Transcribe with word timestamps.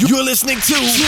You're 0.00 0.22
listening 0.22 0.58
to, 0.60 0.74
you. 0.74 1.06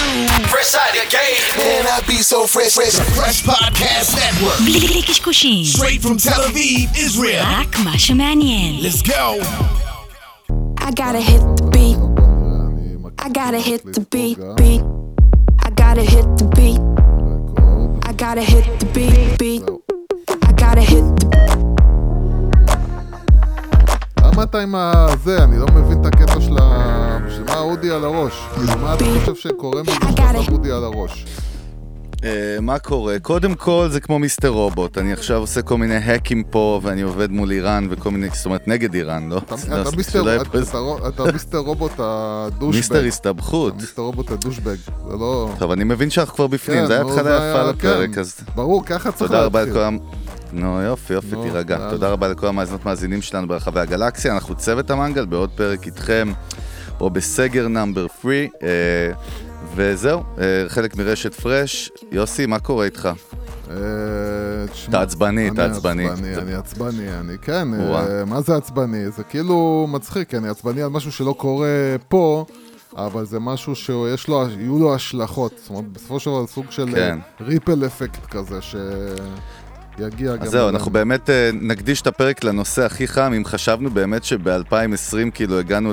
Fresh 0.48 0.74
Out 0.74 0.88
of 0.96 1.10
Game. 1.10 1.58
Man, 1.58 1.86
I 1.86 2.00
be 2.06 2.14
so 2.22 2.46
fresh, 2.46 2.72
fresh, 2.72 2.94
fresh 3.16 3.42
podcast 3.42 4.16
network. 4.16 4.56
Straight 5.66 6.00
from 6.00 6.16
Tel 6.16 6.40
Aviv, 6.44 6.96
Israel. 6.96 7.42
Let's 8.82 9.02
go. 9.02 9.40
I 10.78 10.90
gotta 10.92 11.20
hit 11.20 11.40
the 11.58 11.68
beat. 11.70 11.98
I 13.18 13.28
gotta 13.28 13.60
hit 13.60 13.84
the 13.84 14.00
beat, 14.10 14.38
beat. 14.56 14.82
I 15.60 15.70
gotta 15.70 16.02
hit 16.02 16.24
the 16.38 16.44
beat. 16.56 16.80
I 18.08 18.12
gotta 18.14 18.42
hit 18.42 18.80
the 18.80 18.86
beat, 18.86 19.38
beat. 19.38 19.62
I 20.42 20.52
gotta 20.52 20.80
hit 20.80 21.04
the 21.20 21.26
beat. 21.26 21.67
אתה 24.42 24.60
עם 24.60 24.74
הזה? 24.74 25.44
אני 25.44 25.58
לא 25.58 25.66
מבין 25.74 26.00
את 26.00 26.06
הקטע 26.06 26.40
של 26.40 26.56
ה... 26.60 27.18
בשביל 27.26 27.46
מה 27.46 27.58
אודי 27.58 27.90
על 27.90 28.04
הראש? 28.04 28.32
כאילו, 28.54 28.78
מה 28.80 28.94
אתה 28.94 29.04
חושב 29.20 29.34
שקורה 29.34 29.82
מזה 29.82 29.92
שאתה 30.10 30.52
אודי 30.52 30.70
על 30.70 30.84
הראש? 30.84 31.26
אה, 32.24 32.56
מה 32.60 32.78
קורה? 32.78 33.18
קודם 33.18 33.54
כל 33.54 33.88
זה 33.90 34.00
כמו 34.00 34.18
מיסטר 34.18 34.48
רובוט, 34.48 34.98
אני 34.98 35.12
עכשיו 35.12 35.36
עושה 35.36 35.62
כל 35.62 35.78
מיני 35.78 35.96
האקים 35.96 36.42
פה 36.50 36.80
ואני 36.82 37.02
עובד 37.02 37.30
מול 37.30 37.50
איראן 37.50 37.86
וכל 37.90 38.10
מיני, 38.10 38.28
זאת 38.32 38.46
אומרת 38.46 38.68
נגד 38.68 38.94
איראן, 38.94 39.28
לא? 39.28 39.36
אתה- 39.38 39.54
לא, 39.76 39.90
מיסטר- 39.96 40.20
רובוט 41.66 41.92
הדושבג. 41.98 42.76
מיסטר 42.76 43.04
הסתבכות. 43.04 43.74
אתה 43.74 43.80
מיסטר 43.80 44.02
רובוט 44.02 44.30
הדושבג. 44.30 44.76
זה 45.10 45.16
לא... 45.16 45.50
טוב, 45.58 45.70
אני 45.70 45.84
מבין 45.84 46.10
שאנחנו 46.10 46.34
כבר 46.34 46.46
בפנים, 46.46 46.78
כן, 46.78 46.86
זה 46.86 46.92
היה 46.92 47.02
התחלה 47.02 47.20
יפה 47.50 47.62
לפרק, 47.70 48.10
כן. 48.14 48.20
אז 48.20 48.40
ברור, 48.54 48.84
ככה 48.84 49.12
צריך 49.12 49.30
תודה 49.30 49.44
רבה 49.44 49.64
להתחיל. 49.64 49.82
נו 50.52 50.80
יופי 50.80 51.12
יופי, 51.12 51.36
נו, 51.36 51.42
תירגע. 51.42 51.74
יאללה. 51.74 51.90
תודה 51.90 52.08
רבה 52.08 52.28
לכל 52.28 52.46
המאזינות 52.46 52.84
מאזינים 52.84 53.22
שלנו 53.22 53.48
ברחבי 53.48 53.80
הגלקסיה, 53.80 54.34
אנחנו 54.34 54.54
צוות 54.54 54.90
המנגל 54.90 55.26
בעוד 55.26 55.50
פרק 55.50 55.86
איתכם, 55.86 56.32
או 57.00 57.10
בסגר 57.10 57.68
נאמבר 57.68 58.06
3, 58.22 58.34
וזהו, 59.74 60.22
אה, 60.38 60.44
חלק 60.68 60.96
מרשת 60.96 61.34
פרש. 61.34 61.90
יוסי, 62.12 62.46
מה 62.46 62.58
קורה 62.58 62.84
איתך? 62.84 63.08
אה, 63.70 63.76
אתה 64.88 65.00
עצבני, 65.00 65.48
אתה 65.48 65.64
אני 65.64 65.72
עצבני. 65.72 66.08
אני 66.10 66.54
עצבני, 66.54 67.18
אני 67.20 67.38
כן, 67.42 67.68
אה. 67.74 68.24
מה 68.24 68.40
זה 68.40 68.56
עצבני? 68.56 69.10
זה 69.10 69.24
כאילו 69.24 69.86
מצחיק, 69.90 70.34
אני 70.34 70.48
עצבני 70.48 70.82
על 70.82 70.88
משהו 70.88 71.12
שלא 71.12 71.34
קורה 71.38 71.96
פה, 72.08 72.44
אבל 72.96 73.26
זה 73.26 73.40
משהו 73.40 73.74
שיש 73.74 74.28
לו, 74.28 74.46
יהיו 74.58 74.78
לו 74.78 74.94
השלכות. 74.94 75.52
זאת 75.62 75.70
אומרת, 75.70 75.92
בסופו 75.92 76.20
של 76.20 76.30
דבר 76.30 76.46
סוג 76.46 76.66
של 76.70 76.94
כן. 76.94 77.18
ריפל 77.40 77.86
אפקט 77.86 78.26
כזה, 78.26 78.58
שיגיע 79.98 80.36
גם... 80.36 80.42
אז 80.42 80.50
זהו. 80.50 80.68
אנחנו 80.68 80.90
באמת 80.90 81.30
אה, 81.30 81.50
נקדיש 81.52 82.02
את 82.02 82.06
הפרק 82.06 82.44
לנושא 82.44 82.84
הכי 82.84 83.08
חם, 83.08 83.32
אם 83.36 83.44
חשבנו 83.44 83.90
באמת 83.90 84.24
שב-2020 84.24 85.30
כאילו 85.34 85.58
הגענו 85.58 85.92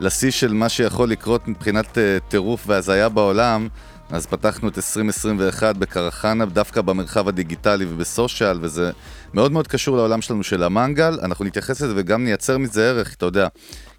לשיא 0.00 0.30
של 0.30 0.52
מה 0.52 0.68
שיכול 0.68 1.08
לקרות 1.10 1.48
מבחינת 1.48 1.98
אה, 1.98 2.18
טירוף 2.28 2.64
והזיה 2.66 3.08
בעולם, 3.08 3.68
אז 4.10 4.26
פתחנו 4.26 4.68
את 4.68 4.76
2021 4.76 5.76
בקרחנה, 5.76 6.44
דווקא 6.44 6.80
במרחב 6.80 7.28
הדיגיטלי 7.28 7.84
ובסושיאל, 7.88 8.58
וזה 8.60 8.90
מאוד 9.34 9.52
מאוד 9.52 9.68
קשור 9.68 9.96
לעולם 9.96 10.22
שלנו 10.22 10.42
של 10.42 10.62
המנגל. 10.62 11.18
אנחנו 11.22 11.44
נתייחס 11.44 11.80
לזה 11.80 11.92
וגם 11.96 12.24
נייצר 12.24 12.58
מזה 12.58 12.88
ערך, 12.88 13.14
אתה 13.14 13.26
יודע, 13.26 13.48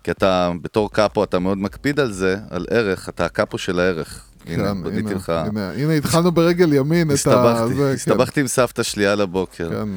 כי 0.03 0.11
אתה 0.11 0.51
בתור 0.61 0.91
קאפו, 0.91 1.23
אתה 1.23 1.39
מאוד 1.39 1.57
מקפיד 1.57 1.99
על 1.99 2.11
זה, 2.11 2.37
על 2.49 2.65
ערך, 2.69 3.09
אתה 3.09 3.25
הקאפו 3.25 3.57
של 3.57 3.79
הערך. 3.79 4.23
הנה, 4.49 4.63
כן, 4.73 4.83
בניתי 4.83 5.09
הנה, 5.09 5.15
לך... 5.17 5.29
הנה, 5.29 5.71
הנה, 5.71 5.93
התחלנו 5.93 6.31
ברגל 6.31 6.73
ימין 6.73 7.07
את 7.07 7.11
ה... 7.11 7.13
הסתבכתי, 7.13 7.75
זה, 7.75 7.91
הסתבכתי 7.91 8.41
עם 8.41 8.47
סבתא 8.47 8.83
שלי 8.83 9.05
על 9.07 9.21
הבוקר. 9.21 9.69
כן, 9.69 9.75
כן. 9.75 9.89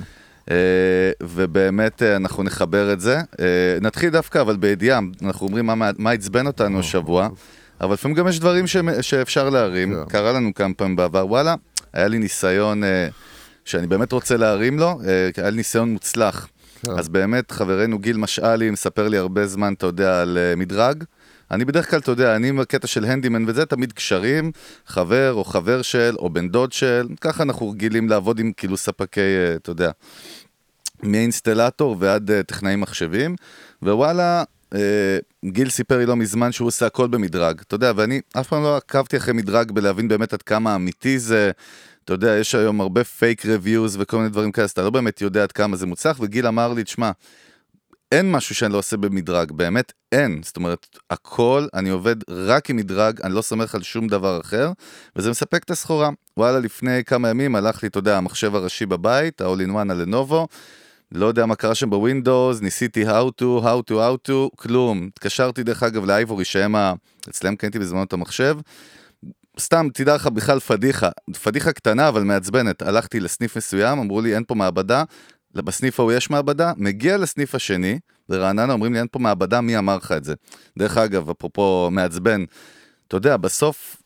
אה, 0.50 0.56
ובאמת 1.22 2.02
אה, 2.02 2.16
אנחנו 2.16 2.42
נחבר 2.42 2.92
את 2.92 3.00
זה. 3.00 3.16
אה, 3.40 3.44
נתחיל 3.80 4.10
דווקא, 4.10 4.40
אבל 4.40 4.56
בידיעה, 4.56 5.00
אנחנו 5.22 5.46
אומרים 5.46 5.66
מה- 5.66 6.10
עצבן 6.12 6.46
אותנו 6.46 6.78
השבוע, 6.80 7.28
אבל 7.80 7.92
לפעמים 7.94 8.16
גם 8.16 8.28
יש 8.28 8.40
דברים 8.40 8.66
ש- 8.66 8.76
שאפשר 9.00 9.50
להרים. 9.50 9.94
כן. 9.94 10.08
קרה 10.08 10.32
לנו 10.32 10.54
כמה 10.54 10.74
פעמים 10.74 10.96
בעבר, 10.96 11.26
וואלה, 11.26 11.54
היה 11.92 12.08
לי 12.08 12.18
ניסיון 12.18 12.84
אה, 12.84 13.08
שאני 13.64 13.86
באמת 13.86 14.12
רוצה 14.12 14.36
להרים 14.36 14.78
לו, 14.78 15.00
אה, 15.06 15.30
היה 15.36 15.50
לי 15.50 15.56
ניסיון 15.56 15.90
מוצלח. 15.92 16.48
כן. 16.82 16.92
אז 16.98 17.08
באמת, 17.08 17.50
חברנו 17.50 17.98
גיל 17.98 18.16
משאלי 18.16 18.70
מספר 18.70 19.08
לי 19.08 19.16
הרבה 19.18 19.46
זמן, 19.46 19.72
אתה 19.72 19.86
יודע, 19.86 20.22
על 20.22 20.38
אה, 20.40 20.56
מדרג. 20.56 21.04
אני 21.50 21.64
בדרך 21.64 21.90
כלל, 21.90 21.98
אתה 21.98 22.10
יודע, 22.10 22.36
אני 22.36 22.52
בקטע 22.52 22.86
של 22.86 23.04
הנדימן 23.04 23.44
וזה, 23.48 23.66
תמיד 23.66 23.92
קשרים, 23.92 24.52
חבר 24.86 25.32
או 25.32 25.44
חבר 25.44 25.82
של, 25.82 26.14
או 26.18 26.30
בן 26.30 26.48
דוד 26.48 26.72
של, 26.72 27.08
ככה 27.20 27.42
אנחנו 27.42 27.70
רגילים 27.70 28.08
לעבוד 28.08 28.38
עם 28.38 28.52
כאילו 28.56 28.76
ספקי, 28.76 29.20
אה, 29.20 29.54
אתה 29.54 29.70
יודע, 29.70 29.90
מאינסטלטור 31.02 31.96
ועד 31.98 32.30
uh, 32.30 32.34
טכנאי 32.42 32.76
מחשבים, 32.76 33.36
ווואלה, 33.82 34.44
uh, 34.74 34.76
גיל 35.44 35.70
סיפר 35.70 35.98
לי 35.98 36.06
לא 36.06 36.16
מזמן 36.16 36.52
שהוא 36.52 36.68
עושה 36.68 36.86
הכל 36.86 37.08
במדרג, 37.08 37.60
אתה 37.60 37.74
יודע, 37.74 37.92
ואני 37.96 38.20
אף 38.32 38.48
פעם 38.48 38.62
לא 38.62 38.76
עקבתי 38.76 39.16
אחרי 39.16 39.34
מדרג 39.34 39.72
בלהבין 39.72 40.08
באמת 40.08 40.32
עד 40.32 40.42
כמה 40.42 40.74
אמיתי 40.74 41.18
זה, 41.18 41.50
אתה 42.04 42.12
יודע, 42.12 42.36
יש 42.36 42.54
היום 42.54 42.80
הרבה 42.80 43.04
fake 43.04 43.46
reviews 43.46 43.96
וכל 44.00 44.16
מיני 44.16 44.28
דברים 44.28 44.52
כאלה, 44.52 44.64
אז 44.64 44.70
אתה 44.70 44.82
לא 44.82 44.90
באמת 44.90 45.20
יודע 45.20 45.42
עד 45.42 45.52
כמה 45.52 45.76
זה 45.76 45.86
מוצלח, 45.86 46.16
וגיל 46.20 46.46
אמר 46.46 46.72
לי, 46.72 46.84
תשמע, 46.84 47.10
אין 48.12 48.32
משהו 48.32 48.54
שאני 48.54 48.72
לא 48.72 48.78
עושה 48.78 48.96
במדרג, 48.96 49.52
באמת 49.52 49.92
אין. 50.12 50.40
זאת 50.44 50.56
אומרת, 50.56 50.86
הכל, 51.10 51.66
אני 51.74 51.90
עובד 51.90 52.16
רק 52.30 52.70
עם 52.70 52.76
מדרג, 52.76 53.20
אני 53.20 53.34
לא 53.34 53.42
סומך 53.42 53.74
על 53.74 53.82
שום 53.82 54.08
דבר 54.08 54.40
אחר, 54.40 54.72
וזה 55.16 55.30
מספק 55.30 55.64
את 55.64 55.70
הסחורה. 55.70 56.10
וואלה, 56.36 56.58
לפני 56.58 57.04
כמה 57.04 57.28
ימים 57.28 57.56
הלך 57.56 57.82
לי, 57.82 57.88
אתה 57.88 57.98
יודע, 57.98 58.18
המחשב 58.18 58.54
הראשי 58.54 58.86
בבית, 58.86 59.40
ה-all 59.40 59.68
in 59.68 59.70
one 59.70 59.92
הלנובו, 59.92 60.48
לא 61.12 61.26
יודע 61.26 61.46
מה 61.46 61.54
קרה 61.54 61.74
שם 61.74 61.90
בווינדוס, 61.90 62.60
ניסיתי 62.60 63.08
how 63.08 63.42
to, 63.42 63.44
how 63.62 63.90
to, 63.90 63.92
how 63.92 64.28
to, 64.28 64.56
כלום. 64.56 65.08
התקשרתי 65.12 65.62
דרך 65.62 65.82
אגב 65.82 66.04
לאייבורי, 66.04 66.44
שהם 66.44 66.76
ה... 66.76 66.92
אצלם 67.28 67.56
קניתי 67.56 67.78
בזמנו 67.78 68.02
את 68.02 68.12
המחשב. 68.12 68.56
סתם, 69.58 69.88
תדע 69.94 70.14
לך 70.14 70.26
בכלל 70.26 70.60
פדיחה, 70.60 71.08
פדיחה 71.42 71.72
קטנה 71.72 72.08
אבל 72.08 72.22
מעצבנת. 72.22 72.82
הלכתי 72.82 73.20
לסניף 73.20 73.56
מסוים, 73.56 73.98
אמרו 73.98 74.20
לי 74.20 74.34
אין 74.34 74.44
פה 74.44 74.54
מעבדה, 74.54 75.04
בסניף 75.54 76.00
ההוא 76.00 76.12
יש 76.12 76.30
מעבדה, 76.30 76.72
מגיע 76.76 77.16
לסניף 77.16 77.54
השני, 77.54 77.98
ברעננה 78.28 78.72
אומרים 78.72 78.92
לי 78.92 78.98
אין 78.98 79.06
פה 79.10 79.18
מעבדה, 79.18 79.60
מי 79.60 79.78
אמר 79.78 79.96
לך 79.96 80.12
את 80.12 80.24
זה? 80.24 80.34
דרך 80.78 80.96
אגב, 80.96 81.30
אפרופו 81.30 81.88
מעצבן, 81.90 82.44
אתה 83.08 83.16
יודע, 83.16 83.36
בסוף 83.36 83.96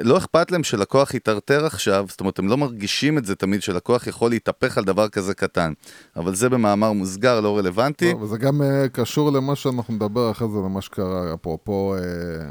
לא 0.00 0.18
אכפת 0.18 0.50
להם 0.50 0.64
שלקוח 0.64 1.14
יטרטר 1.14 1.66
עכשיו, 1.66 2.04
זאת 2.08 2.20
אומרת, 2.20 2.38
הם 2.38 2.48
לא 2.48 2.56
מרגישים 2.56 3.18
את 3.18 3.24
זה 3.24 3.34
תמיד, 3.34 3.62
שלקוח 3.62 4.06
יכול 4.06 4.30
להתהפך 4.30 4.78
על 4.78 4.84
דבר 4.84 5.08
כזה 5.08 5.34
קטן. 5.34 5.72
אבל 6.16 6.34
זה 6.34 6.48
במאמר 6.48 6.92
מוסגר, 6.92 7.40
לא 7.40 7.58
רלוונטי. 7.58 8.14
וזה 8.14 8.38
גם 8.38 8.62
אה, 8.62 8.88
קשור 8.88 9.32
למה 9.32 9.56
שאנחנו 9.56 9.94
נדבר 9.94 10.30
אחרי 10.30 10.48
זה, 10.48 10.58
למה 10.58 10.80
שקרה, 10.80 11.34
אפרופו, 11.34 11.94
אה, 11.94 12.50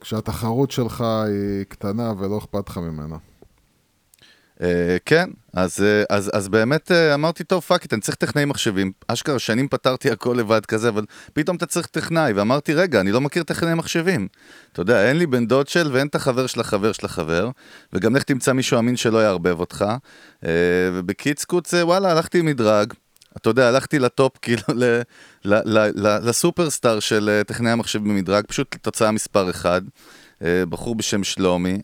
כשהתחרות 0.00 0.70
שלך 0.70 1.00
היא 1.00 1.64
קטנה 1.68 2.12
ולא 2.18 2.38
אכפת 2.38 2.68
לך 2.68 2.78
ממנה. 2.78 3.16
אה, 4.64 4.96
כן, 5.04 5.30
אז, 5.52 5.82
אה, 5.82 6.16
אז, 6.16 6.30
אז 6.34 6.48
באמת 6.48 6.92
אה, 6.92 7.14
אמרתי, 7.14 7.44
טוב, 7.44 7.62
fuck 7.62 7.82
it, 7.82 7.92
אני 7.92 8.00
צריך 8.00 8.16
טכנאי 8.16 8.44
מחשבים. 8.44 8.92
אשכרה, 9.08 9.38
שנים 9.38 9.68
פתרתי 9.68 10.10
הכל 10.10 10.34
לבד 10.38 10.66
כזה, 10.66 10.88
אבל 10.88 11.04
פתאום 11.32 11.56
אתה 11.56 11.66
צריך 11.66 11.86
טכנאי, 11.86 12.32
ואמרתי, 12.32 12.74
רגע, 12.74 13.00
אני 13.00 13.12
לא 13.12 13.20
מכיר 13.20 13.42
טכנאי 13.42 13.74
מחשבים. 13.74 14.28
אתה 14.72 14.80
יודע, 14.80 15.08
אין 15.08 15.16
לי 15.16 15.26
בן 15.26 15.46
דוד 15.46 15.68
של 15.68 15.90
ואין 15.92 16.06
את 16.06 16.14
החבר 16.14 16.46
של 16.46 16.60
החבר 16.60 16.92
של 16.92 17.06
החבר, 17.06 17.50
וגם 17.92 18.16
לך 18.16 18.22
תמצא 18.22 18.52
מישהו 18.52 18.78
אמין 18.78 18.96
שלא 18.96 19.18
יערבב 19.18 19.60
אותך. 19.60 19.84
ובקיצור, 20.92 21.74
וואלה, 21.74 22.10
הלכתי 22.10 22.38
עם 22.38 22.46
מדרג. 22.46 22.92
אתה 23.36 23.50
יודע, 23.50 23.68
הלכתי 23.68 23.98
ל 23.98 24.06
top, 24.06 24.38
כאילו, 24.42 24.62
ל, 24.68 24.84
ל, 25.44 25.54
ל, 25.54 25.90
ל, 25.94 26.28
ל 26.28 26.35
superstar 26.35 27.00
של 27.00 27.42
טכנאי 27.46 27.70
המחשב 27.70 27.98
במדרג, 27.98 28.44
פשוט 28.46 28.76
תוצאה 28.82 29.10
מספר 29.10 29.50
אחד, 29.50 29.82
אה, 30.42 30.66
בחור 30.68 30.94
בשם 30.94 31.24
שלומי. 31.24 31.78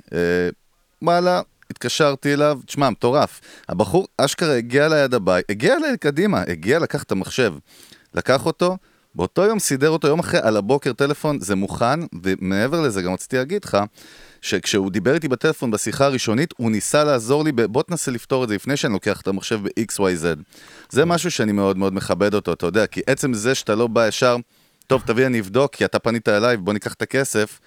וואלה, 1.03 1.41
התקשרתי 1.71 2.33
אליו, 2.35 2.61
תשמע, 2.67 2.91
מטורף. 2.91 3.41
הבחור 3.69 4.09
אשכרה 4.17 4.57
הגיע 4.57 4.87
אליי 4.87 5.03
עד 5.03 5.15
הבית, 5.15 5.45
הגיע 5.51 5.77
אליי 5.77 5.99
קדימה, 5.99 6.43
הגיע 6.49 6.79
לקח 6.79 7.03
את 7.03 7.13
המחשב, 7.13 7.55
לקח 8.15 8.47
אותו, 8.47 8.77
באותו 9.15 9.43
יום 9.43 9.59
סידר 9.59 9.89
אותו, 9.89 10.09
יום 10.09 10.19
אחרי, 10.19 10.41
על 10.43 10.57
הבוקר 10.57 10.93
טלפון, 10.93 11.41
זה 11.41 11.55
מוכן, 11.55 12.01
ומעבר 12.23 12.81
לזה, 12.81 13.03
גם 13.03 13.13
רציתי 13.13 13.37
להגיד 13.37 13.65
לך, 13.65 13.79
שכשהוא 14.41 14.91
דיבר 14.91 15.15
איתי 15.15 15.29
בטלפון 15.29 15.71
בשיחה 15.71 16.05
הראשונית, 16.05 16.55
הוא 16.57 16.71
ניסה 16.71 17.05
לעזור 17.05 17.45
לי, 17.45 17.53
ב... 17.53 17.63
בוא 17.63 17.83
תנסה 17.83 18.11
לפתור 18.11 18.45
את 18.45 18.49
זה 18.49 18.55
לפני 18.55 18.77
שאני 18.77 18.93
לוקח 18.93 19.21
את 19.21 19.29
המחשב 19.29 19.61
ב-XYZ. 19.63 20.25
זה 20.91 21.05
משהו 21.05 21.31
שאני 21.31 21.53
מאוד 21.53 21.77
מאוד 21.79 21.95
מכבד 21.95 22.35
אותו, 22.35 22.53
אתה 22.53 22.67
יודע, 22.67 22.87
כי 22.87 23.01
עצם 23.07 23.35
זה 23.35 23.55
שאתה 23.55 23.75
לא 23.75 23.87
בא 23.87 24.09
ישר, 24.09 24.37
טוב, 24.87 25.03
תביא 25.07 25.27
אני 25.27 25.41
אבדוק, 25.41 25.75
כי 25.75 25.85
אתה 25.85 25.99
פנית 25.99 26.29
אליי, 26.29 26.57
בוא 26.57 26.73
ניקח 26.73 26.93
את 26.93 27.03
הכסף, 27.03 27.61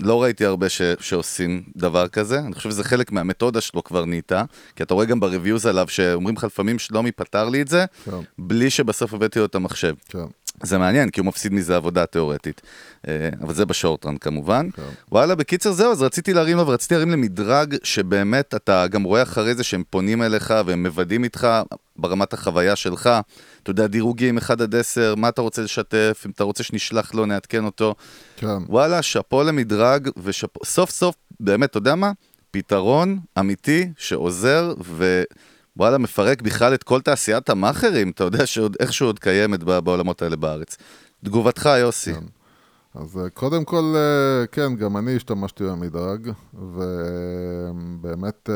לא 0.00 0.22
ראיתי 0.22 0.44
הרבה 0.44 0.68
ש... 0.68 0.82
שעושים 1.00 1.62
דבר 1.76 2.08
כזה, 2.08 2.38
אני 2.38 2.54
חושב 2.54 2.70
שזה 2.70 2.84
חלק 2.84 3.12
מהמתודה 3.12 3.60
שלו 3.60 3.84
כבר 3.84 4.04
נהייתה, 4.04 4.42
כי 4.76 4.82
אתה 4.82 4.94
רואה 4.94 5.06
גם 5.06 5.20
בריוויוז 5.20 5.66
עליו 5.66 5.88
שאומרים 5.88 6.36
לך 6.36 6.44
לפעמים 6.44 6.78
שלומי 6.78 7.12
פתר 7.12 7.48
לי 7.48 7.62
את 7.62 7.68
זה, 7.68 7.84
כן. 8.04 8.10
בלי 8.38 8.70
שבסוף 8.70 9.14
הבאתי 9.14 9.38
לו 9.38 9.44
את 9.44 9.54
המחשב. 9.54 9.94
כן. 10.08 10.26
זה 10.62 10.78
מעניין, 10.78 11.10
כי 11.10 11.20
הוא 11.20 11.26
מפסיד 11.26 11.52
מזה 11.52 11.76
עבודה 11.76 12.06
תיאורטית. 12.06 12.60
אה, 13.08 13.28
אבל 13.42 13.54
זה 13.54 13.66
בשורטרן 13.66 14.16
כמובן. 14.16 14.68
כן. 14.70 14.82
וואלה, 15.12 15.34
בקיצר 15.34 15.72
זהו, 15.72 15.92
אז 15.92 16.02
רציתי 16.02 16.32
להרים 16.34 16.56
לו, 16.56 16.66
ורציתי 16.66 16.94
להרים 16.94 17.10
למדרג 17.10 17.76
שבאמת 17.82 18.54
אתה 18.54 18.86
גם 18.86 19.02
רואה 19.02 19.22
אחרי 19.22 19.54
זה 19.54 19.64
שהם 19.64 19.82
פונים 19.90 20.22
אליך 20.22 20.54
והם 20.66 20.82
מוודאים 20.82 21.24
איתך 21.24 21.48
ברמת 21.96 22.32
החוויה 22.32 22.76
שלך. 22.76 23.10
אתה 23.62 23.70
יודע, 23.70 23.86
דירוגים 23.86 24.38
1 24.38 24.60
עד 24.60 24.74
10, 24.74 25.14
מה 25.16 25.28
אתה 25.28 25.40
רוצה 25.40 25.62
לשתף, 25.62 26.22
אם 26.26 26.30
אתה 26.30 26.44
רוצה 26.44 26.62
שנשלח 26.62 27.14
לו, 27.14 27.26
נעדכן 27.26 27.64
אותו. 27.64 27.94
כן. 28.36 28.46
וואלה, 28.68 29.02
שאפו 29.02 29.42
למדרג, 29.42 30.08
וסוף 30.22 30.90
סוף, 30.90 31.14
באמת, 31.40 31.70
אתה 31.70 31.78
יודע 31.78 31.94
מה? 31.94 32.12
פתרון 32.50 33.18
אמיתי 33.38 33.88
שעוזר, 33.96 34.74
ווואלה, 35.76 35.98
מפרק 35.98 36.42
בכלל 36.42 36.74
את 36.74 36.82
כל 36.82 37.00
תעשיית 37.00 37.50
המאכערים, 37.50 38.10
אתה 38.10 38.24
יודע 38.24 38.46
שעוד 38.46 38.76
איכשהו 38.80 39.06
עוד 39.06 39.18
קיימת 39.18 39.62
בעולמות 39.64 40.22
האלה 40.22 40.36
בארץ. 40.36 40.76
תגובתך, 41.24 41.70
יוסי. 41.80 42.14
כן. 42.14 42.24
אז 42.94 43.18
אה, 43.18 43.30
קודם 43.30 43.64
כל, 43.64 43.94
אה, 43.96 44.46
כן, 44.46 44.76
גם 44.76 44.96
אני 44.96 45.16
השתמשתי 45.16 45.64
במדרג, 45.64 46.30
ובאמת 46.54 48.50
אה, 48.50 48.54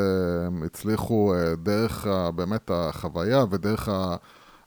הצליחו 0.66 1.34
דרך 1.62 2.06
באמת 2.34 2.70
החוויה 2.74 3.44
ודרך 3.50 3.88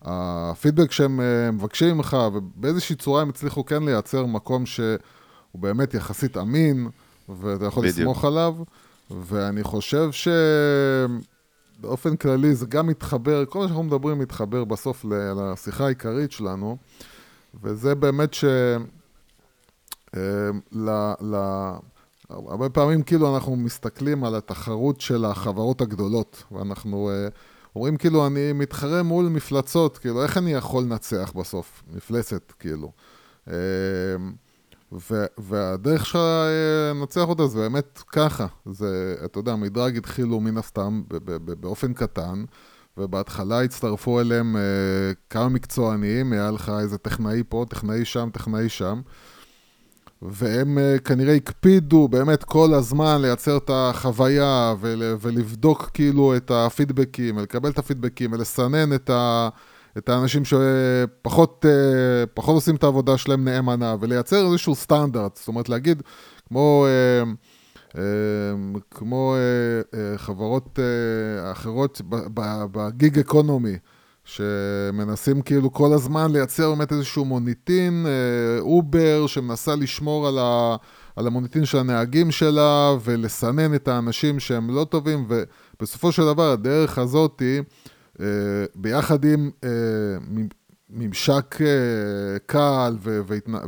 הפידבק 0.02 0.92
שהם 0.92 1.20
מבקשים 1.54 1.98
ממך, 1.98 2.18
ובאיזושהי 2.34 2.96
צורה 2.96 3.22
הם 3.22 3.30
הצליחו 3.30 3.66
כן 3.66 3.84
לייצר 3.84 4.26
מקום 4.26 4.66
שהוא 4.66 4.98
באמת 5.54 5.94
יחסית 5.94 6.38
אמין, 6.38 6.90
ואתה 7.30 7.66
יכול 7.66 7.84
בדיוק. 7.84 8.00
לסמוך 8.00 8.26
עליו, 8.26 8.56
ואני 9.12 9.64
חושב 9.64 10.10
שבאופן 11.84 12.16
כללי 12.16 12.56
זה 12.56 12.66
גם 12.66 12.88
מתחבר, 12.88 13.46
כל 13.46 13.60
מה 13.60 13.66
שאנחנו 13.66 13.84
מדברים 13.84 14.20
מתחבר 14.20 14.64
בסוף 14.64 15.06
לשיחה 15.36 15.86
העיקרית 15.86 16.32
שלנו, 16.32 16.78
וזה 17.64 17.96
באמת 17.96 18.34
ש... 18.34 18.46
אה, 20.16 20.50
ל, 20.72 20.90
ל, 21.22 21.36
הרבה 22.30 22.70
פעמים 22.70 23.04
כאילו 23.04 23.36
אנחנו 23.36 23.56
מסתכלים 23.56 24.24
על 24.24 24.36
התחרות 24.36 25.02
של 25.02 25.26
החברות 25.26 25.82
הגדולות, 25.82 26.44
ואנחנו 26.52 27.10
אה, 27.10 27.28
אומרים 27.76 27.98
כאילו 27.98 28.28
אני 28.28 28.54
מתחרה 28.54 29.04
מול 29.04 29.26
מפלצות, 29.26 29.98
כאילו 29.98 30.24
איך 30.24 30.38
אני 30.38 30.52
יכול 30.52 30.84
לנצח 30.84 31.32
בסוף? 31.36 31.84
מפלצת, 31.94 32.52
כאילו. 32.60 32.92
אה, 34.94 35.26
והדרך 35.38 36.06
שלך 36.06 36.16
אה, 36.16 36.94
לנצח 36.94 37.30
אותה 37.30 37.48
זה 37.48 37.60
באמת 37.60 38.00
ככה. 38.08 38.46
זה, 38.66 39.16
אתה 39.26 39.40
יודע, 39.40 39.54
המדרג 39.54 39.98
התחילו 39.98 40.40
מן 40.40 40.58
הסתם 40.58 41.04
באופן 41.60 41.94
קטן, 41.94 42.44
ובהתחלה 42.98 43.64
הצטרפו 43.64 44.20
אליהם 44.20 44.56
אה, 44.56 44.62
כמה 45.30 45.50
מקצוענים, 45.50 46.34
היה 46.34 46.52
לך 46.52 46.72
איזה 46.80 46.98
טכנאי 46.98 47.44
פה, 47.50 47.66
טכנאי 47.70 48.06
שם, 48.06 48.30
טכנאי 48.34 48.70
שם. 48.70 49.02
והם 50.26 50.78
uh, 50.78 51.00
כנראה 51.00 51.36
הקפידו 51.36 52.08
באמת 52.08 52.44
כל 52.44 52.74
הזמן 52.74 53.22
לייצר 53.22 53.58
את 53.58 53.70
החוויה 53.74 54.74
ול, 54.80 55.04
ולבדוק 55.22 55.90
כאילו 55.94 56.36
את 56.36 56.52
ה 56.52 56.59
feedbackים, 56.59 57.38
ולקבל 57.38 57.70
את 57.70 57.80
ה 57.80 57.84
feedbackים 57.84 58.32
ולסנן 58.32 58.94
את, 58.96 59.10
ה, 59.10 59.50
את 59.98 60.10
האנשים 60.10 60.44
שפחות 60.46 61.66
uh, 61.66 62.28
פחות 62.34 62.56
עושים 62.56 62.76
את 62.76 62.84
העבודה 62.84 63.18
שלהם 63.18 63.46
נאמנה, 63.46 63.96
ולייצר 64.00 64.46
איזשהו 64.46 64.76
סטנדרט, 64.76 65.36
זאת 65.38 65.48
אומרת 65.48 65.70
להגיד, 65.70 66.04
כמו, 66.48 66.86
uh, 66.86 67.96
uh, 67.96 67.98
כמו 68.92 69.36
חברות 70.18 70.80
אחרות 71.52 72.02
ב 72.72 72.84
gig 72.84 73.20
economy, 73.20 73.78
שמנסים 74.26 75.42
כאילו 75.42 75.74
כל 75.74 75.94
הזמן 75.94 76.32
לייצר 76.32 76.70
באמת 76.70 76.92
איזשהו 76.92 77.26
מוניטין, 77.26 78.06
אה, 78.08 78.60
אובר, 78.62 79.28
שמנסה 79.28 79.76
לשמור 79.76 80.28
על, 80.28 80.40
ה, 80.40 80.76
על 81.16 81.28
המוניטין 81.28 81.66
של 81.66 81.78
הנהגים 81.78 82.32
שלה 82.32 82.96
ולסנן 83.04 83.76
את 83.76 83.88
האנשים 83.88 84.40
שהם 84.40 84.70
לא 84.70 84.86
טובים, 84.90 85.28
ובסופו 85.28 86.12
של 86.12 86.26
דבר 86.26 86.52
הדרך 86.52 86.98
הזאת 86.98 87.40
היא, 87.40 87.58
אה, 87.58 87.64
ביחד 88.76 89.26
עם 89.26 89.52
אה, 89.64 89.70
ממשק 90.90 91.62
אה, 91.62 92.40
קל 92.46 92.98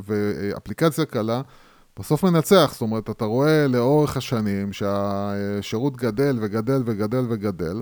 ואפליקציה 0.06 1.06
קלה, 1.06 1.42
בסוף 2.00 2.24
מנצח, 2.24 2.70
זאת 2.72 2.82
אומרת, 2.82 3.10
אתה 3.10 3.26
רואה 3.26 3.68
לאורך 3.68 4.18
השנים 4.18 4.74
שהשירות 4.74 5.98
גדל 5.98 6.38
וגדל 6.42 6.84
וגדל 6.86 7.26
וגדל, 7.30 7.82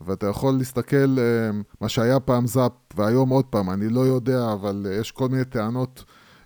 ואתה 0.00 0.26
יכול 0.26 0.54
להסתכל, 0.54 1.18
אה, 1.18 1.50
מה 1.80 1.88
שהיה 1.88 2.20
פעם 2.20 2.46
זאפ, 2.46 2.72
והיום 2.96 3.28
עוד 3.30 3.44
פעם, 3.44 3.70
אני 3.70 3.88
לא 3.88 4.00
יודע, 4.00 4.52
אבל 4.52 4.86
אה, 4.90 4.94
יש 4.94 5.10
כל 5.10 5.28
מיני 5.28 5.44
טענות 5.44 6.04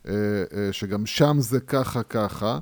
אה, 0.08 0.12
אה, 0.56 0.72
שגם 0.72 1.06
שם 1.06 1.36
זה 1.40 1.60
ככה 1.60 2.02
ככה. 2.02 2.58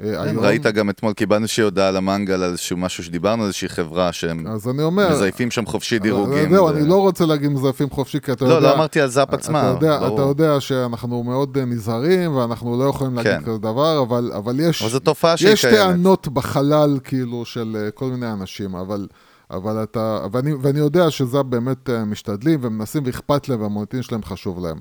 אה, 0.00 0.24
כן, 0.24 0.36
ראית 0.38 0.66
גם 0.66 0.90
אתמול, 0.90 1.12
קיבלנו 1.12 1.42
איזושהי 1.42 1.64
הודעה 1.64 1.90
למנגל 1.90 2.34
על 2.34 2.50
איזשהו 2.50 2.76
משהו 2.76 3.04
שדיברנו, 3.04 3.44
איזושהי 3.44 3.68
חברה 3.68 4.12
שהם 4.12 4.46
אז 4.46 4.68
אני 4.68 4.82
אומר... 4.82 5.10
מזייפים 5.10 5.50
שם 5.50 5.66
חופשי 5.66 5.98
דירוגים. 5.98 6.50
זהו, 6.54 6.68
זה- 6.72 6.78
אני 6.78 6.88
לא 6.88 7.00
רוצה 7.00 7.26
להגיד 7.26 7.50
מזייפים 7.50 7.90
חופשי, 7.90 8.20
כי 8.20 8.32
אתה 8.32 8.44
לא, 8.44 8.54
יודע... 8.54 8.68
לא 8.68 8.74
אמרתי 8.74 9.00
על 9.00 9.08
זאפ 9.08 9.34
עצמה, 9.34 9.60
אתה 9.60 9.68
יודע. 9.86 9.96
אתה 10.06 10.22
יודע 10.22 10.60
שאנחנו 10.60 11.22
מאוד 11.24 11.58
אה, 11.58 11.64
נזהרים, 11.64 12.36
ואנחנו 12.36 12.78
לא 12.78 12.84
יכולים 12.84 13.14
להגיד 13.14 13.32
כן. 13.32 13.42
כזה 13.44 13.58
דבר, 13.58 14.02
אבל, 14.02 14.32
אבל 14.36 14.60
יש... 14.60 14.82
אבל 14.82 14.90
זו 14.90 14.98
תופעה 14.98 15.36
שהיא 15.36 15.50
יש 15.50 15.64
קיימת. 15.64 15.78
טענות 15.78 16.28
בחלל, 16.28 16.98
כאילו, 17.04 17.44
של 17.44 17.76
אה, 17.84 17.90
כל 17.90 18.04
מיני 18.04 18.32
אנשים, 18.32 18.74
אבל, 18.74 19.06
אבל 19.50 19.82
אתה... 19.82 20.18
ואני, 20.32 20.52
ואני 20.62 20.78
יודע 20.78 21.10
שזה 21.10 21.42
באמת 21.42 21.90
משתדלים 22.06 22.58
ומנסים 22.62 23.02
ואכפת 23.06 23.48
להם, 23.48 23.60
והמוניטין 23.62 24.02
שלהם 24.02 24.22
חשוב 24.22 24.66
להם. 24.66 24.76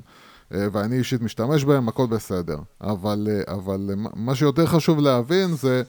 אה, 0.53 0.67
ואני 0.71 0.97
אישית 0.97 1.21
משתמש 1.21 1.63
בהם, 1.65 1.87
הכל 1.87 2.07
בסדר. 2.07 2.57
אבל, 2.81 3.27
אה, 3.31 3.53
אבל 3.53 3.89
אה, 3.89 3.95
מה- 4.15 4.35
שיותר 4.35 4.65
חשוב 4.65 4.99
להבין 4.99 5.47
זה 5.55 5.81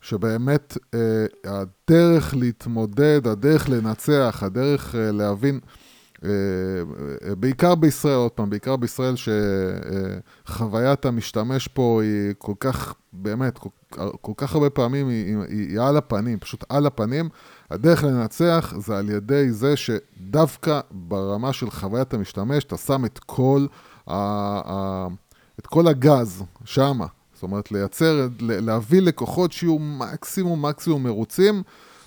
שבאמת 0.00 0.76
הדרך 1.44 2.34
להתמודד, 2.34 3.26
הדרך 3.26 3.68
לנצח, 3.68 4.42
הדרך 4.46 4.94
להבין... 4.98 5.60
בעיקר 7.38 7.74
בישראל, 7.74 8.14
עוד 8.14 8.30
פעם, 8.30 8.50
בעיקר 8.50 8.76
בישראל 8.76 9.14
שחוויית 10.46 11.04
המשתמש 11.06 11.68
פה 11.68 12.00
היא 12.02 12.34
כל 12.38 12.52
כך, 12.60 12.94
באמת, 13.12 13.58
כל, 13.58 13.68
כל 14.20 14.32
כך 14.36 14.54
הרבה 14.54 14.70
פעמים 14.70 15.08
היא, 15.08 15.36
היא, 15.48 15.68
היא 15.68 15.80
על 15.80 15.96
הפנים, 15.96 16.38
פשוט 16.38 16.64
על 16.68 16.86
הפנים. 16.86 17.28
הדרך 17.74 18.04
לנצח 18.04 18.74
זה 18.78 18.98
על 18.98 19.10
ידי 19.10 19.50
זה 19.50 19.74
שדווקא 19.76 20.80
ברמה 20.90 21.52
של 21.52 21.70
חוויית 21.70 22.14
המשתמש, 22.14 22.64
אתה 22.64 22.76
שם 22.76 23.04
את 23.04 23.18
כל, 23.18 23.66
ה, 24.06 24.14
ה, 24.64 25.06
את 25.58 25.66
כל 25.66 25.88
הגז 25.88 26.42
שמה. 26.64 27.06
זאת 27.34 27.42
אומרת, 27.42 27.72
לייצר, 27.72 28.28
להביא 28.40 29.02
לקוחות 29.02 29.52
שיהיו 29.52 29.78
מקסימום 29.78 30.66
מקסימום 30.66 31.02
מרוצים. 31.02 31.62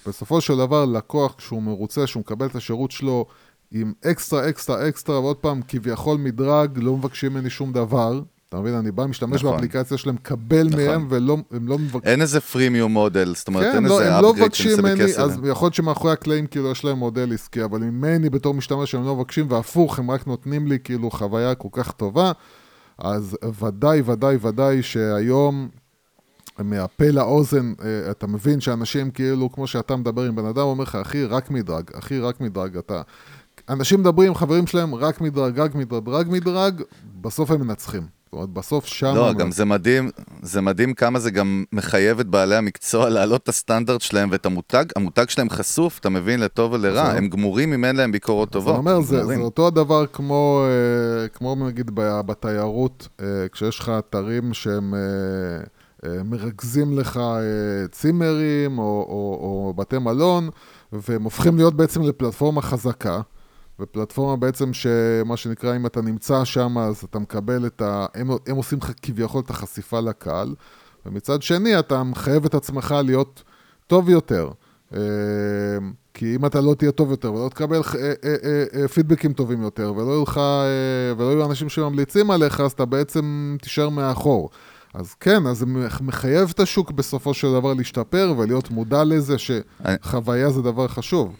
בסופו 0.07 0.41
של 0.41 0.57
דבר, 0.57 0.85
לקוח, 0.85 1.35
כשהוא 1.37 1.63
מרוצה, 1.63 2.07
שהוא 2.07 2.21
מקבל 2.21 2.45
את 2.45 2.55
השירות 2.55 2.91
שלו 2.91 3.25
עם 3.71 3.93
אקסטרה, 4.05 4.49
אקסטרה, 4.49 4.89
אקסטרה, 4.89 5.19
ועוד 5.19 5.37
פעם, 5.37 5.61
כביכול 5.67 6.17
מדרג, 6.17 6.69
לא 6.75 6.97
מבקשים 6.97 7.33
ממני 7.33 7.49
שום 7.49 7.73
דבר. 7.73 8.21
אתה 8.49 8.59
מבין? 8.59 8.73
אני 8.73 8.91
בא, 8.91 9.05
משתמש 9.05 9.41
נכון. 9.41 9.51
באפליקציה 9.51 9.97
שלהם, 9.97 10.15
מקבל 10.15 10.67
נכון. 10.67 10.85
מהם, 10.85 11.07
והם 11.09 11.67
לא 11.67 11.77
מבקשים... 11.77 12.11
אין 12.11 12.21
איזה 12.21 12.41
פרימיום 12.41 12.93
מודל, 12.93 13.33
זאת 13.35 13.47
אומרת, 13.47 13.63
כן, 13.63 13.75
אין 13.75 13.85
לא, 13.85 14.01
איזה 14.01 14.21
לא 14.21 14.33
upgrade 14.37 14.53
שנעשה 14.53 14.95
בכסף. 14.95 15.19
אז 15.19 15.39
יכול 15.49 15.65
להיות 15.65 15.73
שמאחורי 15.73 16.13
הקלעים 16.13 16.47
כאילו 16.47 16.71
יש 16.71 16.85
להם 16.85 16.97
מודל 16.97 17.33
עסקי, 17.33 17.63
אבל 17.63 17.79
ממני 17.79 18.29
בתור 18.29 18.53
משתמש 18.53 18.95
הם 18.95 19.05
לא 19.05 19.15
מבקשים, 19.15 19.51
והפוך, 19.51 19.99
הם 19.99 20.11
רק 20.11 20.27
נותנים 20.27 20.67
לי 20.67 20.77
כאילו 20.83 21.11
חוויה 21.11 21.55
כל 21.55 21.67
כך 21.71 21.91
טובה, 21.91 22.31
אז 22.97 23.37
ודאי, 23.59 24.01
ודאי, 24.05 24.37
ודאי 24.41 24.83
שהיום 24.83 25.69
מהפה 26.59 27.07
לאוזן, 27.11 27.73
אה, 27.83 28.11
אתה 28.11 28.27
מבין 28.27 28.59
שאנשים 28.59 29.11
כאילו, 29.11 29.51
כמו 29.51 29.67
שאתה 29.67 29.95
מדבר 29.95 30.21
עם 30.21 30.35
בן 30.35 30.45
אדם, 30.45 30.61
אומר 30.61 30.83
לך, 30.83 30.95
אחי, 30.95 31.25
רק 31.25 31.51
מדרג, 31.51 31.83
אחי, 31.93 32.19
רק 32.19 32.41
מדרג, 32.41 32.77
אתה... 32.77 33.01
אנשים 33.69 33.99
מדברים 33.99 34.27
עם 34.27 34.35
חברים 34.35 34.67
שלהם, 34.67 34.95
רק 34.95 35.21
מדרג, 35.21 35.59
רק 35.59 35.75
מדרג, 35.75 36.09
רק 36.09 36.27
מדרג, 36.27 36.81
בסוף 37.21 37.51
הם 37.51 37.61
מנצחים. 37.61 38.16
זאת 38.27 38.33
אומרת, 38.33 38.49
בסוף 38.49 38.85
שם... 38.85 39.15
לא, 39.15 39.33
גם 39.33 39.51
זה 39.51 39.65
מדהים, 39.65 40.09
זה 40.41 40.61
מדהים 40.61 40.93
כמה 40.93 41.19
זה 41.19 41.31
גם 41.31 41.63
מחייב 41.71 42.19
את 42.19 42.27
בעלי 42.27 42.55
המקצוע 42.55 43.09
להעלות 43.09 43.43
את 43.43 43.49
הסטנדרט 43.49 44.01
שלהם 44.01 44.29
ואת 44.31 44.45
המותג, 44.45 44.85
המותג 44.95 45.29
שלהם 45.29 45.49
חשוף, 45.49 45.99
אתה 45.99 46.09
מבין, 46.09 46.39
לטוב 46.39 46.73
ולרע, 46.73 47.03
נכון. 47.03 47.15
הם 47.17 47.29
גמורים 47.29 47.73
אם 47.73 47.85
אין 47.85 47.95
להם 47.95 48.11
ביקורות 48.11 48.49
טובות. 48.49 48.73
אני 48.73 48.79
אומר, 48.79 49.01
זה. 49.01 49.35
אותו 49.37 49.67
הדבר 49.67 50.05
כמו, 50.05 50.65
אה, 50.65 51.27
כמו 51.27 51.55
נגיד 51.55 51.91
בתיירות, 51.95 53.07
אה, 53.21 53.25
כשיש 53.51 53.79
לך 53.79 53.91
אתרים 53.99 54.53
שהם 54.53 54.93
אה, 54.93 56.23
מרכזים 56.23 56.99
לך 56.99 57.19
צימרים 57.91 58.79
או, 58.79 58.83
או, 58.83 59.39
או 59.41 59.73
בתי 59.77 59.97
מלון, 59.97 60.49
והם 60.91 61.23
הופכים 61.23 61.57
להיות 61.57 61.73
בעצם 61.73 62.01
לפלטפורמה 62.01 62.61
חזקה. 62.61 63.21
ופלטפורמה 63.79 64.35
בעצם 64.35 64.73
שמה 64.73 65.37
שנקרא, 65.37 65.75
אם 65.75 65.85
אתה 65.85 66.01
נמצא 66.01 66.45
שם, 66.45 66.77
אז 66.77 67.03
אתה 67.03 67.19
מקבל 67.19 67.65
את 67.65 67.81
ה... 67.81 68.05
הם, 68.15 68.29
הם 68.47 68.55
עושים 68.55 68.77
לך 68.81 68.91
כביכול 69.01 69.41
את 69.45 69.49
החשיפה 69.49 69.99
לקהל, 69.99 70.55
ומצד 71.05 71.41
שני, 71.41 71.79
אתה 71.79 72.03
מחייב 72.03 72.45
את 72.45 72.53
עצמך 72.53 72.95
להיות 73.03 73.43
טוב 73.87 74.09
יותר. 74.09 74.49
אה, 74.95 74.99
כי 76.13 76.35
אם 76.35 76.45
אתה 76.45 76.61
לא 76.61 76.73
תהיה 76.73 76.91
טוב 76.91 77.11
יותר, 77.11 77.33
ולא 77.33 77.49
תקבל 77.49 77.81
אה, 77.95 78.13
אה, 78.81 78.87
פידבקים 78.87 79.33
טובים 79.33 79.61
יותר, 79.61 79.93
ולא 79.95 80.11
יהיו 80.11 80.23
לך, 80.23 80.41
ולא 81.17 81.29
יהיו 81.29 81.45
אנשים 81.45 81.69
שממליצים 81.69 82.31
עליך, 82.31 82.59
אז 82.59 82.71
אתה 82.71 82.85
בעצם 82.85 83.55
תישאר 83.61 83.89
מאחור. 83.89 84.49
אז 84.93 85.13
כן, 85.13 85.47
אז 85.47 85.57
זה 85.57 85.65
מחייב 86.01 86.49
את 86.53 86.59
השוק 86.59 86.91
בסופו 86.91 87.33
של 87.33 87.51
דבר 87.51 87.73
להשתפר 87.73 88.33
ולהיות 88.37 88.71
מודע 88.71 89.03
לזה 89.03 89.35
שחוויה 89.37 90.49
זה 90.49 90.61
דבר 90.61 90.87
חשוב. 90.87 91.35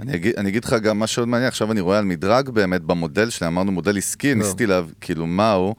אני 0.00 0.14
אגיד, 0.14 0.34
אני 0.36 0.48
אגיד 0.48 0.64
לך 0.64 0.72
גם 0.72 0.98
משהו 0.98 1.22
עוד 1.22 1.28
מעניין, 1.28 1.48
עכשיו 1.48 1.72
אני 1.72 1.80
רואה 1.80 1.98
על 1.98 2.04
מדרג 2.04 2.50
באמת 2.50 2.82
במודל 2.82 3.30
שלי, 3.30 3.46
אמרנו 3.46 3.72
מודל 3.72 3.98
עסקי, 3.98 4.34
לא. 4.34 4.34
ניסיתי 4.34 4.66
להב... 4.66 4.92
כאילו 5.00 5.26
מהו, 5.26 5.74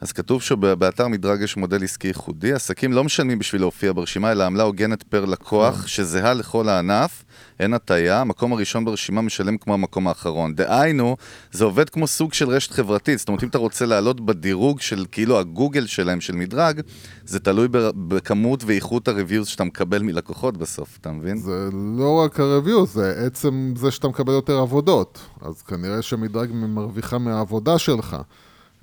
אז 0.00 0.12
כתוב 0.12 0.42
שבאתר 0.42 1.08
מדרג 1.08 1.42
יש 1.42 1.56
מודל 1.56 1.84
עסקי 1.84 2.08
ייחודי, 2.08 2.52
עסקים 2.52 2.92
לא 2.92 3.04
משלמים 3.04 3.38
בשביל 3.38 3.60
להופיע 3.60 3.92
ברשימה, 3.92 4.32
אלא 4.32 4.44
עמלה 4.44 4.62
הוגנת 4.62 5.02
פר 5.02 5.24
לקוח, 5.24 5.86
שזהה 5.86 6.34
לכל 6.34 6.68
הענף, 6.68 7.24
אין 7.60 7.74
הטיה, 7.74 8.20
המקום 8.20 8.52
הראשון 8.52 8.84
ברשימה 8.84 9.22
משלם 9.22 9.56
כמו 9.56 9.74
המקום 9.74 10.08
האחרון. 10.08 10.54
דהיינו, 10.54 11.16
זה 11.52 11.64
עובד 11.64 11.90
כמו 11.90 12.06
סוג 12.06 12.32
של 12.32 12.48
רשת 12.48 12.70
חברתית, 12.70 13.18
זאת 13.18 13.28
אומרת, 13.28 13.42
אם 13.42 13.48
אתה 13.48 13.58
רוצה 13.58 13.86
לעלות 13.86 14.20
בדירוג 14.20 14.80
של 14.80 15.04
כאילו 15.12 15.38
הגוגל 15.38 15.86
שלהם, 15.86 16.20
של 16.20 16.34
מדרג, 16.34 16.80
זה 17.24 17.40
תלוי 17.40 17.68
בכמות 18.08 18.64
ואיכות 18.64 19.08
הריוויוז 19.08 19.46
שאתה 19.46 19.64
מקבל 19.64 20.02
מלקוחות 20.02 20.56
בסוף, 20.56 20.98
אתה 21.00 21.10
מבין? 21.12 21.36
זה 21.36 21.68
לא 21.98 22.20
רק 22.24 22.40
ה-review, 22.40 22.86
זה 22.86 23.22
עצם 23.26 23.72
זה 23.76 23.90
שאתה 23.90 24.08
מקבל 24.08 24.32
יותר 24.32 24.58
עבודות. 24.58 25.18
אז 25.40 25.62
כנראה 25.62 26.02
שמדרג 26.02 26.50
מרוויחה 26.52 27.18
מהעבודה 27.18 27.78
שלך. 27.78 28.16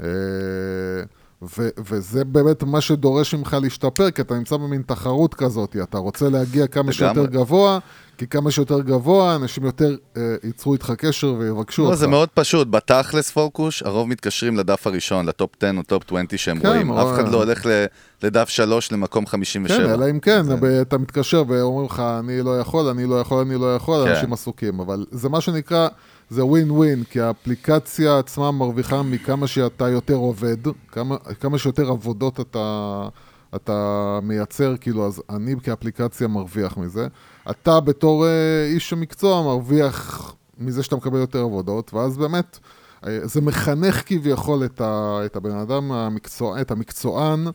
אה, 0.04 0.08
ו- 1.58 1.70
וזה 1.90 2.26
באמת 2.26 2.64
מה 2.64 2.82
שדורש 2.82 3.34
ממך 3.36 3.58
להשתפר, 3.62 4.12
כי 4.12 4.22
אתה 4.22 4.36
נמצא 4.36 4.58
במין 4.58 4.82
תחרות 4.82 5.34
כזאת. 5.34 5.76
אתה 5.84 5.98
רוצה 5.98 6.30
להגיע 6.30 6.68
כמה 6.68 6.92
שיותר. 6.94 7.26
גבוה, 7.26 7.80
כי 8.18 8.28
כמה 8.28 8.52
שיותר 8.52 8.80
גבוה, 8.82 9.36
אנשים 9.36 9.66
יותר 9.66 9.96
אה, 10.18 10.22
ייצרו 10.44 10.74
איתך 10.74 10.94
קשר 10.98 11.34
ויבקשו 11.40 11.82
לא, 11.84 11.88
אותך. 11.88 12.00
זה 12.00 12.08
מאוד 12.08 12.30
פשוט, 12.34 12.68
בתכלס 12.68 13.32
פר 13.32 13.47
קוש, 13.47 13.84
הרוב 13.84 14.10
מתקשרים 14.10 14.58
לדף 14.58 14.88
הראשון, 14.88 15.26
ל 15.26 15.32
top 15.32 15.52
10 15.64 15.78
או 15.78 15.84
top 15.84 16.04
20 16.12 16.26
שהם 16.36 16.60
כן, 16.60 16.68
רואים. 16.68 16.90
או- 16.90 17.02
אף 17.02 17.20
אחד 17.20 17.28
לא 17.32 17.38
הולך 17.38 17.66
ל- 17.66 17.86
לדף 18.24 18.50
3 18.50 18.92
למקום 18.92 19.26
57. 19.28 19.78
כן, 19.88 19.94
אלא 19.94 20.10
אם 20.10 20.20
כן, 20.20 20.44
זה- 20.44 20.56
ב- 20.56 20.66
אתה 20.66 20.98
מתקשר 20.98 21.44
ואומרים 21.48 21.86
לך, 21.86 22.00
אני 22.20 22.42
לא 22.42 22.60
יכול, 22.60 22.86
אני 22.88 23.06
לא 23.06 23.16
יכול, 23.22 23.40
אני 23.46 23.56
לא 23.56 23.76
יכול, 23.76 24.06
כן. 24.06 24.12
אנשים 24.12 24.34
עסוקים. 24.34 24.80
אבל 24.80 25.06
זה 25.12 25.30
מה 25.30 25.42
שנקרא, 25.42 25.88
זה 26.30 26.46
ווין 26.46 26.72
ווין, 26.72 27.04
כי 27.04 27.22
האפליקציה 27.22 28.20
עצמה 28.20 28.52
מרוויחה 28.52 29.02
מכמה 29.04 29.48
שאתה 29.48 29.90
יותר 29.90 30.16
עובד, 30.16 30.58
כמה, 30.92 31.18
כמה 31.18 31.58
שיותר 31.58 31.90
עבודות 31.90 32.40
אתה, 32.40 33.08
אתה 33.56 34.20
מייצר, 34.24 34.76
כאילו, 34.78 35.08
אז 35.08 35.22
אני 35.30 35.56
כאפליקציה 35.64 36.28
מרוויח 36.28 36.78
מזה. 36.78 37.08
אתה 37.50 37.80
בתור 37.80 38.26
אה, 38.26 38.66
איש 38.66 38.94
המקצוע 38.94 39.42
מרוויח 39.42 40.36
מזה 40.58 40.84
שאתה 40.84 40.96
מקבל 40.96 41.18
יותר 41.20 41.42
עבודות, 41.42 41.94
ואז 41.94 42.18
באמת... 42.18 42.60
אה, 43.08 43.20
זה 43.24 43.42
מחנך 43.42 44.04
כביכול 44.06 44.66
את, 44.66 44.82
ה, 44.82 45.20
את 45.26 45.36
הבן 45.36 45.56
אדם 45.58 45.92
המקצוע, 45.92 46.62
את 46.62 46.72
המקצוען 46.72 47.48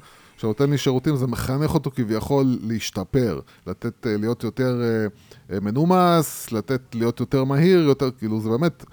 שנותן 0.43 0.71
לי 0.71 0.79
שירותים, 0.79 1.17
זה 1.17 1.27
מחנך 1.27 1.75
אותו 1.75 1.91
כביכול 1.91 2.59
להשתפר, 2.63 3.41
לתת, 3.67 4.07
אה, 4.07 4.17
להיות 4.17 4.45
יותר 4.45 4.81
אה, 4.83 5.07
אה, 5.55 5.61
מנומס, 5.61 6.53
לתת, 6.53 6.81
להיות 6.95 7.21
יותר 7.21 7.45
מהיר, 7.45 7.81
יותר, 7.81 8.11
כאילו, 8.19 8.41
זה 8.41 8.49
באמת, 8.49 8.85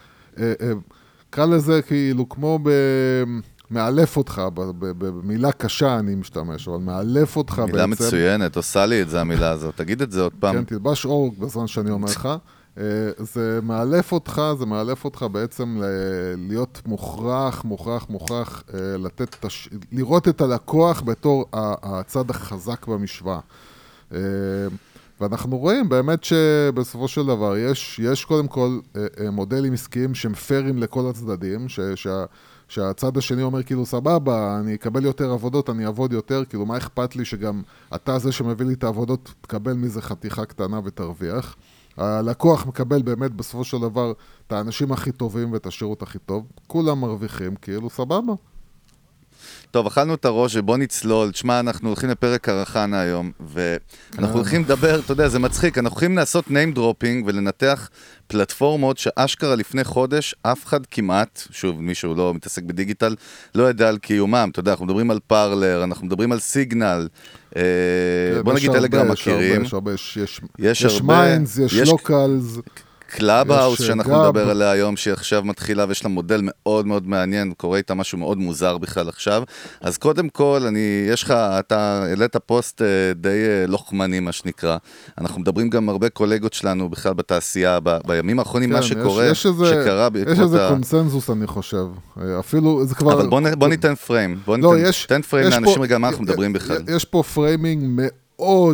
קרא 1.29 1.45
לזה 1.45 1.81
כאילו 1.81 2.29
כמו 2.29 2.59
ב... 2.63 2.69
מאלף 3.71 4.17
אותך, 4.17 4.41
במילה 4.79 5.51
קשה 5.51 5.99
אני 5.99 6.15
משתמש, 6.15 6.67
אבל 6.67 6.77
מאלף 6.77 7.35
אותך 7.35 7.59
מילה 7.59 7.87
בעצם. 7.87 8.05
מצוינת, 8.05 8.55
עושה 8.55 8.85
לי 8.85 9.01
את 9.01 9.09
זה 9.09 9.21
המילה 9.21 9.51
הזאת. 9.51 9.75
תגיד 9.75 10.01
את 10.01 10.11
זה 10.11 10.21
עוד 10.21 10.33
פעם. 10.39 10.55
כן, 10.55 10.63
תלבש 10.63 11.05
אור 11.05 11.31
בזמן 11.39 11.67
שאני 11.67 11.91
אומר 11.91 12.07
לך. 12.15 12.29
אה, 12.79 12.85
זה 13.17 13.59
מאלף 13.63 14.11
אותך, 14.11 14.41
זה 14.59 14.65
מאלף 14.65 15.05
אותך 15.05 15.25
בעצם 15.31 15.77
ל- 15.81 15.85
להיות 16.49 16.81
מוכרח, 16.85 17.63
מוכרח, 17.63 18.05
מוכרח, 18.09 18.63
אה, 18.73 18.97
לתת, 18.97 19.35
את 19.39 19.45
הש- 19.45 19.69
לראות 19.91 20.27
את 20.27 20.41
הלקוח 20.41 21.01
בתור 21.01 21.45
הצד 21.53 22.29
החזק 22.29 22.87
במשוואה. 22.87 23.39
אה, 24.13 24.19
ואנחנו 25.21 25.57
רואים 25.57 25.89
באמת 25.89 26.23
שבסופו 26.23 27.07
של 27.07 27.25
דבר 27.25 27.57
יש, 27.57 27.99
יש 28.03 28.25
קודם 28.25 28.47
כל 28.47 28.79
מודלים 29.31 29.73
עסקיים 29.73 30.15
שהם 30.15 30.33
פיירים 30.33 30.77
לכל 30.77 31.09
הצדדים, 31.09 31.69
ש, 31.69 31.79
שה, 31.95 32.25
שהצד 32.67 33.17
השני 33.17 33.43
אומר 33.43 33.63
כאילו 33.63 33.85
סבבה, 33.85 34.59
אני 34.59 34.75
אקבל 34.75 35.05
יותר 35.05 35.31
עבודות, 35.31 35.69
אני 35.69 35.85
אעבוד 35.85 36.13
יותר, 36.13 36.43
כאילו 36.49 36.65
מה 36.65 36.77
אכפת 36.77 37.15
לי 37.15 37.25
שגם 37.25 37.61
אתה 37.95 38.19
זה 38.19 38.31
שמביא 38.31 38.65
לי 38.65 38.73
את 38.73 38.83
העבודות, 38.83 39.33
תקבל 39.41 39.73
מזה 39.73 40.01
חתיכה 40.01 40.45
קטנה 40.45 40.79
ותרוויח. 40.83 41.55
הלקוח 41.97 42.65
מקבל 42.65 43.01
באמת 43.01 43.31
בסופו 43.31 43.63
של 43.63 43.77
דבר 43.79 44.13
את 44.47 44.51
האנשים 44.51 44.91
הכי 44.91 45.11
טובים 45.11 45.53
ואת 45.53 45.65
השירות 45.65 46.01
הכי 46.01 46.19
טוב, 46.19 46.45
כולם 46.67 47.01
מרוויחים, 47.01 47.55
כאילו 47.55 47.89
סבבה. 47.89 48.33
טוב, 49.71 49.87
אכלנו 49.87 50.13
את 50.13 50.25
הראש 50.25 50.55
ובוא 50.55 50.77
נצלול. 50.77 51.31
תשמע, 51.31 51.59
אנחנו 51.59 51.87
הולכים 51.89 52.09
לפרק 52.09 52.41
קרחנה 52.41 53.01
היום, 53.01 53.31
ואנחנו 53.39 54.27
כן. 54.27 54.33
הולכים 54.33 54.61
לדבר, 54.61 54.99
אתה 54.99 55.11
יודע, 55.11 55.27
זה 55.27 55.39
מצחיק, 55.39 55.77
אנחנו 55.77 55.95
הולכים 55.95 56.17
לעשות 56.17 56.45
name 56.47 56.77
dropping 56.77 57.23
ולנתח 57.25 57.89
פלטפורמות 58.27 58.97
שאשכרה 58.97 59.55
לפני 59.55 59.83
חודש 59.83 60.35
אף 60.41 60.65
אחד 60.65 60.85
כמעט, 60.85 61.41
שוב, 61.51 61.81
מישהו 61.81 62.15
לא 62.15 62.33
מתעסק 62.33 62.63
בדיגיטל, 62.63 63.15
לא 63.55 63.69
ידע 63.69 63.89
על 63.89 63.97
קיומם. 63.97 64.49
אתה 64.51 64.59
יודע, 64.59 64.71
אנחנו 64.71 64.85
מדברים 64.85 65.11
על 65.11 65.19
פארלר, 65.27 65.83
אנחנו 65.83 66.05
מדברים 66.05 66.31
על 66.31 66.39
סיגנל, 66.39 67.07
אה, 67.55 67.61
בוא 68.43 68.53
יש 68.53 68.57
נגיד 68.59 68.69
הרבה, 68.69 68.81
טלגרם 68.81 69.01
יש 69.13 69.27
הרבה, 69.27 69.39
מכירים. 69.39 69.63
יש 69.63 69.73
הרבה, 69.73 69.93
יש, 69.93 70.17
יש, 70.17 70.41
יש 70.59 70.85
הרבה, 70.85 71.03
מיינדס, 71.21 71.57
יש- 71.57 71.73
Locals. 71.89 72.57
Clubhouse 73.09 73.79
יש, 73.79 73.87
שאנחנו 73.87 74.11
גאב. 74.13 74.25
נדבר 74.25 74.49
עליה 74.49 74.71
היום, 74.71 74.97
שהיא 74.97 75.13
עכשיו 75.13 75.43
מתחילה 75.45 75.85
ויש 75.87 76.03
לה 76.03 76.09
מודל 76.09 76.39
מאוד 76.43 76.87
מאוד 76.87 77.07
מעניין, 77.07 77.53
קורה 77.57 77.77
איתה 77.77 77.93
משהו 77.93 78.17
מאוד 78.17 78.37
מוזר 78.37 78.77
בכלל 78.77 79.09
עכשיו. 79.09 79.43
אז 79.81 79.97
קודם 79.97 80.29
כל, 80.29 80.61
אני, 80.67 80.79
יש 81.09 81.23
לך, 81.23 81.31
אתה 81.31 82.03
העלית 82.03 82.35
פוסט 82.35 82.81
אה, 82.81 82.87
די 83.15 83.27
אה, 83.29 83.65
לוחמני, 83.67 84.19
מה 84.19 84.31
שנקרא. 84.31 84.77
אנחנו 85.17 85.41
מדברים 85.41 85.69
גם 85.69 85.89
הרבה 85.89 86.09
קולגות 86.09 86.53
שלנו 86.53 86.89
בכלל 86.89 87.13
בתעשייה, 87.13 87.79
ב, 87.83 87.97
בימים 88.07 88.39
האחרונים, 88.39 88.69
מה 88.69 88.75
כן, 88.75 88.81
שקורה, 88.83 89.25
יש, 89.25 89.31
יש 89.31 89.45
איזה, 89.45 89.65
שקרה 89.65 90.05
יש 90.07 90.11
בעקבות 90.13 90.39
איזה 90.43 90.65
ה... 90.65 90.69
קונסנזוס, 90.69 91.29
אני 91.29 91.47
חושב. 91.47 91.85
אה, 92.21 92.39
אפילו, 92.39 92.85
זה 92.85 92.95
כבר... 92.95 93.13
אבל 93.13 93.27
בוא, 93.27 93.41
נ- 93.41 93.59
בוא 93.59 93.67
ניתן 93.67 93.95
frame, 93.95 94.39
בוא 94.45 94.57
לא, 94.57 94.75
ניתן, 94.75 94.89
יש... 94.89 95.05
תן 95.05 95.21
frame 95.21 95.47
יש 95.47 95.53
לאנשים 95.53 95.75
פה- 95.75 95.83
רגע, 95.83 95.97
מה 95.97 96.07
אנחנו 96.09 96.23
מדברים 96.23 96.53
בכלל. 96.53 96.81
יש 96.95 97.05
פה 97.05 97.23
framing 97.33 97.83
מאוד 97.87 98.09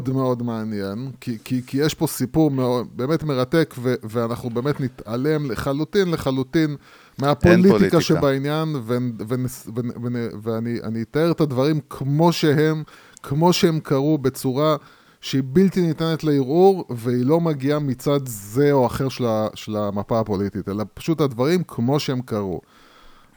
מאוד 0.09 0.43
מעניין, 0.43 1.11
כי, 1.21 1.37
כי, 1.43 1.61
כי 1.67 1.77
יש 1.77 1.93
פה 1.93 2.07
סיפור 2.07 2.51
מאוד, 2.51 2.87
באמת 2.95 3.23
מרתק, 3.23 3.75
ו, 3.77 3.93
ואנחנו 4.03 4.49
באמת 4.49 4.81
נתעלם 4.81 5.51
לחלוטין, 5.51 6.11
לחלוטין 6.11 6.75
מהפוליטיקה 7.19 7.69
פוליטיקה. 7.69 8.01
שבעניין, 8.01 8.75
ו, 8.75 8.97
ו, 9.27 9.35
ו, 9.75 9.81
ו, 10.13 10.27
ואני 10.43 10.79
אני 10.83 11.01
אתאר 11.01 11.31
את 11.31 11.41
הדברים 11.41 11.79
כמו 11.89 12.33
שהם, 12.33 12.83
כמו 13.23 13.53
שהם 13.53 13.79
קרו 13.79 14.17
בצורה... 14.17 14.75
שהיא 15.21 15.43
בלתי 15.45 15.81
ניתנת 15.81 16.23
לערעור, 16.23 16.85
והיא 16.89 17.25
לא 17.25 17.41
מגיעה 17.41 17.79
מצד 17.79 18.19
זה 18.25 18.71
או 18.71 18.85
אחר 18.85 19.09
של, 19.09 19.25
ה, 19.25 19.47
של 19.53 19.75
המפה 19.75 20.19
הפוליטית, 20.19 20.69
אלא 20.69 20.83
פשוט 20.93 21.21
הדברים 21.21 21.63
כמו 21.67 21.99
שהם 21.99 22.21
קרו. 22.21 22.61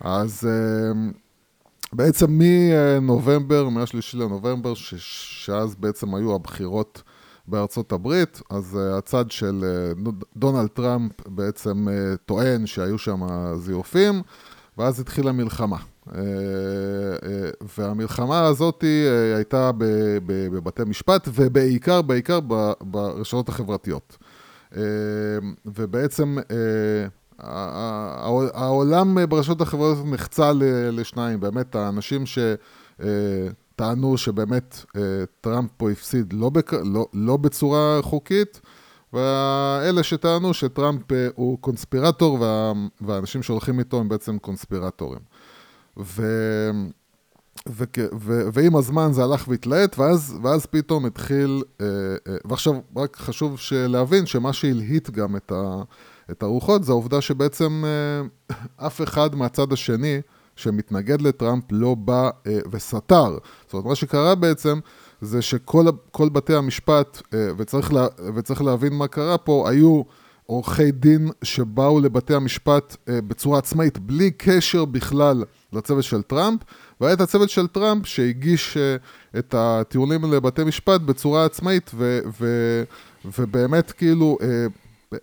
אז 0.00 0.48
אה, 0.50 1.10
בעצם 1.92 2.26
מנובמבר, 2.30 3.68
מהשלישי 3.68 4.16
לנובמבר, 4.16 4.74
ש- 4.74 4.94
שאז 5.46 5.74
בעצם 5.74 6.14
היו 6.14 6.34
הבחירות 6.34 7.02
בארצות 7.48 7.92
הברית, 7.92 8.42
אז 8.50 8.78
uh, 8.78 8.98
הצד 8.98 9.30
של 9.30 9.64
uh, 9.96 10.10
דונלד 10.36 10.68
טראמפ 10.68 11.12
בעצם 11.26 11.88
uh, 11.88 12.16
טוען 12.26 12.66
שהיו 12.66 12.98
שם 12.98 13.20
זיופים, 13.56 14.22
ואז 14.78 15.00
התחילה 15.00 15.32
מלחמה. 15.32 15.76
והמלחמה 17.78 18.46
הזאת 18.46 18.84
הייתה 19.34 19.70
בבתי 20.26 20.82
משפט, 20.86 21.28
ובעיקר, 21.34 22.02
בעיקר 22.02 22.40
ברשתות 22.80 23.48
החברתיות. 23.48 24.16
ובעצם... 25.66 26.36
הע- 27.38 28.48
העולם 28.54 29.18
ברשתות 29.28 29.60
החברתיות 29.60 30.06
נחצה 30.06 30.52
לשניים, 30.92 31.40
באמת 31.40 31.74
האנשים 31.74 32.24
שטענו 32.26 34.18
שבאמת 34.18 34.84
אה, 34.96 35.02
טראמפ 35.40 35.70
פה 35.76 35.90
הפסיד 35.90 36.32
לא, 36.32 36.50
בק... 36.50 36.72
לא, 36.72 37.06
לא 37.14 37.36
בצורה 37.36 37.98
חוקית, 38.02 38.60
ואלה 39.12 40.02
שטענו 40.02 40.54
שטראמפ 40.54 41.12
אה, 41.12 41.28
הוא 41.34 41.58
קונספירטור 41.58 42.40
וה... 42.40 42.72
והאנשים 43.00 43.42
שהולכים 43.42 43.78
איתו 43.78 44.00
הם 44.00 44.08
בעצם 44.08 44.38
קונספירטורים. 44.38 45.20
ו... 45.96 46.22
ו... 47.68 47.84
ו... 48.20 48.42
ועם 48.52 48.76
הזמן 48.76 49.12
זה 49.12 49.24
הלך 49.24 49.48
והתלהט, 49.48 49.98
ואז, 49.98 50.38
ואז 50.42 50.66
פתאום 50.66 51.06
התחיל, 51.06 51.62
אה, 51.80 51.86
אה, 52.28 52.36
ועכשיו 52.44 52.74
רק 52.96 53.16
חשוב 53.16 53.56
להבין 53.72 54.26
שמה 54.26 54.52
שהלהיט 54.52 55.10
גם 55.10 55.36
את, 55.36 55.52
ה... 55.52 55.82
את 56.30 56.42
הרוחות 56.42 56.84
זה 56.84 56.92
העובדה 56.92 57.20
שבעצם 57.20 57.84
אה, 57.86 58.56
אף 58.86 59.02
אחד 59.02 59.34
מהצד 59.34 59.72
השני 59.72 60.20
שמתנגד 60.56 61.22
לטראמפ 61.22 61.64
לא 61.70 61.94
בא 61.94 62.30
אה, 62.46 62.58
וסתר. 62.70 63.38
זאת 63.64 63.72
אומרת, 63.72 63.86
מה 63.86 63.94
שקרה 63.94 64.34
בעצם 64.34 64.78
זה 65.20 65.42
שכל 65.42 66.28
בתי 66.32 66.54
המשפט, 66.54 67.22
אה, 67.34 67.48
וצריך, 67.56 67.92
לה, 67.92 68.06
וצריך 68.34 68.62
להבין 68.62 68.92
מה 68.92 69.08
קרה 69.08 69.38
פה, 69.38 69.70
היו 69.70 70.02
עורכי 70.46 70.90
דין 70.92 71.30
שבאו 71.42 72.00
לבתי 72.00 72.34
המשפט 72.34 72.96
אה, 73.08 73.20
בצורה 73.20 73.58
עצמאית, 73.58 73.98
בלי 73.98 74.30
קשר 74.30 74.84
בכלל 74.84 75.44
לצוות 75.72 76.04
של 76.04 76.22
טראמפ, 76.22 76.60
והיה 77.00 77.14
את 77.14 77.20
הצוות 77.20 77.50
של 77.50 77.66
טראמפ 77.66 78.06
שהגיש 78.06 78.76
אה, 78.76 78.96
את 79.38 79.54
הטיעונים 79.58 80.32
לבתי 80.32 80.64
משפט 80.64 81.00
בצורה 81.00 81.44
עצמאית, 81.44 81.90
ו, 81.94 82.20
ו, 82.40 82.46
ובאמת 83.38 83.92
כאילו, 83.92 84.38
אה, 84.42 84.66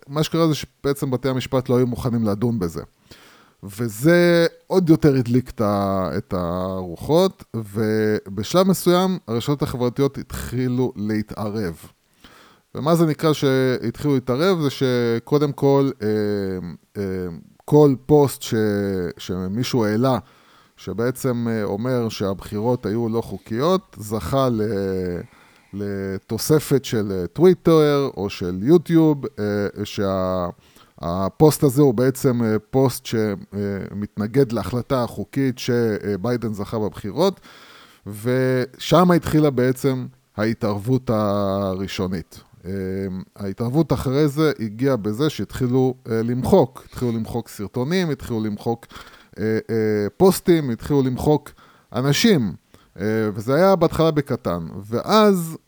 מה 0.08 0.22
שקרה 0.22 0.48
זה 0.48 0.54
שבעצם 0.54 1.10
בתי 1.10 1.28
המשפט 1.28 1.68
לא 1.68 1.76
היו 1.76 1.86
מוכנים 1.86 2.24
לדון 2.24 2.58
בזה. 2.58 2.82
וזה 3.62 4.46
עוד 4.66 4.90
יותר 4.90 5.14
הדליק 5.14 5.52
את 5.60 6.34
הרוחות, 6.34 7.44
ובשלב 7.54 8.68
מסוים 8.68 9.18
הרשתות 9.28 9.62
החברתיות 9.62 10.18
התחילו 10.18 10.92
להתערב. 10.96 11.74
ומה 12.74 12.94
זה 12.94 13.06
נקרא 13.06 13.32
שהתחילו 13.32 14.14
להתערב? 14.14 14.60
זה 14.60 14.68
שקודם 14.70 15.52
כל, 15.52 15.90
אה, 16.02 16.08
אה, 16.96 17.28
כל 17.64 17.94
פוסט 18.06 18.42
ש, 18.42 18.54
שמישהו 19.18 19.84
העלה, 19.84 20.18
שבעצם 20.76 21.46
אה, 21.50 21.64
אומר 21.64 22.08
שהבחירות 22.08 22.86
היו 22.86 23.08
לא 23.08 23.20
חוקיות, 23.20 23.96
זכה 24.00 24.48
ל, 24.48 24.62
לתוספת 25.76 26.84
של 26.84 27.12
אה, 27.12 27.26
טוויטר 27.26 28.10
או 28.16 28.30
של 28.30 28.58
יוטיוב, 28.62 29.24
אה, 29.38 29.84
שהפוסט 29.84 31.62
הזה 31.62 31.82
הוא 31.82 31.94
בעצם 31.94 32.42
אה, 32.44 32.58
פוסט 32.70 33.06
שמתנגד 33.06 34.52
להחלטה 34.52 35.02
החוקית 35.02 35.58
שביידן 35.58 36.52
זכה 36.52 36.78
בבחירות, 36.78 37.40
ושם 38.06 39.10
התחילה 39.10 39.50
בעצם 39.50 40.06
ההתערבות 40.36 41.10
הראשונית. 41.10 42.40
אה, 42.66 42.70
ההתערבות 43.36 43.92
אחרי 43.92 44.28
זה 44.28 44.52
הגיעה 44.60 44.96
בזה 44.96 45.30
שהתחילו 45.30 45.94
אה, 46.10 46.22
למחוק, 46.22 46.82
התחילו 46.88 47.12
למחוק 47.12 47.48
סרטונים, 47.48 48.10
התחילו 48.10 48.40
למחוק 48.40 48.86
אה, 49.38 49.58
אה, 49.70 50.06
פוסטים, 50.16 50.70
התחילו 50.70 51.02
למחוק 51.02 51.50
אנשים, 51.92 52.42
אה, 52.42 52.54
וזה 53.34 53.54
היה 53.54 53.76
בהתחלה 53.76 54.10
בקטן. 54.10 54.66
ואז 54.84 55.58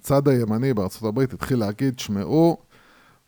הצד 0.00 0.28
הימני 0.28 0.74
בארצות 0.74 1.02
הברית 1.02 1.32
התחיל 1.32 1.58
להגיד, 1.58 1.98
שמעו, 1.98 2.56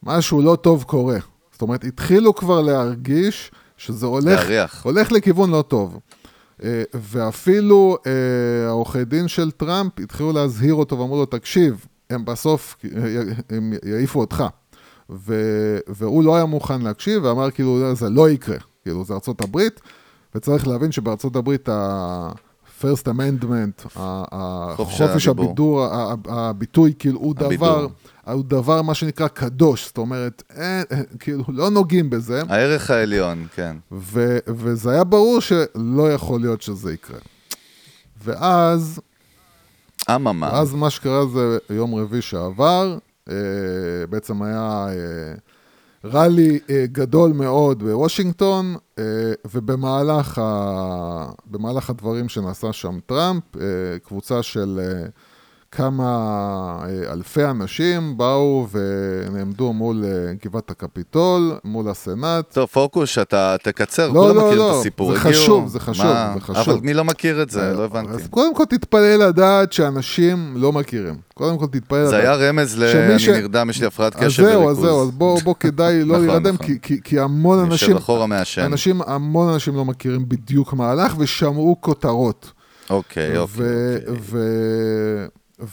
משהו 0.02 0.42
לא 0.42 0.56
טוב 0.56 0.82
קורה. 0.82 1.18
זאת 1.52 1.62
אומרת, 1.62 1.84
התחילו 1.84 2.34
כבר 2.34 2.62
להרגיש 2.62 3.50
שזה 3.76 4.06
הולך, 4.06 4.40
להריח. 4.40 4.84
הולך 4.84 5.12
לכיוון 5.12 5.50
לא 5.50 5.64
טוב. 5.68 5.98
אה, 6.64 6.82
ואפילו 6.94 7.96
אה, 8.06 8.66
העורכי 8.66 9.04
דין 9.04 9.28
של 9.28 9.50
טראמפ 9.50 10.00
התחילו 10.00 10.32
להזהיר 10.32 10.74
אותו 10.74 10.98
ואמרו 10.98 11.16
לו, 11.16 11.26
תקשיב, 11.26 11.86
הם 12.10 12.24
בסוף, 12.24 12.76
אה, 12.96 13.22
הם 13.50 13.72
יעיפו 13.84 14.20
אותך. 14.20 14.44
ו- 15.10 15.78
והוא 15.88 16.24
לא 16.24 16.36
היה 16.36 16.44
מוכן 16.44 16.82
להקשיב, 16.82 17.24
ואמר 17.24 17.50
כאילו, 17.50 17.94
זה 17.94 18.10
לא 18.10 18.30
יקרה. 18.30 18.56
כאילו, 18.82 19.04
זה 19.04 19.14
ארצות 19.14 19.40
הברית, 19.40 19.80
וצריך 20.34 20.68
להבין 20.68 20.92
שבארצות 20.92 21.36
הברית 21.36 21.68
ה-first 22.84 23.06
amendment, 23.08 23.98
חופש. 24.76 25.28
הבידור, 25.28 25.86
הביטוי, 26.28 26.92
כאילו, 26.98 27.20
הוא. 27.20 27.34
דבר, 27.34 27.86
הוא 28.26 28.44
דבר, 28.44 28.82
מה 28.82 28.94
שנקרא, 28.94 29.28
קדוש. 29.28 29.86
זאת 29.86 29.98
אומרת, 29.98 30.42
אין, 30.56 30.84
כאילו, 31.18 31.44
לא 31.48 31.70
נוגעים 31.70 32.10
בזה. 32.10 32.42
הערך 32.48 32.90
העליון, 32.90 33.46
כן. 33.54 33.76
ו- 33.92 34.38
וזה 34.46 34.90
היה 34.90 35.04
ברור 35.04 35.40
שלא 35.40 36.12
יכול 36.12 36.40
להיות 36.40 36.62
שזה 36.62 36.92
יקרה. 36.92 37.18
ואז, 38.24 39.00
אממה. 40.14 40.48
ואז 40.52 40.74
מה 40.74 40.90
שקרה 40.90 41.26
זה 41.26 41.58
יום 41.70 41.94
רביעי 41.94 42.22
שעבר, 42.22 42.98
אה, 43.28 43.34
בעצם 44.10 44.42
היה 44.42 44.86
אה, 44.88 45.34
ראלי 46.12 46.58
אה, 46.70 46.84
גדול 46.92 47.32
מאוד 47.32 47.82
בוושינגטון, 47.82 48.74
אה, 48.98 49.04
ובמהלך 49.54 50.38
ה- 50.38 51.26
הדברים 51.90 52.28
שנעשה 52.28 52.72
שם 52.72 52.98
טראמפ, 53.06 53.42
אה, 53.56 53.62
קבוצה 54.02 54.42
של 54.42 54.80
כמה 55.76 56.04
אה, 56.82 57.12
אלפי 57.12 57.44
אנשים 57.44 58.16
באו 58.16 58.66
ונעמדו 58.72 59.72
מול 59.72 60.04
אה, 60.04 60.10
גבעת 60.44 60.70
הקפיטול, 60.70 61.52
מול 61.64 61.88
הסנאט, 61.88 62.52
טוב, 62.54 62.68
פוקוס, 62.72 63.18
אתה 63.18 63.56
תקצר, 63.62 64.08
לא, 64.12 64.20
כולם 64.20 64.36
לא, 64.36 64.40
מכירים 64.42 64.58
לא, 64.58 64.70
את 64.74 64.80
הסיפור. 64.80 65.12
זה 65.12 65.18
הגיעו- 65.20 65.32
חשוב, 65.42 65.68
זה 65.68 65.80
חשוב, 65.80 66.06
מה? 66.06 66.32
זה 66.34 66.40
חשוב. 66.40 66.56
אבל 66.56 66.78
מי 66.82 66.94
לא 66.94 67.04
מכיר 67.04 67.42
את 67.42 67.50
זה? 67.50 67.72
לא 67.76 67.84
הבנתי. 67.84 68.10
אז 68.12 68.26
קודם 68.30 68.54
כל 68.54 68.64
תתפלא 68.64 69.14
לדעת 69.16 69.72
שאנשים 69.72 70.52
לא 70.56 70.72
מכירים. 70.72 71.14
קודם 71.34 71.58
כל 71.58 71.66
תתפלא 71.66 71.98
לדעת. 71.98 72.10
זה 72.10 72.16
היה 72.18 72.34
רמז 72.34 72.78
ל... 72.78 72.84
אני 72.84 73.18
ש- 73.18 73.28
נרדם, 73.28 73.70
יש 73.70 73.80
לי 73.80 73.86
הפרעת 73.86 74.16
אז 74.16 74.22
קשב 74.22 74.42
זהו, 74.42 74.60
וריכוז. 74.60 74.78
אז 74.78 74.84
זהו, 74.84 75.02
אז 75.02 75.10
בוא, 75.10 75.40
בוא 75.44 75.54
כדאי 75.60 76.04
לא 76.04 76.14
נכון, 76.14 76.26
להירדם, 76.26 76.54
נכון. 76.54 76.66
כי, 76.66 76.78
כי, 76.82 77.00
כי 77.04 77.20
המון 77.20 77.58
יושב 77.58 77.70
אנשים, 77.72 77.96
אחורה 77.96 78.26
מעשן. 78.26 78.62
אנשים, 78.62 79.00
המון 79.06 79.52
אנשים 79.52 79.76
לא 79.76 79.84
מכירים 79.84 80.28
בדיוק 80.28 80.72
מהלך 80.72 81.14
ושמעו 81.18 81.76
כותרות. 81.80 82.52
אוקיי, 82.90 83.38
אוקיי. 83.38 83.64
ו- 83.64 83.96
אוקיי. 84.08 84.14
ו- 84.20 85.26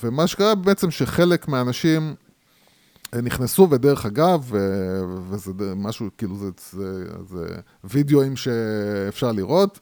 ומה 0.04 0.28
שקרה 0.28 0.56
בעצם 0.56 0.92
שחלק 0.92 1.48
מהאנשים 1.48 2.16
אה, 3.14 3.22
נכנסו, 3.22 3.68
ודרך 3.72 4.06
אגב, 4.06 4.42
ו- 4.44 5.02
וזה 5.30 5.54
ד- 5.54 5.74
משהו, 5.76 6.10
כאילו 6.18 6.36
זה, 6.36 6.50
זה, 6.72 7.06
זה 7.30 7.46
וידאוים 7.84 8.36
שאפשר 8.36 9.32
לראות, 9.32 9.80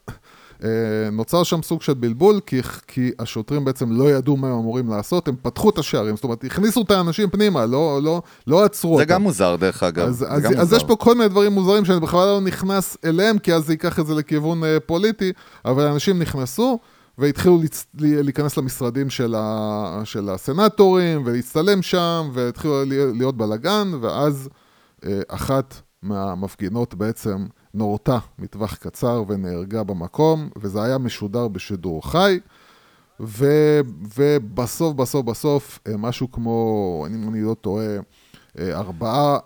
אה, 0.63 0.69
נוצר 1.11 1.43
שם 1.43 1.61
סוג 1.61 1.81
של 1.81 1.93
בלבול, 1.93 2.39
כי, 2.45 2.61
כי 2.87 3.11
השוטרים 3.19 3.65
בעצם 3.65 3.91
לא 3.91 4.11
ידעו 4.11 4.37
מה 4.37 4.47
הם 4.47 4.53
אמורים 4.53 4.89
לעשות, 4.89 5.27
הם 5.27 5.35
פתחו 5.41 5.69
את 5.69 5.77
השערים, 5.77 6.15
זאת 6.15 6.23
אומרת, 6.23 6.43
הכניסו 6.43 6.81
את 6.81 6.91
האנשים 6.91 7.29
פנימה, 7.29 7.65
לא, 7.65 7.99
לא, 8.03 8.21
לא 8.47 8.63
עצרו 8.63 8.97
זה 8.97 9.03
אותם. 9.03 9.13
גם 9.13 9.21
מוזר, 9.21 9.55
דרך 9.55 9.83
אגב. 9.83 10.07
אז, 10.07 10.15
זה 10.17 10.27
אז, 10.29 10.41
גם 10.41 10.51
אז 10.51 10.57
מוזר. 10.59 10.75
יש 10.75 10.83
פה 10.83 10.95
כל 10.95 11.15
מיני 11.15 11.29
דברים 11.29 11.51
מוזרים 11.51 11.85
שאני 11.85 11.99
בכלל 11.99 12.27
לא 12.27 12.41
נכנס 12.41 12.97
אליהם, 13.05 13.39
כי 13.39 13.53
אז 13.53 13.65
זה 13.65 13.73
ייקח 13.73 13.99
את 13.99 14.07
זה 14.07 14.13
לכיוון 14.15 14.63
אה, 14.63 14.77
פוליטי, 14.79 15.31
אבל 15.65 15.83
אנשים 15.87 16.19
נכנסו 16.19 16.79
והתחילו 17.17 17.61
להיכנס 17.99 18.57
למשרדים 18.57 19.09
של, 19.09 19.35
ה... 19.37 20.01
של 20.03 20.29
הסנטורים 20.29 21.21
ולהצטלם 21.25 21.81
שם, 21.81 22.29
והתחילו 22.33 22.85
להיות, 23.13 23.37
בלאגן, 23.37 23.91
ואז 24.01 24.49
אה, 25.05 25.21
אחת 25.27 25.75
מהמפגינות 26.01 26.93
בעצם 26.93 27.45
נורתה 27.73 28.17
מטווח 28.39 28.75
קצר 28.75 29.23
ונהרגה 29.27 29.83
במקום, 29.83 30.49
וזה 30.55 30.83
היה 30.83 30.97
משודר 30.97 31.47
בשידור 31.47 32.11
חי. 32.11 32.39
ו, 33.19 33.45
ובסוף, 34.17 34.95
בסוף, 34.95 35.25
בסוף, 35.25 35.79
אה, 35.87 35.97
משהו 35.97 36.31
כמו, 36.31 37.07
אם 37.09 37.29
אני 37.29 37.41
לא 37.41 37.53
טועה, 37.53 37.85
אה, 38.59 38.79
ארבעה 38.79 39.37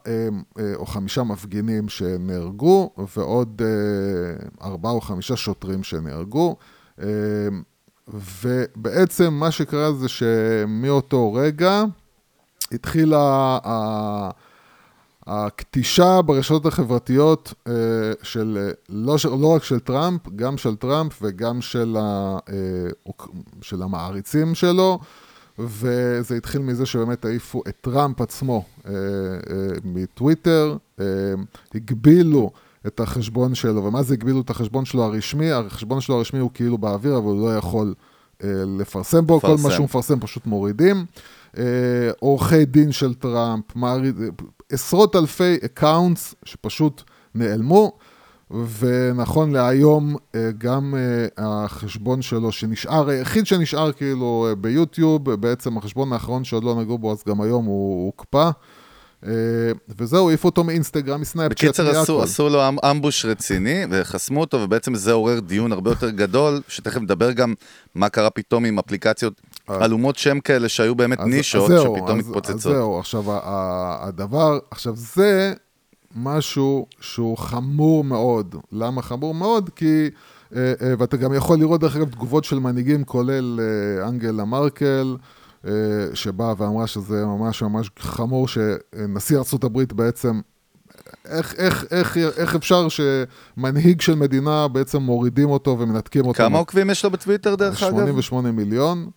או 0.75 0.85
חמישה 0.85 1.23
מפגינים 1.23 1.89
שנהרגו, 1.89 2.89
ועוד 3.15 3.61
ארבעה 4.61 4.91
או 4.91 5.01
חמישה 5.01 5.35
שוטרים 5.35 5.83
שנהרגו. 5.83 6.55
אה, 7.01 7.07
ובעצם 8.07 9.33
מה 9.33 9.51
שקרה 9.51 9.93
זה 9.93 10.07
שמאותו 10.09 11.33
רגע 11.33 11.83
התחילה 12.71 13.57
הכתישה 15.27 16.21
ברשתות 16.21 16.65
החברתיות 16.65 17.53
אה, 17.67 17.73
של, 18.23 18.71
לא, 18.89 19.15
לא 19.39 19.55
רק 19.55 19.63
של 19.63 19.79
טראמפ, 19.79 20.21
גם 20.35 20.57
של 20.57 20.75
טראמפ 20.75 21.19
וגם 21.21 21.61
של, 21.61 21.97
ה, 21.99 22.37
אה, 22.49 23.11
של 23.61 23.81
המעריצים 23.81 24.55
שלו, 24.55 24.99
וזה 25.59 26.35
התחיל 26.37 26.61
מזה 26.61 26.85
שבאמת 26.85 27.25
העיפו 27.25 27.61
את 27.67 27.75
טראמפ 27.81 28.21
עצמו 28.21 28.65
אה, 28.87 28.93
מטוויטר, 29.83 30.77
הגבילו 31.75 32.51
את 32.87 32.99
החשבון 32.99 33.55
שלו, 33.55 33.83
ומה 33.83 34.03
זה 34.03 34.13
הגבילו 34.13 34.41
את 34.41 34.49
החשבון 34.49 34.85
שלו 34.85 35.03
הרשמי? 35.03 35.51
החשבון 35.51 36.01
שלו 36.01 36.15
הרשמי 36.15 36.39
הוא 36.39 36.51
כאילו 36.53 36.77
באוויר, 36.77 37.17
אבל 37.17 37.25
הוא 37.25 37.49
לא 37.49 37.57
יכול 37.57 37.93
אה, 38.43 38.49
לפרסם 38.77 39.25
בו, 39.25 39.39
כל 39.41 39.47
לפרסם. 39.47 39.63
מה 39.63 39.73
שהוא 39.73 39.83
מפרסם 39.83 40.19
פשוט 40.19 40.45
מורידים. 40.45 41.05
אה, 41.57 41.63
עורכי 42.19 42.65
דין 42.65 42.91
של 42.91 43.13
טראמפ, 43.13 43.75
מוריד, 43.75 44.15
עשרות 44.71 45.15
אלפי 45.15 45.55
accounts 45.65 46.35
שפשוט 46.45 47.01
נעלמו, 47.35 47.97
ונכון 48.51 49.51
להיום 49.51 50.15
אה, 50.35 50.49
גם 50.57 50.95
אה, 50.97 51.27
החשבון 51.37 52.21
שלו 52.21 52.51
שנשאר, 52.51 53.09
היחיד 53.09 53.47
שנשאר 53.47 53.91
כאילו 53.91 54.47
אה, 54.49 54.55
ביוטיוב, 54.55 55.31
בעצם 55.31 55.77
החשבון 55.77 56.13
האחרון 56.13 56.43
שעוד 56.43 56.63
לא 56.63 56.75
נגעו 56.75 56.97
בו, 56.97 57.11
אז 57.11 57.23
גם 57.27 57.41
היום 57.41 57.65
הוא 57.65 58.05
הוקפא. 58.05 58.49
אה, 59.25 59.31
וזהו, 59.97 60.29
העיפו 60.29 60.47
אותו 60.47 60.63
מאינסטגרם, 60.63 61.21
מסנאפצ'אט, 61.21 61.51
בקיצר, 61.69 61.99
עשו. 62.01 62.23
עשו 62.23 62.49
לו 62.49 62.67
אמ- 62.69 62.77
אמבוש 62.91 63.25
רציני, 63.25 63.83
וחסמו 63.91 64.39
אותו, 64.41 64.57
ובעצם 64.57 64.95
זה 64.95 65.11
עורר 65.11 65.39
דיון 65.39 65.71
הרבה 65.71 65.91
יותר 65.91 66.09
גדול, 66.09 66.61
שתכף 66.67 67.01
נדבר 67.01 67.31
גם 67.31 67.53
מה 67.95 68.09
קרה 68.09 68.29
פתאום 68.29 68.65
עם 68.65 68.79
אפליקציות 68.79 69.41
עלומות 69.67 70.15
שם 70.15 70.39
כאלה, 70.39 70.69
שהיו 70.69 70.95
באמת 70.95 71.19
אז- 71.19 71.27
נישות, 71.27 71.71
אז 71.71 71.77
זהו, 71.81 71.95
שפתאום 71.97 72.19
אז- 72.19 72.25
אז 72.25 72.29
מתפוצצות. 72.29 72.59
זהו, 72.73 72.99
עכשיו 72.99 73.23
הדבר, 74.03 74.59
עכשיו 74.71 74.93
זה 74.95 75.53
משהו 76.15 76.85
שהוא 76.99 77.37
חמור 77.37 78.03
מאוד. 78.03 78.55
למה 78.71 79.01
חמור 79.01 79.33
מאוד? 79.35 79.69
כי, 79.75 80.09
אה, 80.55 80.73
אה, 80.81 80.93
ואתה 80.99 81.17
גם 81.17 81.33
יכול 81.33 81.59
לראות 81.59 81.81
דרך 81.81 81.95
אגב 81.95 82.09
תגובות 82.09 82.43
של 82.43 82.59
מנהיגים, 82.59 83.03
כולל 83.03 83.59
אה, 83.59 84.07
אנגלה 84.07 84.45
מרקל, 84.45 85.15
אה, 85.19 85.25
שבאה 86.13 86.53
ואמרה 86.57 86.87
שזה 86.87 87.25
ממש 87.25 87.61
ממש 87.61 87.89
חמור 87.99 88.47
שנשיא 88.47 89.37
ארה"ב 89.37 89.83
בעצם 89.93 90.41
איך, 91.25 91.53
איך, 91.57 91.85
איך, 91.91 92.17
איך 92.17 92.55
אפשר 92.55 92.87
שמנהיג 92.89 94.01
של 94.01 94.15
מדינה 94.15 94.67
בעצם 94.67 95.01
מורידים 95.01 95.49
אותו 95.49 95.79
ומנתקים 95.79 96.25
אותו? 96.25 96.37
כמה 96.37 96.57
עוקבים 96.57 96.89
יש 96.89 97.05
לו 97.05 97.11
בטוויטר 97.11 97.55
דרך 97.55 97.83
אגב? 97.83 97.95
88 97.95 98.51
מיליון, 98.51 99.09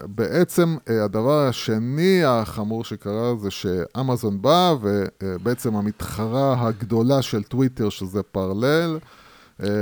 ובעצם 0.00 0.76
אה, 0.90 1.04
הדבר 1.04 1.48
השני 1.48 2.24
החמור 2.24 2.84
שקרה 2.84 3.36
זה 3.36 3.50
שאמזון 3.50 4.42
באה 4.42 4.74
ובעצם 4.80 5.76
המתחרה 5.76 6.66
הגדולה 6.66 7.22
של 7.22 7.42
טוויטר, 7.42 7.88
שזה 7.88 8.22
פרלל, 8.22 8.98
אה, 9.02 9.08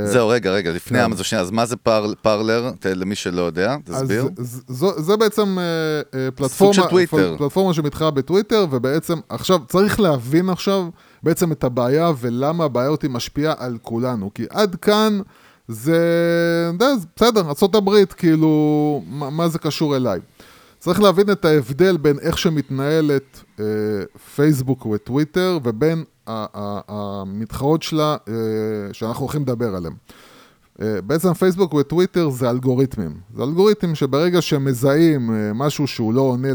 זהו, 0.05 0.27
רגע, 0.29 0.51
רגע, 0.51 0.71
לפני 0.71 0.99
כן. 0.99 1.03
אמזון, 1.05 1.23
שנייה, 1.23 1.41
אז 1.41 1.51
מה 1.51 1.65
זה 1.65 1.75
פרלר? 2.21 2.71
ת- 2.79 2.85
למי 2.85 3.15
שלא 3.15 3.41
יודע, 3.41 3.75
תסביר. 3.83 4.29
אז 4.39 4.61
זו, 4.67 5.01
זה 5.01 5.17
בעצם 5.17 5.57
אה, 5.59 5.63
אה, 6.19 6.31
פלטפורמה, 6.31 6.73
של 6.73 6.81
טוויטר. 6.89 7.31
פל- 7.31 7.37
פלטפורמה 7.37 7.73
שמתחרה 7.73 8.11
בטוויטר, 8.11 8.65
ובעצם 8.71 9.19
עכשיו 9.29 9.59
צריך 9.67 9.99
להבין 9.99 10.49
עכשיו 10.49 10.87
בעצם 11.23 11.51
את 11.51 11.63
הבעיה 11.63 12.11
ולמה 12.19 12.63
הבעיה 12.63 12.87
אותי 12.89 13.07
משפיעה 13.09 13.53
על 13.57 13.77
כולנו. 13.81 14.31
כי 14.33 14.43
עד 14.49 14.75
כאן 14.75 15.19
זה, 15.67 15.97
זה 16.79 16.85
בסדר, 17.17 17.41
ארה"ב, 17.41 18.05
כאילו, 18.05 18.49
מה, 19.07 19.29
מה 19.29 19.47
זה 19.49 19.59
קשור 19.59 19.95
אליי? 19.95 20.19
צריך 20.79 21.01
להבין 21.01 21.31
את 21.31 21.45
ההבדל 21.45 21.97
בין 21.97 22.19
איך 22.19 22.37
שמתנהלת 22.37 23.43
אה, 23.59 23.65
פייסבוק 24.35 24.85
וטוויטר 24.85 25.59
ובין 25.63 26.03
המתחרות 26.27 27.83
שלה 27.83 28.17
אה, 28.27 28.33
שאנחנו 28.93 29.21
הולכים 29.21 29.41
לדבר 29.41 29.75
עליהן. 29.75 29.93
אה, 30.81 31.01
בעצם 31.01 31.33
פייסבוק 31.33 31.73
וטוויטר 31.73 32.29
זה 32.29 32.49
אלגוריתמים. 32.49 33.17
זה 33.35 33.43
אלגוריתמים 33.43 33.95
שברגע 33.95 34.41
שהם 34.41 34.65
מזהים 34.65 35.35
אה, 35.35 35.53
משהו 35.53 35.87
שהוא 35.87 36.13
לא 36.13 36.21
עונה 36.21 36.47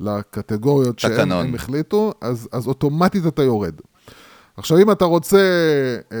לקטגוריות 0.00 0.98
שהם. 0.98 1.32
הם 1.32 1.54
החליטו, 1.54 2.12
אז, 2.20 2.48
אז 2.52 2.66
אוטומטית 2.66 3.26
אתה 3.26 3.42
יורד. 3.42 3.74
עכשיו, 4.56 4.78
אם 4.78 4.90
אתה 4.90 5.04
רוצה, 5.04 5.38
אה, 6.12 6.16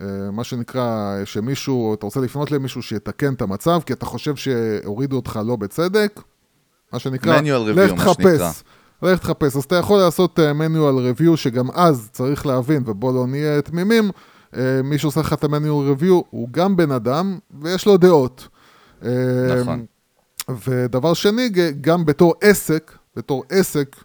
אה, 0.00 0.30
מה 0.30 0.44
שנקרא, 0.44 1.16
שמישהו, 1.24 1.94
אתה 1.94 2.06
רוצה 2.06 2.20
לפנות 2.20 2.50
למישהו 2.50 2.82
שיתקן 2.82 3.34
את 3.34 3.42
המצב, 3.42 3.80
כי 3.86 3.92
אתה 3.92 4.06
חושב 4.06 4.36
שהורידו 4.36 5.16
אותך 5.16 5.40
לא 5.44 5.56
בצדק, 5.56 6.20
מה 6.92 6.98
שנקרא, 6.98 7.40
לך. 7.92 8.02
תחפש. 8.02 8.62
לך 9.02 9.18
תחפש. 9.18 9.56
אז 9.56 9.64
אתה 9.64 9.76
יכול 9.76 9.98
לעשות 9.98 10.38
uh, 10.38 10.42
manual 10.42 11.20
review, 11.20 11.36
שגם 11.36 11.70
אז 11.70 12.08
צריך 12.12 12.46
להבין, 12.46 12.82
ובוא 12.86 13.12
לא 13.12 13.26
נהיה 13.26 13.62
תמימים, 13.62 14.10
uh, 14.10 14.56
מי 14.84 14.98
שעושה 14.98 15.20
לך 15.20 15.32
את 15.32 15.44
ה-manual 15.44 16.00
review 16.00 16.22
הוא 16.30 16.48
גם 16.50 16.76
בן 16.76 16.90
אדם, 16.90 17.38
ויש 17.60 17.86
לו 17.86 17.96
דעות. 17.96 18.48
Uh, 19.02 19.06
נכון. 19.60 19.84
ודבר 20.66 21.14
שני, 21.14 21.48
גם 21.80 22.04
בתור 22.04 22.34
עסק, 22.40 22.92
בתור 23.16 23.44
עסק 23.48 23.96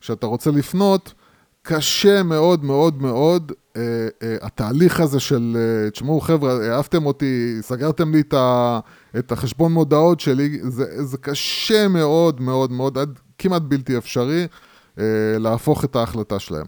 שאתה 0.00 0.26
רוצה 0.26 0.50
לפנות, 0.50 1.14
קשה 1.62 2.22
מאוד 2.22 2.64
מאוד 2.64 3.02
מאוד 3.02 3.52
אה, 3.76 3.82
אה, 4.22 4.36
התהליך 4.42 5.00
הזה 5.00 5.20
של, 5.20 5.56
אה, 5.56 5.90
תשמעו 5.90 6.20
חבר'ה, 6.20 6.76
אהבתם 6.76 7.06
אותי, 7.06 7.56
סגרתם 7.60 8.12
לי 8.12 8.20
את, 8.20 8.34
ה, 8.34 8.80
את 9.18 9.32
החשבון 9.32 9.72
מודעות 9.72 10.20
שלי, 10.20 10.58
זה, 10.62 11.04
זה 11.04 11.18
קשה 11.18 11.88
מאוד 11.88 12.40
מאוד 12.40 12.72
מאוד, 12.72 12.98
עד 12.98 13.18
כמעט 13.38 13.62
בלתי 13.62 13.98
אפשרי 13.98 14.46
אה, 14.98 15.04
להפוך 15.38 15.84
את 15.84 15.96
ההחלטה 15.96 16.38
שלהם. 16.38 16.66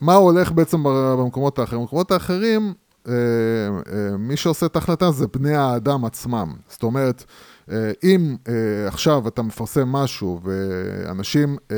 מה 0.00 0.14
הולך 0.14 0.52
בעצם 0.52 0.82
במקומות 0.82 1.58
האחרים? 1.58 1.80
במקומות 1.80 2.10
האחרים, 2.10 2.74
אה, 3.08 3.12
אה, 3.12 4.16
מי 4.18 4.36
שעושה 4.36 4.66
את 4.66 4.76
ההחלטה 4.76 5.10
זה 5.10 5.26
בני 5.26 5.54
האדם 5.54 6.04
עצמם. 6.04 6.52
זאת 6.68 6.82
אומרת, 6.82 7.24
אה, 7.70 7.92
אם 8.02 8.36
אה, 8.48 8.88
עכשיו 8.88 9.28
אתה 9.28 9.42
מפרסם 9.42 9.88
משהו 9.88 10.40
ואנשים 10.42 11.56
אה, 11.70 11.76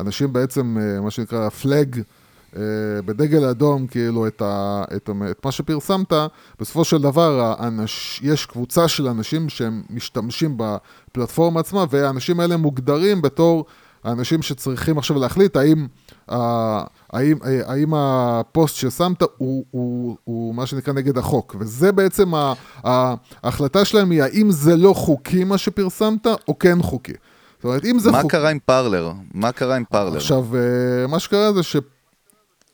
אנשים 0.00 0.32
בעצם, 0.32 0.76
אה, 0.80 1.00
מה 1.00 1.10
שנקרא, 1.10 1.48
פלאג 1.48 2.00
בדגל 3.04 3.44
אדום, 3.44 3.86
כאילו, 3.86 4.26
את, 4.26 4.42
ה, 4.42 4.84
את, 4.96 5.08
ה- 5.08 5.30
את 5.30 5.44
מה 5.44 5.52
שפרסמת, 5.52 6.12
בסופו 6.60 6.84
של 6.84 7.02
דבר 7.02 7.54
האנש, 7.58 8.20
יש 8.22 8.46
קבוצה 8.46 8.88
של 8.88 9.08
אנשים 9.08 9.48
שהם 9.48 9.82
משתמשים 9.90 10.56
בפלטפורמה 10.58 11.60
עצמה, 11.60 11.84
והאנשים 11.90 12.40
האלה 12.40 12.56
מוגדרים 12.56 13.22
בתור 13.22 13.64
האנשים 14.04 14.42
שצריכים 14.42 14.98
עכשיו 14.98 15.18
להחליט 15.18 15.56
האם, 15.56 15.86
ה- 16.28 16.84
האם, 17.12 17.36
האם 17.66 17.94
הפוסט 17.96 18.76
ששמת 18.76 19.22
הוא, 19.36 19.64
הוא, 19.70 20.16
הוא 20.24 20.54
מה 20.54 20.66
שנקרא 20.66 20.92
נגד 20.94 21.18
החוק. 21.18 21.56
וזה 21.58 21.92
בעצם 21.92 22.34
ה- 22.34 22.52
ההחלטה 23.42 23.84
שלהם 23.84 24.10
היא 24.10 24.22
האם 24.22 24.50
זה 24.50 24.76
לא 24.76 24.92
חוקי 24.92 25.44
מה 25.44 25.58
שפרסמת, 25.58 26.26
או 26.48 26.58
כן 26.58 26.82
חוקי. 26.82 27.12
זאת 27.56 27.64
אומרת, 27.64 27.84
אם 27.84 27.98
זה 27.98 28.10
מה 28.10 28.22
חוקי... 28.22 28.30
קרה 28.36 28.50
עם 28.50 28.58
פרלר? 28.66 29.12
מה 29.34 29.52
קרה 29.52 29.76
עם 29.76 29.84
פרלר? 29.90 30.16
עכשיו, 30.16 30.46
אה, 30.56 31.06
מה 31.06 31.18
שקרה 31.18 31.52
זה 31.52 31.62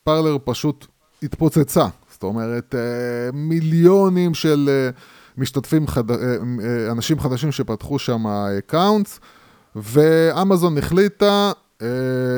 שפרלר 0.02 0.36
פשוט 0.44 0.86
התפוצצה. 1.22 1.86
זאת 2.10 2.22
אומרת, 2.22 2.74
אה, 2.74 3.32
מיליונים 3.32 4.34
של 4.34 4.68
אה, 4.72 4.90
משתתפים, 5.36 5.86
חד... 5.86 6.10
אה, 6.10 6.16
אנשים 6.90 7.20
חדשים 7.20 7.52
שפתחו 7.52 7.98
שם 7.98 8.26
accounts, 8.58 9.20
ואמזון 9.76 10.78
החליטה, 10.78 11.52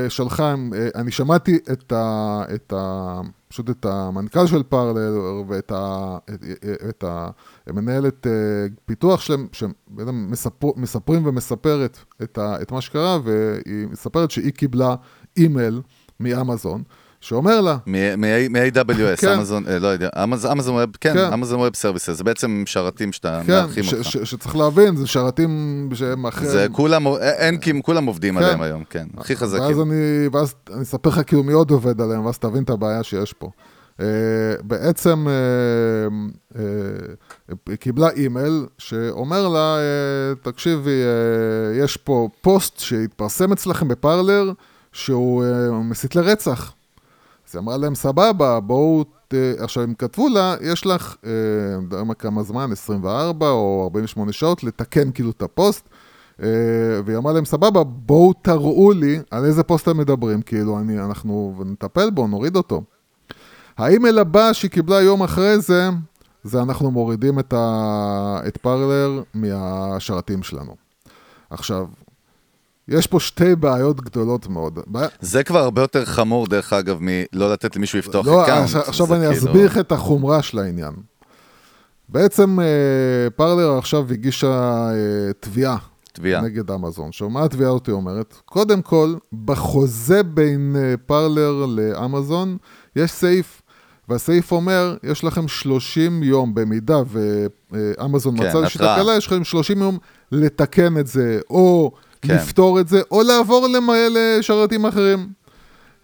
שלחה, 0.09 0.55
אני 0.95 1.11
שמעתי 1.11 1.59
את 1.73 1.93
ה... 1.93 2.43
את 2.55 2.73
ה 2.77 3.21
פשוט 3.53 3.71
את 3.71 3.87
המנכ"ל 3.87 4.47
של 4.47 4.63
פרלר 4.63 5.13
ואת 5.49 5.73
ה, 5.73 6.19
את, 6.35 6.45
את 6.89 7.05
המנהלת 7.67 8.27
אה, 8.27 8.33
פיתוח 8.85 9.21
שלהם, 9.21 9.47
שבעצם 9.53 10.27
מספר, 10.31 10.69
מספרים 10.77 11.27
ומספרת 11.27 11.99
את, 12.23 12.39
ה, 12.39 12.63
את 12.63 12.73
מה 12.73 12.81
שקרה, 12.81 13.19
והיא 13.25 13.87
מספרת 13.87 14.31
שהיא 14.31 14.53
קיבלה 14.53 14.95
אימייל 15.37 15.83
מאמזון, 16.21 16.83
שאומר 17.23 17.61
לה, 17.61 17.77
מ-AWS, 17.87 19.21
כן. 19.21 19.29
אמזון, 19.29 19.65
אה, 19.69 19.79
לא 19.79 19.89
יודע, 19.89 20.09
אמז- 20.17 20.47
Amazon 20.53 20.75
Web, 20.75 20.91
כן, 21.01 21.15
כן. 21.15 21.33
Amazon 21.33 21.61
Web 21.61 21.75
Services, 21.77 22.11
זה 22.11 22.25
בעצם 22.25 22.63
שרתים 22.67 23.13
שאתה 23.13 23.41
כן, 23.47 23.53
מארחים 23.53 23.85
אותך. 23.93 24.05
ש, 24.11 24.17
שצריך 24.17 24.57
להבין, 24.57 24.97
זה 24.97 25.07
שרתים 25.07 25.89
שהם 25.95 26.27
אחרי... 26.27 26.49
זה 26.49 26.67
כולם, 26.73 27.07
אין 27.21 27.59
כי 27.59 27.83
כולם 27.83 28.05
עובדים 28.05 28.35
כן. 28.39 28.43
עליהם 28.43 28.63
היום, 28.63 28.85
כן, 28.91 29.07
הכי 29.17 29.33
ואז 29.35 29.43
חזקים. 29.43 29.83
אני, 29.83 30.29
ואז 30.33 30.55
אני 30.75 30.83
אספר 30.83 31.09
לך 31.11 31.21
כאילו 31.27 31.43
מי 31.43 31.53
עוד 31.53 31.71
עובד 31.71 32.01
עליהם, 32.01 32.25
ואז 32.27 32.39
תבין 32.39 32.63
את 32.63 32.71
הבעיה 32.71 33.03
שיש 33.03 33.33
פה. 33.33 33.51
Uh, 33.99 34.03
בעצם 34.63 35.27
היא 37.69 37.77
קיבלה 37.77 38.11
אימייל 38.11 38.67
שאומר 38.79 39.49
לה, 39.49 39.77
תקשיבי, 40.43 41.03
יש 41.81 41.97
פה 41.97 42.29
פוסט 42.41 42.79
שהתפרסם 42.79 43.53
אצלכם 43.53 43.89
בפרלר 43.89 44.53
שהוא 44.93 45.45
מסית 45.85 46.17
לרצח. 46.17 46.73
היא 47.55 47.61
אמרה 47.61 47.77
להם, 47.77 47.95
סבבה, 47.95 48.61
בואו. 48.61 49.05
עכשיו 49.59 49.83
הם 49.83 49.95
כתבו 49.95 50.29
לה, 50.29 50.55
יש 50.61 50.87
לך, 50.87 51.17
אה, 51.27 51.31
אני 51.75 51.85
יודע 51.85 52.03
מה 52.03 52.15
כמה 52.15 52.43
זמן, 52.43 52.73
24 52.73 53.51
או 53.51 53.81
48 53.85 54.33
שעות, 54.33 54.65
לתקן 54.65 55.13
כאילו 55.13 55.31
את 55.31 55.43
הפוסט. 55.43 55.89
אה, 56.43 56.49
והיא 57.05 57.17
אמרה 57.17 57.33
להם, 57.33 57.45
סבבה, 57.45 57.85
בואו 57.85 58.33
תראו 58.33 58.93
לי 58.93 59.21
על 59.31 59.45
איזה 59.45 59.63
פוסט 59.63 59.89
אתם 59.89 59.99
מדברים, 59.99 60.43
כאילו, 60.43 60.79
אני, 60.79 60.99
אנחנו 61.01 61.55
נטפל 61.67 62.11
בו, 62.11 62.27
נוריד 62.27 62.57
אותו. 62.57 62.83
האימייל 63.79 64.19
הבא 64.19 64.53
שהיא 64.53 64.71
קיבלה 64.71 65.01
יום 65.01 65.23
אחרי 65.23 65.59
זה, 65.59 65.89
זה 66.45 66.63
אנחנו 66.63 66.91
מורידים 66.91 67.39
את, 67.39 67.53
ה... 67.53 68.41
את 68.49 68.57
פרלר 68.57 69.23
מהשרתים 69.35 70.43
שלנו. 70.43 70.77
עכשיו, 71.51 71.87
יש 72.89 73.07
פה 73.07 73.21
שתי 73.21 73.57
בעיות 73.57 74.01
גדולות 74.01 74.49
מאוד. 74.49 74.79
בעיה... 74.87 75.09
זה 75.21 75.45
כבר 75.45 75.59
הרבה 75.59 75.83
יותר 75.83 76.05
חמור, 76.05 76.47
דרך 76.47 76.73
אגב, 76.73 76.99
מלא 77.01 77.53
לתת 77.53 77.77
למישהו 77.77 77.99
לפתוח 77.99 78.27
לא, 78.27 78.45
account. 78.45 78.65
עכשיו, 78.65 78.81
עכשיו 78.81 79.15
אני 79.15 79.27
כאילו- 79.27 79.33
אסביר 79.33 79.67
לך 79.67 79.79
את 79.79 79.93
החומרה 79.93 80.43
של 80.43 80.59
העניין. 80.59 80.93
בעצם 82.09 82.61
אה, 82.61 83.31
פרלר 83.37 83.79
עכשיו 83.79 84.07
הגישה 84.11 84.91
אה, 84.91 85.33
תביעה 85.41 85.77
תביעה. 86.13 86.43
נגד 86.43 86.71
אמזון. 86.71 87.09
עכשיו, 87.09 87.31
מה 87.31 87.45
התביעה 87.45 87.71
אותי 87.71 87.91
אומרת? 87.91 88.35
קודם 88.45 88.83
כל, 88.83 89.15
בחוזה 89.45 90.23
בין 90.23 90.77
אה, 90.79 90.95
פרלר 91.07 91.67
לאמזון 91.67 92.57
יש 92.97 93.11
סעיף, 93.11 93.63
והסעיף 94.09 94.53
אומר, 94.53 94.97
יש 95.03 95.25
לכם 95.25 95.49
30 95.49 96.23
יום, 96.23 96.55
במידה 96.55 96.99
ואמזון 97.73 98.39
כן, 98.39 98.49
מצא 98.49 98.59
איזושהי. 98.59 98.79
תקלה, 98.79 99.17
יש 99.17 99.27
לכם 99.27 99.45
30 99.45 99.79
יום 99.79 99.99
לתקן 100.33 100.99
את 100.99 101.07
זה, 101.07 101.41
או 101.51 101.93
כן. 102.23 102.35
לפתור 102.35 102.81
את 102.81 102.89
זה, 102.89 103.01
או 103.11 103.23
לעבור 103.23 103.69
לשרתים 104.11 104.87
אחרים. 104.87 105.29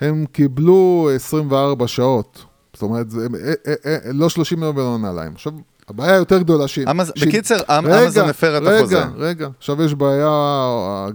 הם 0.00 0.24
קיבלו 0.32 1.10
24 1.14 1.86
שעות. 1.86 2.44
זאת 2.72 2.82
אומרת, 2.82 3.10
זה, 3.10 3.26
אה, 3.46 3.52
אה, 3.66 3.74
אה, 3.86 4.12
לא 4.12 4.28
30 4.28 4.62
יום 4.62 4.76
ולא 4.76 4.98
נעליים. 4.98 5.32
עכשיו, 5.34 5.52
הבעיה 5.88 6.14
היותר 6.14 6.38
גדולה 6.38 6.68
שהיא... 6.68 6.86
אמז- 6.88 7.12
שהיא- 7.16 7.28
בקיצר, 7.28 7.56
אמ- 7.70 7.86
רגע, 7.86 8.04
אמזון 8.04 8.28
הפר 8.28 8.56
את 8.58 8.62
רגע, 8.62 8.76
החוזה. 8.78 8.98
רגע, 8.98 9.08
רגע. 9.16 9.48
עכשיו 9.58 9.82
יש 9.82 9.94
בעיה 9.94 10.26
אה, 10.28 11.08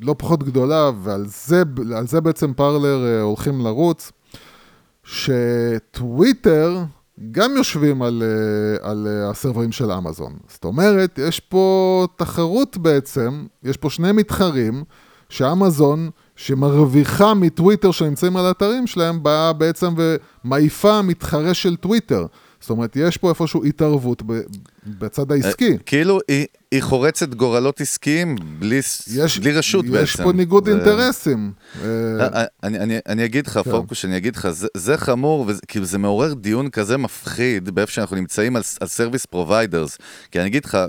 לא 0.00 0.14
פחות 0.18 0.42
גדולה, 0.42 0.90
ועל 1.02 1.24
זה, 1.26 1.62
זה 2.06 2.20
בעצם 2.20 2.52
פרלר 2.52 3.06
אה, 3.06 3.20
הולכים 3.20 3.60
לרוץ, 3.60 4.12
שטוויטר 5.04 6.76
גם 7.30 7.56
יושבים 7.56 8.02
על, 8.02 8.22
אה, 8.22 8.90
על 8.90 9.06
אה, 9.10 9.30
הסרברים 9.30 9.72
של 9.72 9.90
אמזון. 9.92 10.32
זאת 10.48 10.64
אומרת, 10.64 11.18
יש 11.18 11.40
פה 11.40 12.06
תחרות 12.16 12.76
בעצם, 12.76 13.46
יש 13.62 13.76
פה 13.76 13.90
שני 13.90 14.12
מתחרים, 14.12 14.84
שאמזון, 15.28 16.10
שמרוויחה 16.36 17.34
מטוויטר 17.34 17.90
שנמצאים 17.90 18.36
על 18.36 18.46
האתרים 18.46 18.86
שלהם, 18.86 19.22
באה 19.22 19.52
בעצם 19.52 19.94
ומעיפה 20.44 21.02
מתחרה 21.02 21.54
של 21.54 21.76
טוויטר. 21.76 22.26
זאת 22.60 22.70
אומרת, 22.70 22.96
יש 22.96 23.16
פה 23.16 23.28
איפשהו 23.28 23.64
התערבות 23.64 24.22
ב- 24.26 24.40
בצד 24.98 25.32
העסקי. 25.32 25.76
כאילו, 25.86 26.18
היא- 26.28 26.46
היא 26.72 26.82
חורצת 26.82 27.34
גורלות 27.34 27.80
עסקיים 27.80 28.36
בלי 28.58 28.80
יש, 29.14 29.38
בלי 29.38 29.52
רשות 29.52 29.84
בעצם. 29.86 30.02
יש 30.04 30.16
פה 30.16 30.32
ניגוד 30.32 30.64
זה- 30.64 30.70
אינטרסים. 30.70 31.52
אה, 31.84 31.88
אה, 32.34 32.44
אני, 32.62 32.78
אני, 32.78 32.98
אני 33.08 33.24
אגיד 33.24 33.46
לך, 33.46 33.52
כן. 33.64 33.70
פוקוס, 33.70 34.04
אני 34.04 34.16
אגיד 34.16 34.36
לך, 34.36 34.48
זה, 34.50 34.68
זה 34.76 34.96
חמור, 34.96 35.44
וכאילו 35.48 35.84
זה 35.86 35.98
מעורר 35.98 36.34
דיון 36.34 36.70
כזה 36.70 36.96
מפחיד 36.96 37.70
באיפה 37.70 37.92
שאנחנו 37.92 38.16
נמצאים 38.16 38.56
על, 38.56 38.62
על 38.80 38.88
service 38.88 39.26
providers. 39.26 39.98
כי 40.30 40.40
אני 40.40 40.48
אגיד 40.48 40.64
לך, 40.64 40.74
אה, 40.74 40.88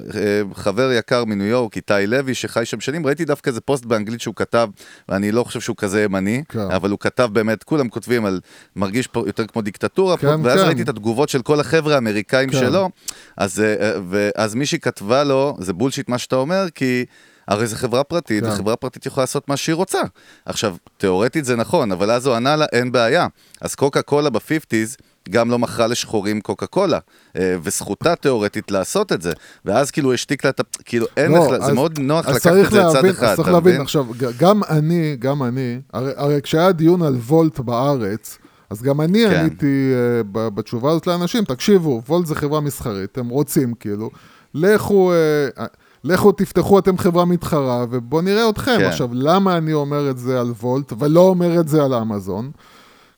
חבר 0.54 0.92
יקר 0.92 1.26
מניו 1.26 1.46
יורק, 1.48 1.76
איתי 1.76 1.94
לוי, 2.08 2.34
שחי 2.34 2.66
שם 2.66 2.80
שנים, 2.80 3.06
ראיתי 3.06 3.26
דווקא 3.26 3.50
איזה 3.50 3.62
פוסט 3.62 3.86
באנגלית 3.86 4.22
שהוא 4.22 4.36
כתב, 4.36 4.68
ואני 5.10 5.32
לא 5.32 5.44
חושב 5.44 5.60
שהוא 5.62 5.76
כזה 5.78 6.04
ימני, 6.04 6.44
כן. 6.50 6.60
אבל 6.60 6.90
הוא 6.90 7.00
כתב 7.00 7.30
באמת, 7.32 7.64
כולם 7.64 7.90
כותבים 7.90 8.26
על, 8.26 8.40
מרגיש 8.76 9.08
פה 9.08 9.24
יותר 9.28 9.46
כמו 9.46 9.62
דיקטטורה, 9.62 10.18
כן, 10.18 10.28
ואז 10.46 10.60
כן. 10.60 10.66
ראיתי 10.66 10.82
את 10.82 10.90
התגובות 10.90 11.30
של 11.30 11.42
כל 11.42 11.60
החבר'ה 11.60 11.96
האמריקאים 11.96 12.50
כן. 12.50 12.60
שלו, 12.60 12.90
אז, 13.38 13.60
אה, 13.60 13.66
אה, 13.82 13.87
ואז 14.10 14.56
מישהי 14.56 14.80
כתבה 14.80 15.24
לו, 15.24 15.58
זה 15.60 15.74
בולשיט 15.74 16.10
מה 16.10 16.18
שאתה 16.18 16.36
אומר, 16.36 16.66
כי... 16.76 17.06
הרי 17.48 17.68
זו 17.68 17.76
חברה 17.76 18.04
פרטית, 18.04 18.44
כן. 18.44 18.50
וחברה 18.50 18.76
פרטית 18.76 19.06
יכולה 19.06 19.24
לעשות 19.24 19.50
מה 19.50 19.58
שהיא 19.58 19.74
רוצה. 19.76 20.00
עכשיו, 20.46 20.76
תיאורטית 20.98 21.46
זה 21.46 21.56
נכון, 21.56 21.92
אבל 21.92 22.12
אז 22.12 22.26
הוא 22.28 22.36
ענה 22.36 22.56
לה, 22.56 22.66
אין 22.72 22.92
בעיה. 22.92 23.28
אז 23.62 23.76
קוקה 23.76 24.02
קולה 24.02 24.30
ב-50's 24.30 24.98
גם 25.30 25.52
לא 25.52 25.60
מכרה 25.60 25.88
לשחורים 25.88 26.42
קוקה 26.42 26.66
קולה, 26.66 27.00
אה, 27.38 27.56
וזכותה 27.64 28.16
תיאורטית 28.16 28.72
לעשות 28.72 29.12
את 29.12 29.22
זה. 29.22 29.34
ואז 29.66 29.92
כאילו 29.92 30.14
השתיק 30.14 30.44
לה 30.44 30.50
את 30.50 30.60
ה... 30.60 30.64
כאילו 30.86 31.06
אין 31.18 31.32
לא, 31.32 31.38
לך, 31.40 31.50
זה 31.62 31.66
אז- 31.66 31.74
מאוד 31.74 32.00
נוח 32.00 32.28
לקחת 32.28 32.42
צריך 32.42 32.68
את 32.68 32.72
זה 32.72 32.80
לצד 32.84 33.06
אחד, 33.06 33.24
אז 33.28 33.36
צריך 33.36 33.48
אתה 33.48 33.52
להבין, 33.52 33.72
מבין? 33.74 33.82
עכשיו, 33.82 34.06
גם 34.40 34.62
אני, 34.70 35.16
גם 35.20 35.44
אני, 35.44 35.80
הרי, 35.94 36.12
הרי 36.16 36.42
כשהיה 36.42 36.72
דיון 36.72 37.02
על 37.02 37.16
וולט 37.16 37.60
בארץ, 37.60 38.38
אז 38.70 38.82
גם 38.82 39.02
אני 39.02 39.26
כן. 39.30 39.36
עניתי 39.40 39.92
uh, 39.94 40.24
בתשובה 40.34 40.92
הזאת 40.92 41.08
לאנשים, 41.08 41.44
תקשיבו, 41.44 42.02
וולט 42.08 42.26
זה 42.26 42.36
חברה 42.36 42.62
מסחרית, 42.62 43.18
הם 43.18 43.30
רוצים 43.30 43.74
כאילו, 43.74 44.10
לכו, 44.54 45.12
uh, 45.58 45.62
לכו 46.04 46.32
תפתחו 46.32 46.80
אתם 46.80 46.98
חברה 46.98 47.26
מתחרה, 47.26 47.86
ובואו 47.90 48.22
נראה 48.22 48.50
אתכם. 48.50 48.78
כן. 48.78 48.86
עכשיו, 48.86 49.10
למה 49.14 49.58
אני 49.58 49.74
אומר 49.74 50.10
את 50.10 50.18
זה 50.18 50.40
על 50.40 50.52
וולט, 50.62 50.94
ולא 51.00 51.20
אומר 51.20 51.60
את 51.60 51.68
זה 51.68 51.84
על 51.84 51.94
אמזון? 51.94 52.52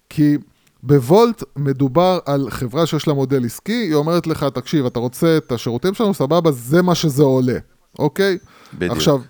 כי 0.10 0.38
בוולט 0.84 1.44
מדובר 1.56 2.20
על 2.26 2.48
חברה 2.50 2.86
שיש 2.86 3.08
לה 3.08 3.14
מודל 3.14 3.46
עסקי, 3.46 3.72
היא 3.72 3.94
אומרת 3.94 4.28
לך, 4.28 4.44
תקשיב, 4.44 4.86
אתה 4.86 5.00
רוצה 5.00 5.38
את 5.38 5.52
השירותים 5.52 5.94
שלנו, 5.94 6.14
סבבה, 6.14 6.52
זה 6.52 6.82
מה 6.82 6.96
שזה 6.96 7.24
עולה, 7.24 7.58
אוקיי? 8.00 8.38
בדיוק. 8.74 8.92
עכשיו, 8.92 9.22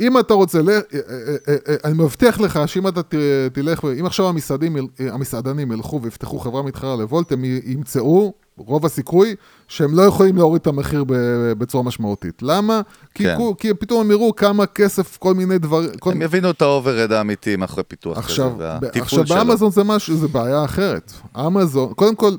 אם 0.00 0.18
אתה 0.18 0.34
רוצה, 0.34 0.62
ל- 0.62 0.70
אה, 0.70 0.78
אה, 0.94 1.54
אה, 1.68 1.74
אני 1.84 1.94
מבטיח 2.02 2.40
לך 2.40 2.60
שאם 2.66 2.88
אתה 2.88 3.00
תלך, 3.52 3.84
אם 4.00 4.06
עכשיו 4.06 4.28
המסעדים, 4.28 4.76
המסעדנים 5.12 5.72
ילכו 5.72 6.02
ויפתחו 6.02 6.38
חברה 6.38 6.62
מתחרה 6.62 6.96
לוולט, 6.96 7.32
הם 7.32 7.44
ימצאו, 7.44 8.32
רוב 8.56 8.86
הסיכוי, 8.86 9.34
שהם 9.68 9.94
לא 9.96 10.02
יכולים 10.02 10.36
להוריד 10.36 10.60
את 10.60 10.66
המחיר 10.66 11.04
בצורה 11.58 11.84
משמעותית. 11.84 12.42
למה? 12.42 12.80
כי, 13.14 13.24
כן. 13.24 13.34
כו- 13.36 13.56
כי 13.56 13.74
פתאום 13.74 14.00
הם 14.00 14.10
יראו 14.10 14.36
כמה 14.36 14.66
כסף, 14.66 15.16
כל 15.16 15.34
מיני 15.34 15.58
דברים... 15.58 15.90
כל... 16.00 16.10
הם 16.12 16.22
יבינו 16.22 16.50
את 16.50 16.62
ה 16.62 16.68
overhead 16.68 17.12
האמיתי 17.12 17.56
מאחורי 17.56 17.82
פיתוח 17.84 18.18
עכשיו, 18.18 18.46
כזה, 18.54 18.64
ב- 18.64 18.78
והטיפול 18.82 19.02
עכשיו 19.02 19.26
שלו. 19.26 19.36
באמזון 19.36 19.70
זה 19.70 19.84
משהו, 19.84 20.16
זה 20.16 20.28
בעיה 20.28 20.64
אחרת. 20.64 21.12
אמזון, 21.38 21.92
קודם 21.94 22.14
כל, 22.14 22.30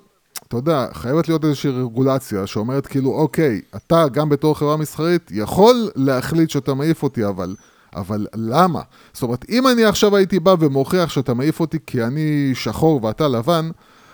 אתה 0.47 0.58
יודע, 0.58 0.88
חייבת 0.93 1.27
להיות 1.27 1.45
איזושהי 1.45 1.71
רגולציה 1.71 2.47
שאומרת 2.47 2.88
כאילו, 2.88 3.12
אוקיי, 3.12 3.62
אתה 3.75 4.08
גם 4.12 4.29
בתור 4.29 4.58
חברה 4.58 4.77
מסחרית 4.77 5.31
יכול 5.31 5.89
להחליט 5.95 6.49
שאתה 6.49 6.73
מעיף 6.73 7.03
אותי, 7.03 7.25
אבל... 7.25 7.55
אבל 7.95 8.27
למה? 8.36 8.81
זאת 9.13 9.23
אומרת, 9.23 9.45
אם 9.49 9.67
אני 9.67 9.86
עכשיו 9.86 10.15
הייתי 10.15 10.39
בא 10.39 10.55
ומוכיח 10.60 11.10
שאתה 11.10 11.34
מעיף 11.34 11.60
אותי 11.60 11.77
כי 11.86 12.03
אני 12.03 12.51
שחור 12.53 13.03
ואתה 13.03 13.27
לבן, 13.27 13.69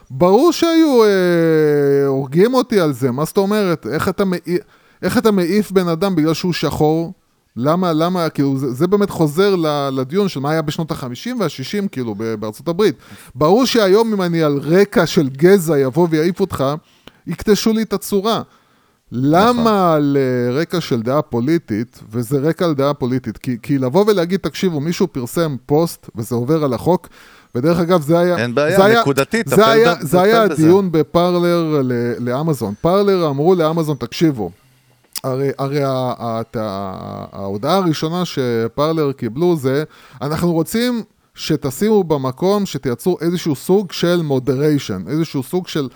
ברור 0.09 0.51
שהיו 0.51 1.03
אה, 1.03 2.07
הורגים 2.07 2.53
אותי 2.53 2.79
על 2.79 2.93
זה, 2.93 3.11
מה 3.11 3.25
זאת 3.25 3.37
אומרת? 3.37 3.87
איך 3.87 4.09
אתה, 4.09 4.25
מעיף, 4.25 4.59
איך 5.01 5.17
אתה 5.17 5.31
מעיף 5.31 5.71
בן 5.71 5.87
אדם 5.87 6.15
בגלל 6.15 6.33
שהוא 6.33 6.53
שחור? 6.53 7.13
למה, 7.57 7.93
למה, 7.93 8.29
כאילו, 8.29 8.57
זה, 8.57 8.71
זה 8.73 8.87
באמת 8.87 9.09
חוזר 9.09 9.55
לדיון 9.91 10.27
של 10.29 10.39
מה 10.39 10.51
היה 10.51 10.61
בשנות 10.61 10.91
ה-50 10.91 11.29
וה-60, 11.39 11.87
כאילו, 11.91 12.15
בארצות 12.39 12.67
הברית. 12.67 12.95
ברור 13.35 13.65
שהיום 13.65 14.13
אם 14.13 14.21
אני 14.21 14.43
על 14.43 14.59
רקע 14.63 15.05
של 15.05 15.29
גזע 15.29 15.79
יבוא 15.79 16.07
ויעיף 16.11 16.39
אותך, 16.39 16.63
יקטשו 17.27 17.73
לי 17.73 17.81
את 17.81 17.93
הצורה. 17.93 18.41
למה 19.11 19.93
על 19.93 20.17
אה, 20.19 20.59
רקע 20.61 20.81
של 20.81 21.01
דעה 21.01 21.21
פוליטית, 21.21 21.99
וזה 22.11 22.37
רקע 22.39 22.65
על 22.65 22.73
דעה 22.73 22.93
פוליטית? 22.93 23.37
כי, 23.37 23.57
כי 23.61 23.77
לבוא 23.77 24.05
ולהגיד, 24.07 24.39
תקשיבו, 24.39 24.79
מישהו 24.79 25.07
פרסם 25.07 25.55
פוסט 25.65 26.09
וזה 26.15 26.35
עובר 26.35 26.63
על 26.63 26.73
החוק, 26.73 27.07
ודרך 27.55 27.79
אגב, 27.79 28.01
זה 28.01 28.19
היה... 28.19 28.37
אין 28.37 28.55
בעיה, 28.55 28.77
זה 28.77 28.85
היה- 28.85 29.01
נקודתית, 29.01 29.47
זה 29.47 29.67
היה, 29.67 29.95
זה 30.01 30.21
היה. 30.21 30.41
הדיון 30.43 30.91
בפרלר 30.91 31.81
לאמזון. 32.19 32.73
פרלר 32.81 33.27
אמרו 33.29 33.55
לאמזון, 33.55 33.95
תקשיבו, 33.99 34.51
הרי, 35.23 35.49
הרי 35.57 35.79
ההודעה 36.53 37.75
הראשונה 37.75 38.25
שפרלר 38.25 39.11
קיבלו 39.11 39.55
זה, 39.55 39.83
אנחנו 40.21 40.53
רוצים 40.53 41.03
שתשימו 41.35 42.03
במקום, 42.03 42.65
שתייצרו 42.65 43.17
איזשהו 43.21 43.55
סוג 43.55 43.91
של 43.91 44.21
מודריישן, 44.21 45.03
איזשהו 45.07 45.43
סוג 45.43 45.67
של, 45.67 45.89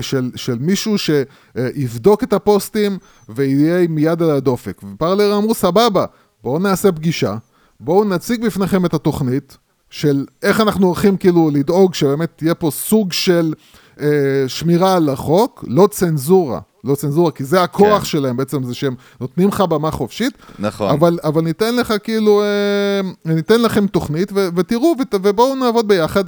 של, 0.00 0.30
של 0.36 0.58
מישהו 0.60 0.96
שיבדוק 0.98 2.22
את 2.22 2.32
הפוסטים 2.32 2.98
ויהיה 3.28 3.80
עם 3.80 3.98
יד 3.98 4.22
על 4.22 4.30
הדופק. 4.30 4.82
ופרלר 4.94 5.36
אמרו, 5.36 5.54
סבבה, 5.54 6.04
בואו 6.42 6.58
נעשה 6.58 6.92
פגישה, 6.92 7.36
בואו 7.80 8.04
נציג 8.04 8.46
בפניכם 8.46 8.84
את 8.84 8.94
התוכנית, 8.94 9.56
של 9.90 10.26
איך 10.42 10.60
אנחנו 10.60 10.86
הולכים 10.86 11.16
כאילו 11.16 11.50
לדאוג 11.52 11.94
שבאמת 11.94 12.32
תהיה 12.36 12.54
פה 12.54 12.70
סוג 12.70 13.12
של 13.12 13.54
אה, 14.00 14.44
שמירה 14.46 14.96
על 14.96 15.08
החוק, 15.08 15.64
לא 15.68 15.88
צנזורה, 15.90 16.60
לא 16.84 16.94
צנזורה, 16.94 17.30
כי 17.30 17.44
זה 17.44 17.62
הכוח 17.62 17.98
כן. 17.98 18.04
שלהם 18.04 18.36
בעצם, 18.36 18.62
זה 18.64 18.74
שהם 18.74 18.94
נותנים 19.20 19.48
לך 19.48 19.60
במה 19.60 19.90
חופשית, 19.90 20.32
נכון. 20.58 20.90
אבל, 20.90 21.18
אבל 21.24 21.42
ניתן 21.42 21.76
לך 21.76 21.94
כאילו, 22.02 22.42
אה, 22.42 23.00
ניתן 23.34 23.62
לכם 23.62 23.86
תוכנית 23.86 24.32
ו- 24.34 24.48
ותראו 24.56 24.94
ות- 25.00 25.14
ובואו 25.22 25.54
נעבוד 25.54 25.88
ביחד. 25.88 26.24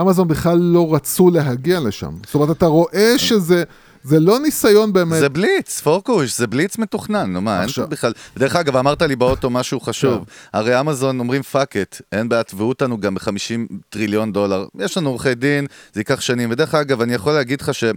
אמזון 0.00 0.28
בכלל 0.28 0.58
לא 0.58 0.94
רצו 0.94 1.30
להגיע 1.30 1.80
לשם. 1.80 2.10
זאת 2.26 2.34
אומרת, 2.34 2.50
אתה 2.50 2.66
רואה 2.66 3.14
שזה 3.18 3.64
זה 4.06 4.20
לא 4.20 4.38
ניסיון 4.40 4.92
באמת. 4.92 5.18
זה 5.18 5.28
בליץ, 5.28 5.80
פוקוס, 5.80 6.38
זה 6.38 6.46
בליץ 6.46 6.78
מתוכנן, 6.78 7.32
נו 7.32 7.40
מה, 7.40 7.56
אין 7.56 7.64
עכשיו- 7.64 7.84
פה 7.84 7.90
בכלל. 7.90 8.12
דרך 8.36 8.56
אגב, 8.56 8.76
אמרת 8.76 9.02
לי 9.02 9.16
באוטו 9.16 9.50
משהו 9.50 9.80
חשוב. 9.80 10.24
הרי 10.52 10.80
אמזון 10.80 11.18
אומרים 11.18 11.42
fuck 11.42 11.76
it, 11.76 12.00
אין 12.12 12.28
בעיה, 12.28 12.42
תבעו 12.42 12.68
אותנו 12.68 13.00
גם 13.00 13.14
ב-50 13.14 13.72
טריליון 13.88 14.32
דולר. 14.32 14.66
יש 14.78 14.96
לנו 14.96 15.10
עורכי 15.10 15.34
דין, 15.34 15.66
זה 15.92 16.00
ייקח 16.00 16.20
שנים. 16.20 16.50
ודרך 16.50 16.74
אגב, 16.74 17.00
אני 17.00 17.14
יכול 17.14 17.32
להגיד 17.32 17.60
לך 17.60 17.74
שעם 17.74 17.96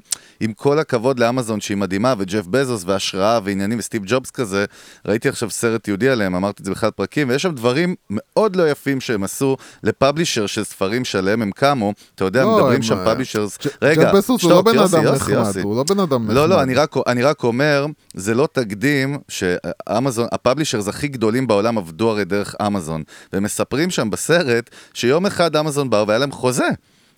כל 0.55 0.79
הכבוד 0.79 1.19
לאמזון, 1.19 1.61
שהיא 1.61 1.77
מדהימה, 1.77 2.13
וג'ף 2.17 2.45
בזוס, 2.47 2.83
והשראה, 2.85 3.39
ועניינים, 3.43 3.79
וסטיב 3.79 4.01
ג'ובס 4.05 4.31
כזה, 4.31 4.65
ראיתי 5.07 5.29
עכשיו 5.29 5.49
סרט 5.49 5.87
יהודי 5.87 6.09
עליהם, 6.09 6.35
אמרתי 6.35 6.61
את 6.61 6.65
זה 6.65 6.71
באחד 6.71 6.87
הפרקים, 6.87 7.29
ויש 7.29 7.41
שם 7.41 7.51
דברים 7.55 7.95
מאוד 8.09 8.55
לא 8.55 8.69
יפים 8.71 9.01
שהם 9.01 9.23
עשו 9.23 9.57
ל 9.83 9.89
publisher 9.89 10.45
של 10.47 10.63
ספרים 10.63 11.05
שעליהם 11.05 11.41
הם 11.41 11.51
קמו. 11.51 11.93
אתה 12.15 12.23
יודע, 12.25 12.45
מדברים 12.55 12.81
שם 12.83 12.95
publishers. 13.05 13.57
רגע, 13.81 14.01
שתוק, 14.39 14.51
לא 14.67 14.81
יוסי, 14.81 14.95
יוסי, 15.03 15.31
יוסי. 15.47 15.61
בן 16.05 16.13
אדם 16.13 16.23
נחמד. 16.23 16.35
לא, 16.35 16.49
לא, 16.49 16.61
אני 16.61 16.75
רק, 16.75 16.95
אני 17.07 17.23
רק 17.23 17.43
אומר, 17.43 17.85
זה 18.13 18.33
לא 18.35 18.47
תקדים 18.51 19.17
שאמזון, 19.27 20.27
ה 20.31 20.36
publishers 20.36 20.87
הכי 20.87 21.07
גדולים 21.07 21.47
בעולם 21.47 21.77
עבדו 21.77 22.09
הרי 22.09 22.25
דרך 22.25 22.55
אמזון. 22.67 23.03
והם 23.33 23.43
מספרים 23.43 23.89
שם 23.89 24.09
בסרט 24.09 24.69
שיום 24.93 25.25
אחד 25.25 25.55
אמזון 25.55 25.89
באו 25.89 26.07
והיה 26.07 26.19
להם 26.19 26.31
חוזה. 26.31 26.67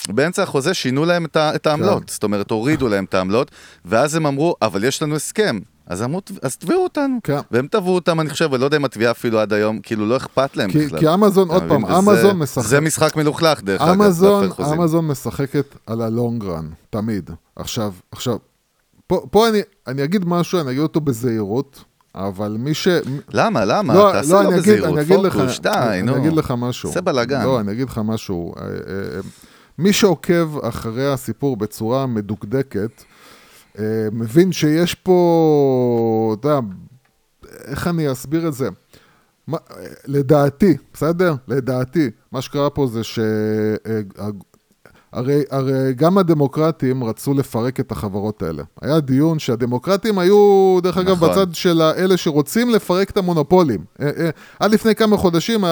באמצע 0.10 0.44
החוזה 0.44 0.74
שינו 0.74 1.06
להם 1.06 1.26
את, 1.36 1.68
העמלות, 1.68 2.04
כן. 2.04 2.14
זאת 2.14 2.24
אומרת 2.24 2.52
הורידו 2.52 2.88
להם 2.88 3.04
את 3.04 3.14
העמלות, 3.14 3.52
ואז 3.86 4.16
הם 4.16 4.26
אמרו, 4.26 4.56
אבל 4.62 4.84
יש 4.84 5.02
לנו 5.04 5.16
הסכם. 5.16 5.60
אז 5.88 6.04
אמרו, 6.04 6.22
אז 6.42 6.58
תביאו 6.58 6.84
אותנו. 6.84 7.18
כן. 7.24 7.38
והם 7.52 7.68
תבעו 7.72 7.96
אותם, 7.96 8.20
אני 8.20 8.30
חושב, 8.30 8.50
ולא 8.52 8.66
יודע 8.66 8.78
אם 8.78 8.86
התביעה 8.86 9.12
אפילו 9.12 9.40
עד 9.40 9.54
היום, 9.54 9.80
כאילו 9.80 10.06
לא 10.06 10.18
אכפת 10.18 10.58
להם 10.58 10.72
כי, 10.72 10.86
בכלל. 10.86 11.00
כי 11.00 11.14
אמזון, 11.14 11.50
עוד? 11.50 11.64
פעם, 11.68 11.84
וזה- 11.84 11.98
אמזון 11.98 12.38
משחק... 12.40 12.66
זה 12.66 12.80
משחק 12.82 13.16
מלוכלך, 13.16 13.64
דרך 13.64 13.82
אגב, 13.82 14.02
אמזון. 14.02 14.50
אמזון 14.74 15.08
משחקת 15.08 15.76
על 15.88 16.02
הלונג 16.02 16.44
רן, 16.46 16.68
תמיד. 16.90 17.30
עכשיו, 17.56 17.94
עכשיו, 18.12 18.38
פה, 19.12 19.26
פה 19.32 19.50
אני, 19.50 19.62
אני 19.88 20.04
אגיד 20.04 20.26
משהו, 20.26 20.60
אני 20.60 20.72
אגיד 20.72 20.82
אותו 20.82 21.02
בזהירות, 21.02 21.84
אבל 22.16 22.56
מי 22.60 22.74
ש... 22.74 22.88
למה, 23.34 23.66
למה? 23.66 23.94
לא, 23.94 24.10
תעשה 24.14 24.34
לא, 24.34 24.42
אגיד, 24.42 24.54
בזהירות, 24.60 24.90
אני 24.90 25.02
אגיד 25.02 25.20
לך, 25.20 25.34
פורקוש, 25.34 25.60
די, 25.60 25.70
אני, 25.70 26.02
נו. 26.02 26.16
אני 26.16 26.22
אגיד 26.28 26.38
לך 26.38 26.54
משהו. 26.58 26.90
עושה 26.90 27.02
בלאגן. 27.02 27.44
לא, 27.44 27.60
אני 27.60 27.72
אגיד 27.72 27.90
לך 27.90 28.02
משהו. 28.04 28.54
אה, 28.58 28.64
אה, 28.64 28.68
אה, 28.68 29.20
מי 29.78 29.94
שעוקב 29.94 30.58
אחרי 30.60 31.14
הסיפור 31.14 31.58
בצורה 31.58 32.06
מדוקדקת, 32.06 33.04
מבין 34.12 34.52
שיש 34.52 34.96
פה, 34.96 36.36
אתה 36.40 36.48
יודע, 36.48 36.60
איך 37.66 37.88
אני 37.88 38.12
אסביר 38.12 38.48
את 38.48 38.54
זה? 38.54 38.70
מה, 39.48 39.58
לדעתי, 40.06 40.78
בסדר? 40.94 41.36
לדעתי, 41.48 42.10
מה 42.32 42.42
שקרה 42.42 42.70
פה 42.70 42.88
זה 42.88 43.04
הרי, 45.14 45.44
הרי 45.50 45.94
גם 45.96 46.18
הדמוקרטים 46.18 47.04
רצו 47.04 47.34
לפרק 47.34 47.80
את 47.80 47.92
החברות 47.92 48.44
האלה. 48.44 48.64
היה 48.82 49.00
דיון 49.00 49.40
שהדמוקרטים 49.40 50.20
היו, 50.20 50.80
דרך 50.84 50.98
אגב, 50.98 51.16
נכון. 51.16 51.30
בצד 51.30 51.56
של 51.56 51.82
אלה 51.82 52.18
שרוצים 52.18 52.70
לפרק 52.70 53.10
את 53.10 53.18
המונופולים. 53.18 53.80
אה, 54.02 54.10
אה, 54.18 54.30
עד 54.60 54.72
לפני 54.72 54.96
כמה 54.96 55.18
חודשים 55.18 55.64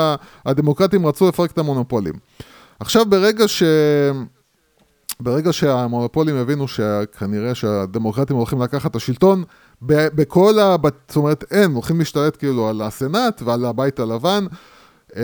הדמוקרטים 0.46 1.06
רצו 1.06 1.28
לפרק 1.28 1.52
את 1.52 1.58
המונופולים. 1.58 2.14
עכשיו, 2.80 3.06
ברגע 3.06 3.48
ש... 3.48 3.64
ברגע 5.22 5.54
שהמונופולים 5.54 6.36
הבינו 6.36 6.68
שכנראה 6.68 7.56
שהדמוקרטים 7.56 8.36
הולכים 8.36 8.62
לקחת 8.62 8.92
את 8.92 8.96
השלטון, 8.96 9.44
בכל 9.82 10.60
ה... 10.60 10.76
זאת 11.08 11.16
אומרת, 11.16 11.44
אין, 11.52 11.72
הולכים 11.72 12.00
להשתלט 12.00 12.38
כאילו 12.38 12.70
על 12.70 12.82
הסנאט 12.82 13.42
ועל 13.42 13.66
הבית 13.66 14.00
הלבן. 14.00 14.46
אה, 15.18 15.24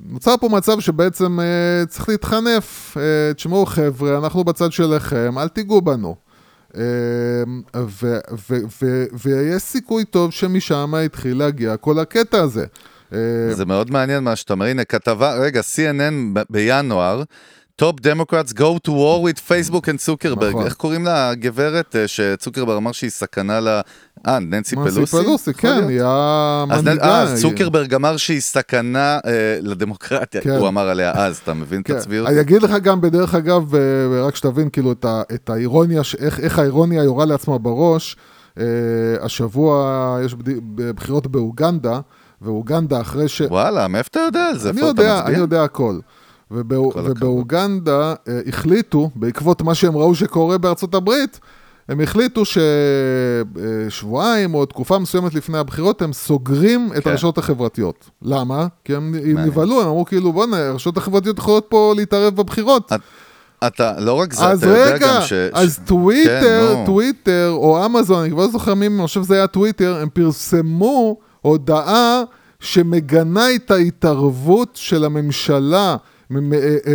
נוצר 0.00 0.34
פה 0.40 0.48
מצב 0.48 0.80
שבעצם 0.80 1.40
אה, 1.40 1.86
צריך 1.86 2.08
להתחנף. 2.08 2.96
אה, 2.96 3.34
תשמעו 3.34 3.66
חבר'ה, 3.66 4.18
אנחנו 4.18 4.44
בצד 4.44 4.72
שלכם, 4.72 5.38
אל 5.38 5.48
תיגעו 5.48 5.82
בנו. 5.82 6.16
ויש 9.24 9.62
סיכוי 9.62 10.04
טוב 10.04 10.30
שמשם 10.30 10.94
התחיל 10.94 11.38
להגיע 11.38 11.76
כל 11.76 11.98
הקטע 11.98 12.40
הזה. 12.40 12.64
זה 13.50 13.64
מאוד 13.66 13.90
מעניין 13.90 14.24
מה 14.24 14.36
שאתה 14.36 14.52
אומר. 14.52 14.66
הנה, 14.66 14.84
כתבה, 14.84 15.34
רגע, 15.34 15.60
CNN 15.60 16.40
בינואר, 16.50 17.22
Top 17.82 18.00
Democrats 18.00 18.52
go 18.52 18.78
to 18.78 18.92
war 18.92 19.18
with 19.20 19.38
Facebook 19.48 19.88
and 19.88 19.96
צוקרברג. 19.96 20.50
נכון. 20.50 20.64
איך 20.64 20.74
קוראים 20.74 21.04
לה 21.04 21.30
הגברת 21.30 21.96
שצוקרברג 22.06 22.76
אמר 22.76 22.92
שהיא 22.92 23.10
סכנה. 23.10 23.80
אה, 24.26 24.38
ננסי 24.38 24.76
פלוסי? 24.76 24.98
מנסי 25.00 25.16
פלוסי, 25.16 25.54
כן? 25.54 25.88
היא 25.88 26.00
המנהיגה. 26.04 27.02
אה, 27.04 27.22
אז 27.22 27.32
היא- 27.32 27.50
צוקרברג 27.50 27.94
אמר 27.94 28.16
שהיא 28.16 28.40
סכנה 28.40 29.18
אה, 29.26 29.30
לדמוקרטיה, 29.60 30.40
כן. 30.40 30.50
הוא 30.50 30.68
אמר 30.68 30.88
עליה 30.88 31.12
אז, 31.14 31.40
אתה 31.44 31.54
מבין 31.54 31.80
את 31.80 31.86
כן. 31.86 31.96
הצביעות? 31.96 32.28
אני 32.28 32.40
אגיד 32.40 32.62
לך 32.62 32.70
גם 32.70 33.00
בדרך 33.00 33.34
אגב, 33.34 33.74
אה, 33.74 33.80
רק 34.26 34.36
שתבין 34.36 34.68
כאילו 34.70 34.92
את, 35.34 35.50
האירוניה, 35.50 36.02
איך, 36.18 36.40
איך 36.40 36.58
האירוניה 36.58 37.02
יורה 37.04 37.24
לעצמה 37.24 37.58
בראש. 37.58 38.16
אה, 38.58 38.64
השבוע 39.20 40.18
יש 40.24 40.34
בחירות 40.76 41.26
באוגנדה, 41.26 42.00
ואוגנדה 42.42 43.00
אחרי 43.00 43.28
ש... 43.28 43.40
וואלה, 43.40 43.88
מאיפה 43.88 44.08
אתה 44.10 44.20
יודע 44.20 44.44
על 44.44 44.58
זה? 44.58 44.70
אני 44.70 44.80
יודע, 44.80 44.90
מצביע? 44.90 45.22
אני 45.26 45.36
יודע 45.36 45.64
הכל. 45.64 45.98
ובאוגנדה 46.50 48.14
אה, 48.28 48.40
החליטו, 48.48 49.10
בעקבות 49.14 49.62
מה 49.62 49.74
שהם 49.74 49.96
ראו 49.96 50.14
שקורה 50.14 50.58
בארצות 50.58 50.94
הברית, 50.94 51.40
הם 51.92 52.00
החליטו 52.00 52.42
ששבועיים 53.88 54.54
או 54.54 54.66
תקופה 54.66 54.98
מסוימת 54.98 55.34
לפני 55.34 55.58
הבחירות 55.58 56.02
הם 56.02 56.12
סוגרים 56.12 56.90
את 56.96 57.04
כן. 57.04 57.10
הרשתות 57.10 57.38
החברתיות. 57.38 58.10
למה? 58.22 58.66
כי 58.84 58.94
הם. 58.94 59.14
נבהלו, 59.38 59.80
הם 59.80 59.86
אמרו 59.86 60.04
כאילו 60.04 60.32
בואנה, 60.32 60.66
הרשתות 60.68 60.96
החברתיות 60.96 61.38
יכולות 61.38 61.66
פה 61.68 61.92
להתערב 61.96 62.36
בבחירות. 62.36 62.92
אתה, 63.66 63.94
לא 63.98 64.12
רק 64.12 64.32
זה, 64.32 64.52
אתה 64.52 64.66
יודע 64.66 64.94
רגע, 64.94 64.98
גם 64.98 65.22
ש... 65.22 65.32
אז 65.52 65.80
טוויטר, 65.86 66.74
כן. 66.74 66.86
טוויטר 66.86 67.50
או 67.52 67.86
אמזון, 67.86 68.22
אני 68.22 68.30
כבר 68.30 68.42
לא 68.42 68.48
זוכר 68.48 68.74
מי, 68.74 68.86
אני 68.86 69.06
חושב 69.06 69.22
שזה 69.22 69.34
היה 69.34 69.46
טוויטר, 69.46 69.98
הם 70.02 70.08
פרסמו 70.08 71.16
הודעה 71.40 72.22
שמגנה 72.60 73.54
את 73.54 73.70
ההתערבות 73.70 74.68
של 74.74 75.04
הממשלה, 75.04 75.96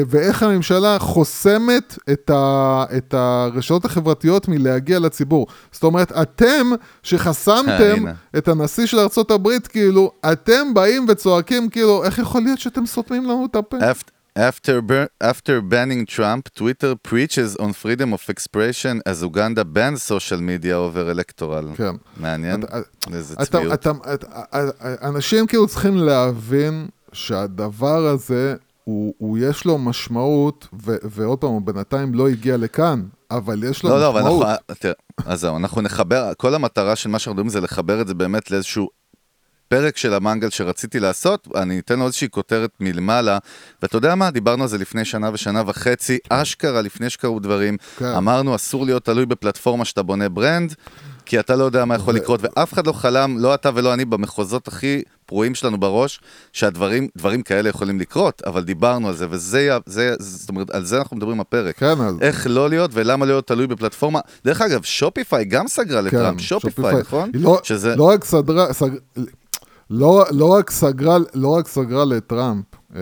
ואיך 0.08 0.44
הממשלה 0.44 1.00
חוסמת 1.00 1.98
את, 2.12 2.30
ה, 2.30 2.84
את 2.98 3.14
הרשתות 3.14 3.86
החברתיות 3.86 4.48
מלהגיע 4.48 5.00
לציבור. 5.00 5.48
זאת 5.72 5.84
אומרת, 5.84 6.12
אתם 6.12 6.72
אה, 6.72 6.78
שחסמתם 7.04 7.96
הנה. 7.98 8.14
את 8.38 8.48
הנשיא 8.48 8.86
של 8.86 9.00
ארה"ב, 9.00 9.50
כאילו, 9.70 10.12
אתם 10.32 10.74
באים 10.74 11.06
וצועקים, 11.10 11.70
כאילו, 11.70 12.04
איך 12.04 12.20
יכול 12.20 12.42
להיות 12.42 12.60
שאתם 12.60 12.86
סותמים 12.86 13.24
לנו 13.24 13.48
את 13.52 13.56
הפה? 13.56 13.78
After, 14.38 14.82
after, 15.24 15.62
banning 15.62 16.06
Trump, 16.06 16.44
Twitter 16.54 16.94
preaches 16.96 17.56
on 17.60 17.74
freedom 17.74 18.14
of 18.14 18.30
expression 18.30 19.02
as 19.08 19.24
Uganda 19.24 19.64
bans 19.66 20.04
social 20.04 20.40
media 20.40 20.76
over 20.76 21.10
electoral. 21.10 21.76
כן. 21.78 21.96
מעניין? 22.18 22.64
איזה 23.14 23.36
צביעות. 23.36 23.88
אנשים 25.04 25.48
כאילו 25.48 25.68
צריכים 25.68 25.98
להבין 25.98 26.88
שהדבר 27.14 28.08
הזה, 28.08 28.56
הוא, 28.88 29.14
הוא 29.18 29.38
יש 29.38 29.66
לו 29.66 29.78
משמעות, 29.78 30.68
ו, 30.84 30.96
ועוד 31.04 31.40
פעם, 31.40 31.50
הוא 31.50 31.62
בינתיים 31.62 32.14
לא 32.14 32.30
הגיע 32.30 32.58
לכאן, 32.58 33.04
אבל 33.32 33.64
יש 33.64 33.84
לו 33.84 33.90
לא, 33.90 34.00
לא, 34.00 34.10
אבל 34.10 34.22
משמעות. 34.22 34.46
אנחנו, 34.46 34.76
תראה, 34.80 34.94
אז 35.26 35.40
זהו, 35.40 35.58
אנחנו 35.58 35.82
נחבר, 35.82 36.32
כל 36.38 36.56
המטרה 36.56 36.96
של 36.96 37.10
מה 37.10 37.20
שאנחנו 37.20 37.34
מדברים 37.34 37.50
זה 37.50 37.62
לחבר 37.62 38.02
את 38.02 38.08
זה 38.08 38.14
באמת 38.14 38.52
לאיזשהו 38.52 38.90
פרק 39.68 39.98
של 39.98 40.14
המנגל 40.14 40.50
שרציתי 40.50 41.00
לעשות, 41.00 41.48
אני 41.56 41.80
אתן 41.80 42.00
לו 42.00 42.06
איזושהי 42.06 42.30
כותרת 42.30 42.70
מלמעלה, 42.80 43.38
ואתה 43.82 43.98
יודע 43.98 44.16
מה, 44.16 44.32
דיברנו 44.32 44.64
על 44.64 44.70
זה 44.70 44.78
לפני 44.78 45.06
שנה 45.06 45.30
ושנה 45.34 45.64
וחצי, 45.66 46.18
אשכרה 46.30 46.82
לפני 46.82 47.10
שקרו 47.10 47.40
דברים, 47.40 47.78
כן. 47.98 48.06
אמרנו 48.06 48.56
אסור 48.56 48.86
להיות 48.86 49.06
תלוי 49.06 49.26
בפלטפורמה 49.26 49.86
שאתה 49.86 50.04
בונה 50.04 50.30
ברנד, 50.30 50.76
כי 51.28 51.40
אתה 51.40 51.56
לא 51.56 51.64
יודע 51.64 51.86
מה 51.86 51.96
יכול 51.96 52.16
לקרות, 52.16 52.40
ואף 52.44 52.74
אחד 52.74 52.88
לא 52.88 52.92
חלם, 52.92 53.38
לא 53.40 53.54
אתה 53.54 53.70
ולא 53.76 53.94
אני, 53.94 54.06
במחוזות 54.06 54.68
הכי 54.68 55.02
פרועים 55.26 55.56
שלנו 55.56 55.78
בראש, 55.80 56.20
שהדברים 56.54 57.08
דברים 57.18 57.42
כאלה 57.42 57.70
יכולים 57.70 58.00
לקרות, 58.00 58.42
אבל 58.46 58.64
דיברנו 58.64 59.08
על 59.08 59.16
זה, 59.16 59.28
וזה, 59.30 59.78
זה, 59.86 60.16
זאת 60.20 60.50
אומרת, 60.50 60.70
על 60.70 60.86
זה 60.86 60.98
אנחנו 60.98 61.18
מדברים 61.18 61.38
בפרק. 61.38 61.78
כן, 61.78 62.02
אז... 62.02 62.16
איך 62.22 62.48
לא 62.50 62.70
להיות 62.70 62.92
ולמה 62.94 63.26
להיות 63.26 63.48
תלוי 63.48 63.68
בפלטפורמה. 63.68 64.20
דרך 64.46 64.62
אגב, 64.62 64.84
שופיפיי 64.84 65.46
גם 65.46 65.68
סגרה 65.68 66.02
לטראמפ, 66.02 66.42
שופיפיי, 66.42 66.96
נכון? 67.00 67.32
לא, 67.34 67.60
שזה... 67.64 67.96
לא 67.96 68.04
רק 68.04 68.24
סדרה, 68.24 68.74
סג... 68.74 68.90
לא, 69.90 70.26
לא, 70.32 70.46
רק 70.46 70.72
סגרה, 70.72 71.18
לא 71.34 71.48
רק 71.48 71.68
סגרה 71.68 72.06
לטראמפ, 72.06 72.66
אה, 72.96 73.02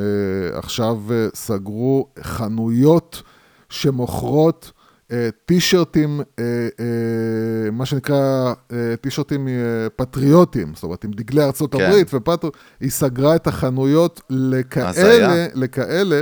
עכשיו 0.53 0.97
אה, 1.11 1.27
סגרו 1.35 2.07
חנויות 2.21 3.21
שמוכרות 3.69 4.71
טישרטים, 5.45 6.21
אה, 6.39 6.43
אה, 6.79 6.85
מה 7.71 7.85
שנקרא 7.85 8.53
אה, 8.73 8.77
טישרטים 9.01 9.47
אה, 9.47 9.53
פטריוטיים, 9.95 10.71
זאת 10.75 10.83
אומרת 10.83 11.03
עם 11.03 11.11
דגלי 11.11 11.43
ארצות 11.43 11.75
כן. 11.75 11.81
הברית 11.85 12.13
ופטר... 12.13 12.49
היא 12.79 12.91
סגרה 12.91 13.35
את 13.35 13.47
החנויות 13.47 14.21
לכאלה. 14.29 15.45
לכאלה, 15.53 16.21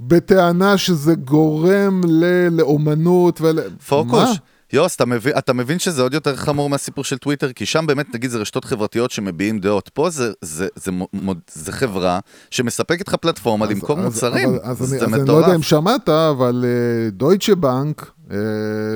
בטענה 0.00 0.78
שזה 0.78 1.14
גורם 1.14 2.00
ל... 2.08 2.24
לאומנות 2.50 3.40
ול... 3.40 3.58
פוקוש. 3.88 4.28
מה? 4.28 4.32
יוס, 4.72 4.96
אתה 4.96 5.06
מבין, 5.06 5.32
אתה 5.38 5.52
מבין 5.52 5.78
שזה 5.78 6.02
עוד 6.02 6.14
יותר 6.14 6.36
חמור 6.36 6.70
מהסיפור 6.70 7.04
של 7.04 7.18
טוויטר? 7.18 7.52
כי 7.52 7.66
שם 7.66 7.86
באמת, 7.86 8.14
נגיד, 8.14 8.30
זה 8.30 8.38
רשתות 8.38 8.64
חברתיות 8.64 9.10
שמביעים 9.10 9.58
דעות. 9.58 9.88
פה 9.94 10.10
זה, 10.10 10.32
זה, 10.42 10.68
זה, 10.76 10.92
מו- 10.92 11.34
זה 11.52 11.72
חברה 11.72 12.20
שמספקת 12.50 13.08
לך 13.08 13.14
פלטפורמה 13.14 13.66
למכור 13.66 13.98
אז- 13.98 14.04
מוצרים. 14.04 14.48
אבל, 14.48 14.58
אז, 14.62 14.78
זה 14.78 14.96
אני, 14.96 15.06
אז 15.06 15.14
אני 15.14 15.28
לא. 15.28 15.32
יודע 15.32 15.54
אם 15.54 15.62
שמעת, 15.62 16.08
אבל 16.08 16.64
דויטשה 17.12 17.54
בנק 17.54 18.10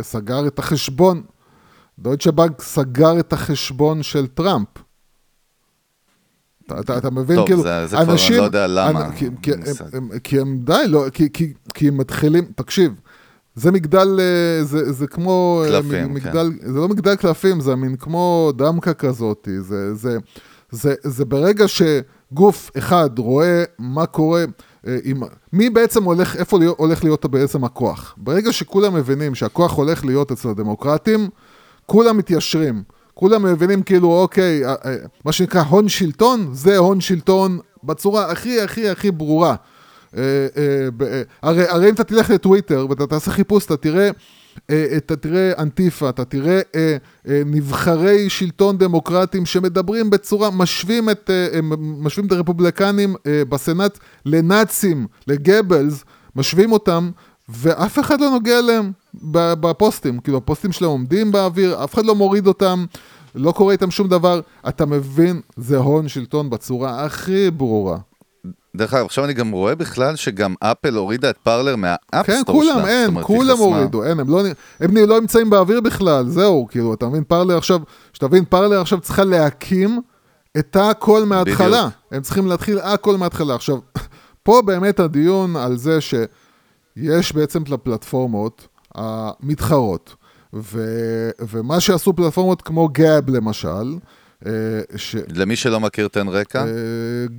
סגר 0.02 0.46
את 0.46 0.58
החשבון. 0.58 1.22
דויטשה 1.98 2.30
בנק 2.30 2.62
סגר 2.62 3.20
את 3.20 3.32
החשבון 3.32 4.02
של 4.02 4.26
טראמפ. 4.26 4.68
אתה, 6.66 6.80
אתה, 6.80 6.98
אתה 6.98 7.10
מבין, 7.10 7.36
טוב, 7.36 7.46
כאילו, 7.46 7.62
זה- 7.62 7.86
זה 7.86 7.96
כבר 7.96 8.12
אני 8.12 8.38
לא 8.38 8.44
יודע 8.44 8.66
למה. 8.66 9.06
אנ- 9.08 9.12
כי, 9.12 9.26
הם. 9.26 9.32
הם, 9.92 10.18
כי 10.24 10.40
הם 10.40 10.58
די, 10.64 10.82
לא, 10.88 11.04
כי, 11.12 11.28
כי, 11.32 11.52
כי 11.74 11.88
הם 11.88 11.96
מתחילים, 11.98 12.44
תקשיב, 12.56 12.92
זה 13.54 13.70
מגדל, 13.72 14.20
אה, 14.20 14.64
זה, 14.64 14.92
זה 14.92 15.06
כמו... 15.06 15.62
אה, 15.64 15.68
קלפים, 15.70 16.14
מגדל, 16.14 16.50
זה 16.62 16.78
לא 16.78 16.88
מגדל 16.88 17.16
קלפים, 17.16 17.60
זה 17.60 17.74
מין 17.76 17.96
כמו 17.96 18.52
דמקה 18.56 18.94
כזאת. 18.94 19.48
זה, 19.60 19.94
זה, 19.94 20.18
זה, 20.70 20.94
זה 21.02 21.24
ברגע 21.24 21.64
שגוף 21.68 22.70
אחד 22.78 23.18
רואה 23.18 23.64
מה 23.78 24.06
קורה, 24.06 24.40
אה, 24.40 24.44
עם, 25.04 25.22
מי 25.52 25.70
בעצם 25.70 26.04
הולך, 26.04 26.36
איפה 26.36 26.58
הולך 26.76 27.04
להיות 27.04 27.26
בעצם 27.26 27.64
הכוח. 27.64 28.14
ברגע 28.16 28.52
שכולם 28.52 28.94
מבינים 28.94 29.34
שהכוח 29.34 29.72
הולך 29.76 30.04
להיות 30.04 30.32
אצל 30.32 30.48
הדמוקרטים, 30.48 31.28
כולם 31.86 32.16
מתיישרים. 32.16 32.82
כולם 33.14 33.42
מבינים 33.42 33.82
כאילו, 33.82 34.20
אוקיי, 34.20 34.64
אה, 34.64 34.74
אה, 34.84 34.96
מה 35.24 35.32
שנקרא 35.32 35.62
הון 35.62 35.88
שלטון, 35.88 36.48
זה 36.52 36.76
הון 36.76 37.00
שלטון 37.00 37.58
בצורה 37.84 38.30
הכי 38.30 38.60
הכי 38.60 38.88
הכי 38.88 39.10
ברורה. 39.10 39.54
אה, 40.16 40.22
אה, 40.56 40.88
אה, 41.06 41.22
הרי, 41.42 41.68
הרי 41.68 41.88
אם 41.88 41.94
אתה 41.94 42.04
תלך 42.04 42.30
לטוויטר 42.30 42.86
ואתה 42.90 43.06
תעשה 43.06 43.30
חיפוש, 43.30 43.66
אתה 43.66 43.76
תראה, 43.76 44.06
אה, 44.06 44.12
אתה 44.96 45.16
תראה 45.16 45.52
אנטיפה, 45.58 46.08
אתה 46.08 46.24
תראה 46.24 46.60
אה, 46.74 46.96
אה, 47.28 47.42
נבחרי 47.46 48.30
שלטון 48.30 48.78
דמוקרטיים 48.78 49.46
שמדברים 49.46 50.10
בצורה, 50.10 50.50
משווים 50.50 51.10
את, 51.10 51.30
אה, 51.30 51.60
משווים 51.78 52.26
את 52.26 52.32
הרפובליקנים 52.32 53.14
אה, 53.26 53.42
בסנאט 53.48 53.98
לנאצים, 54.26 55.06
לגבלס, 55.26 56.04
משווים 56.36 56.72
אותם, 56.72 57.10
ואף 57.48 57.98
אחד 57.98 58.20
לא 58.20 58.30
נוגע 58.30 58.58
אליהם 58.58 58.92
ב- 59.14 59.52
בפוסטים, 59.52 60.20
כאילו 60.20 60.38
הפוסטים 60.38 60.72
שלהם 60.72 60.90
עומדים 60.90 61.32
באוויר, 61.32 61.84
אף 61.84 61.94
אחד 61.94 62.04
לא 62.04 62.14
מוריד 62.14 62.46
אותם. 62.46 62.84
לא 63.34 63.52
קורה 63.52 63.72
איתם 63.72 63.90
שום 63.90 64.08
דבר, 64.08 64.40
אתה 64.68 64.86
מבין, 64.86 65.40
זה 65.56 65.76
הון 65.76 66.08
שלטון 66.08 66.50
בצורה 66.50 67.04
הכי 67.04 67.50
ברורה. 67.50 67.98
דרך 68.76 68.94
אגב, 68.94 69.04
עכשיו 69.04 69.24
אני 69.24 69.32
גם 69.32 69.50
רואה 69.50 69.74
בכלל 69.74 70.16
שגם 70.16 70.54
אפל 70.60 70.94
הורידה 70.94 71.30
את 71.30 71.36
פרלר 71.36 71.76
מה 71.76 71.86
App 71.86 72.00
Store 72.00 72.24
כן, 72.24 72.42
שלה. 72.44 72.54
כולם, 72.54 72.78
זאת 72.78 72.88
אין, 72.88 73.22
כולם 73.22 73.58
הורידו, 73.58 74.04
אין, 74.04 74.20
הם 74.20 74.30
לא, 74.30 74.42
הם 74.80 74.96
לא 74.96 75.20
נמצאים 75.20 75.50
באוויר 75.50 75.80
בכלל, 75.80 76.28
זהו, 76.28 76.66
כאילו, 76.70 76.94
אתה 76.94 77.06
מבין, 77.06 77.24
פרלר 77.24 77.58
עכשיו, 77.58 77.80
שתבין, 78.12 78.44
פרלר 78.44 78.80
עכשיו 78.80 79.00
צריכה 79.00 79.24
להקים 79.24 80.00
את 80.58 80.76
הכל 80.76 81.24
מההתחלה. 81.24 81.88
הם 82.10 82.22
צריכים 82.22 82.46
להתחיל 82.46 82.78
הכל 82.78 83.16
מההתחלה. 83.16 83.54
עכשיו, 83.54 83.78
פה 84.42 84.62
באמת 84.64 85.00
הדיון 85.00 85.56
על 85.56 85.76
זה 85.76 85.98
שיש 86.00 87.32
בעצם 87.32 87.62
לפלטפורמות 87.68 88.68
המתחרות, 88.94 90.14
ו, 90.54 90.80
ומה 91.48 91.80
שעשו 91.80 92.12
פלטפורמות 92.12 92.62
כמו 92.62 92.88
גאב 92.88 93.30
למשל, 93.30 93.96
ש... 94.96 95.16
למי 95.34 95.56
שלא 95.56 95.80
מכיר, 95.80 96.08
תן 96.08 96.28
רקע. 96.28 96.60
אה, 96.60 96.66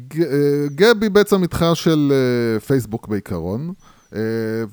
ג- 0.08 0.22
אה, 0.24 0.28
גאב 0.76 0.98
היא 1.02 1.12
בעצם 1.12 1.42
מתחרה 1.42 1.76
של 1.76 2.12
אה, 2.56 2.60
פייסבוק 2.60 3.08
בעיקרון. 3.08 3.74
אה, 4.16 4.20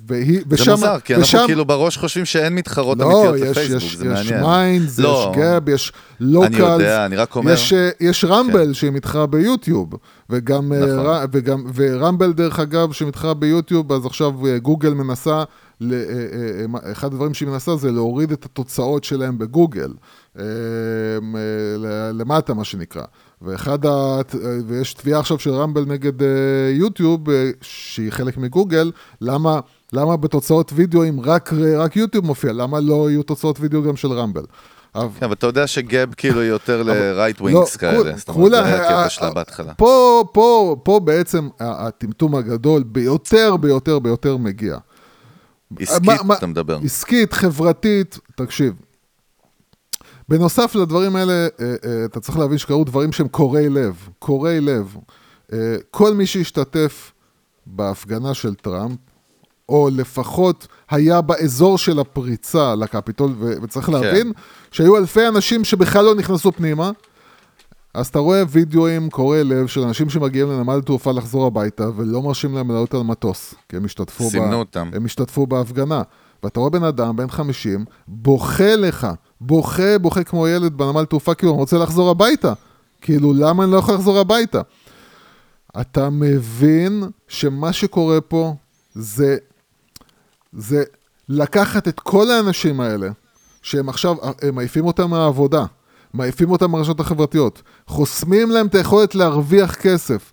והיא, 0.09 0.39
זה 0.39 0.45
ושם, 0.49 0.71
מוזר, 0.71 0.99
כי 1.05 1.15
אנחנו 1.15 1.25
ושם- 1.39 1.45
כאילו 1.47 1.65
בראש 1.65 1.97
חושבים 1.97 2.25
שאין 2.25 2.55
מתחרות 2.55 2.99
לא, 2.99 3.05
אמיתיות 3.05 3.37
יש, 3.37 3.43
לפייסבוק, 3.59 3.83
יש, 3.83 3.97
זה 3.97 4.07
יש 4.07 4.13
מעניין. 4.13 4.45
מיינדס, 4.45 4.99
לא, 4.99 5.31
יש 5.33 5.39
גאב, 5.39 5.69
יש 5.69 5.93
לוקלס. 6.21 6.55
אני 6.61 6.63
יודע, 6.73 7.07
אני 7.07 7.17
רק 7.17 7.37
אומר... 7.37 7.53
יש, 7.53 7.73
אה, 7.73 7.91
יש 8.01 8.25
רמבל 8.25 8.73
שהיא 8.73 8.91
מתחרה 8.91 9.27
ביוטיוב, 9.27 9.91
וגם, 10.31 10.73
אה, 10.73 10.79
נכון. 10.79 11.07
ר- 11.07 11.25
וגם, 11.33 11.65
ורמבל 11.75 12.33
דרך 12.33 12.61
אגב 12.61 12.93
שמתחרה 12.93 13.35
ביוטיוב, 13.35 13.93
אז 13.93 14.07
עכשיו 14.07 14.47
אה, 14.47 14.59
גוגל 14.59 14.91
מנסה, 14.95 15.45
אה, 15.83 15.89
אה, 15.91 16.79
אה, 16.87 16.93
אחד 16.93 17.13
הדברים 17.13 17.35
שהיא 17.35 17.49
מנסה 17.49 17.77
זה 17.77 17.93
להוריד 17.93 18.33
את 18.33 18.45
התוצאות 18.45 19.05
שלהם 19.05 19.39
בגוגל, 19.39 19.93
למטה 22.13 22.55
מה 22.55 22.65
שנקרא. 22.65 23.03
ואחד 23.43 23.87
ה... 23.87 24.21
ויש 24.67 24.95
תביעה 24.95 25.21
עכשיו 25.21 25.39
של 25.39 25.51
רמבל 25.51 25.85
נגד 25.87 26.13
יוטיוב, 26.73 27.21
שהיא 27.61 28.11
חלק 28.11 28.37
מגוגל, 28.37 28.93
למה, 29.21 29.61
למה 29.93 30.17
בתוצאות 30.17 30.73
וידאו 30.75 31.05
אם 31.05 31.21
רק, 31.25 31.53
רק 31.79 31.97
יוטיוב 31.97 32.27
מופיע, 32.27 32.53
למה 32.53 32.81
לא 32.81 33.11
יהיו 33.11 33.23
תוצאות 33.23 33.61
וידאו 33.61 33.83
גם 33.83 33.97
של 33.97 34.13
רמבל? 34.13 34.45
אבל- 34.97 35.09
כן, 35.19 35.25
אבל 35.25 35.35
אתה 35.35 35.47
יודע 35.47 35.67
שגאב 35.67 36.15
כאילו 36.17 36.43
יותר 36.43 36.83
ל-right 36.83 37.45
לא, 37.45 37.65
wings 37.65 37.79
כאלה. 37.79 38.17
זאת 38.17 38.29
אומרת, 38.29 38.51
זה 38.51 38.77
הקטע 38.77 39.09
שלה 39.09 39.31
בהתחלה. 39.31 39.75
פה, 39.75 40.25
פה, 40.33 40.77
פה 40.83 41.01
בעצם 41.01 41.49
הטמטום 41.61 42.35
הגדול 42.35 42.83
ביותר, 42.83 43.57
ביותר, 43.57 43.99
ביותר 43.99 44.37
מגיע. 44.37 44.79
עסקית 45.79 46.07
מה- 46.07 46.23
מה- 46.25 46.35
אתה 46.35 46.47
מדבר. 46.47 46.79
עסקית, 46.85 47.33
חברתית, 47.33 48.19
תקשיב. 48.37 48.75
בנוסף 50.29 50.75
לדברים 50.75 51.17
האלה, 51.17 51.33
אה, 51.33 51.47
אה, 51.85 52.05
אתה 52.05 52.21
צריך 52.21 52.39
להבין 52.39 52.59
שקרו 52.59 52.85
דברים 52.85 53.13
שהם 53.13 53.29
קורעי 53.29 53.69
לב. 53.69 54.09
קורעי 54.19 54.61
לב. 54.61 54.97
אה, 55.53 55.59
כל 55.91 56.15
מי 56.15 56.27
שהשתתף 56.27 57.13
בהפגנה 57.67 58.35
של 58.35 58.55
טראמפ, 58.55 58.99
או 59.69 59.89
לפחות 59.93 60.67
היה 60.91 61.21
באזור 61.21 61.79
של 61.79 61.99
הפריצה 61.99 62.75
לקפיטול, 62.75 63.33
ו- 63.39 63.63
וצריך 63.63 63.89
להבין 63.89 64.33
שהיו 64.71 64.97
אלפי 64.97 65.29
אנשים 65.29 65.65
שבכלל 65.65 66.05
לא 66.05 66.15
נכנסו 66.15 66.53
פנימה. 66.53 66.91
אז 67.97 68.07
אתה 68.07 68.19
רואה 68.19 68.43
וידאוים 68.49 69.11
קורעי 69.11 69.45
לב 69.45 69.67
של 69.67 69.81
אנשים 69.81 70.11
שמגיעים 70.11 70.51
לנמל 70.51 70.81
תעופה 70.81 71.13
לחזור 71.13 71.47
הביתה 71.47 71.89
ולא 71.97 72.23
מרשים 72.23 72.55
להם 72.55 72.71
לעלות 72.71 72.95
על 72.95 73.03
מטוס, 73.03 73.55
כי 73.69 73.77
הם 73.77 73.85
השתתפו, 73.85 74.31
סימנו 74.31 74.59
אותם. 74.59 74.91
הם 74.95 75.05
השתתפו 75.05 75.47
בהפגנה. 75.47 76.03
ואתה 76.43 76.61
רואה 76.61 76.71
בן 76.71 76.85
אדם, 76.85 77.17
בן 77.17 77.29
50, 77.29 77.85
בוכה 78.09 78.77
לך, 78.77 79.07
בוכה, 79.41 79.99
בוכה 79.99 80.25
כמו 80.25 80.49
ילד 80.49 80.79
בנמל 80.79 81.05
תעופה, 81.05 81.35
כאילו 81.35 81.53
הוא 81.53 81.59
רוצה 81.59 81.79
לחזור 81.79 82.11
הביתה. 82.11 82.53
כאילו, 83.01 83.33
למה 83.35 83.65
אני 83.65 83.73
לא 83.73 83.77
יכול 83.77 83.95
לחזור 83.95 84.19
הביתה? 84.19 84.61
אתה 85.81 86.11
מבין 86.11 87.03
שמה 87.29 87.73
שקורה 87.73 88.21
פה 88.21 88.55
זה, 88.95 89.37
זה 90.53 90.85
לקחת 91.29 91.89
את 91.89 92.01
כל 92.01 92.31
האנשים 92.31 92.81
האלה, 92.81 93.09
שהם 93.63 93.89
עכשיו, 93.89 94.17
הם 94.43 94.55
מעיפים 94.55 94.85
אותם 94.85 95.11
מהעבודה, 95.11 95.65
מעיפים 96.17 96.51
אותם 96.51 96.71
מהרשתות 96.71 97.01
החברתיות, 97.01 97.63
חוסמים 97.87 98.51
להם 98.51 98.67
את 98.67 98.75
היכולת 98.75 99.15
להרוויח 99.15 99.75
כסף. 99.75 100.33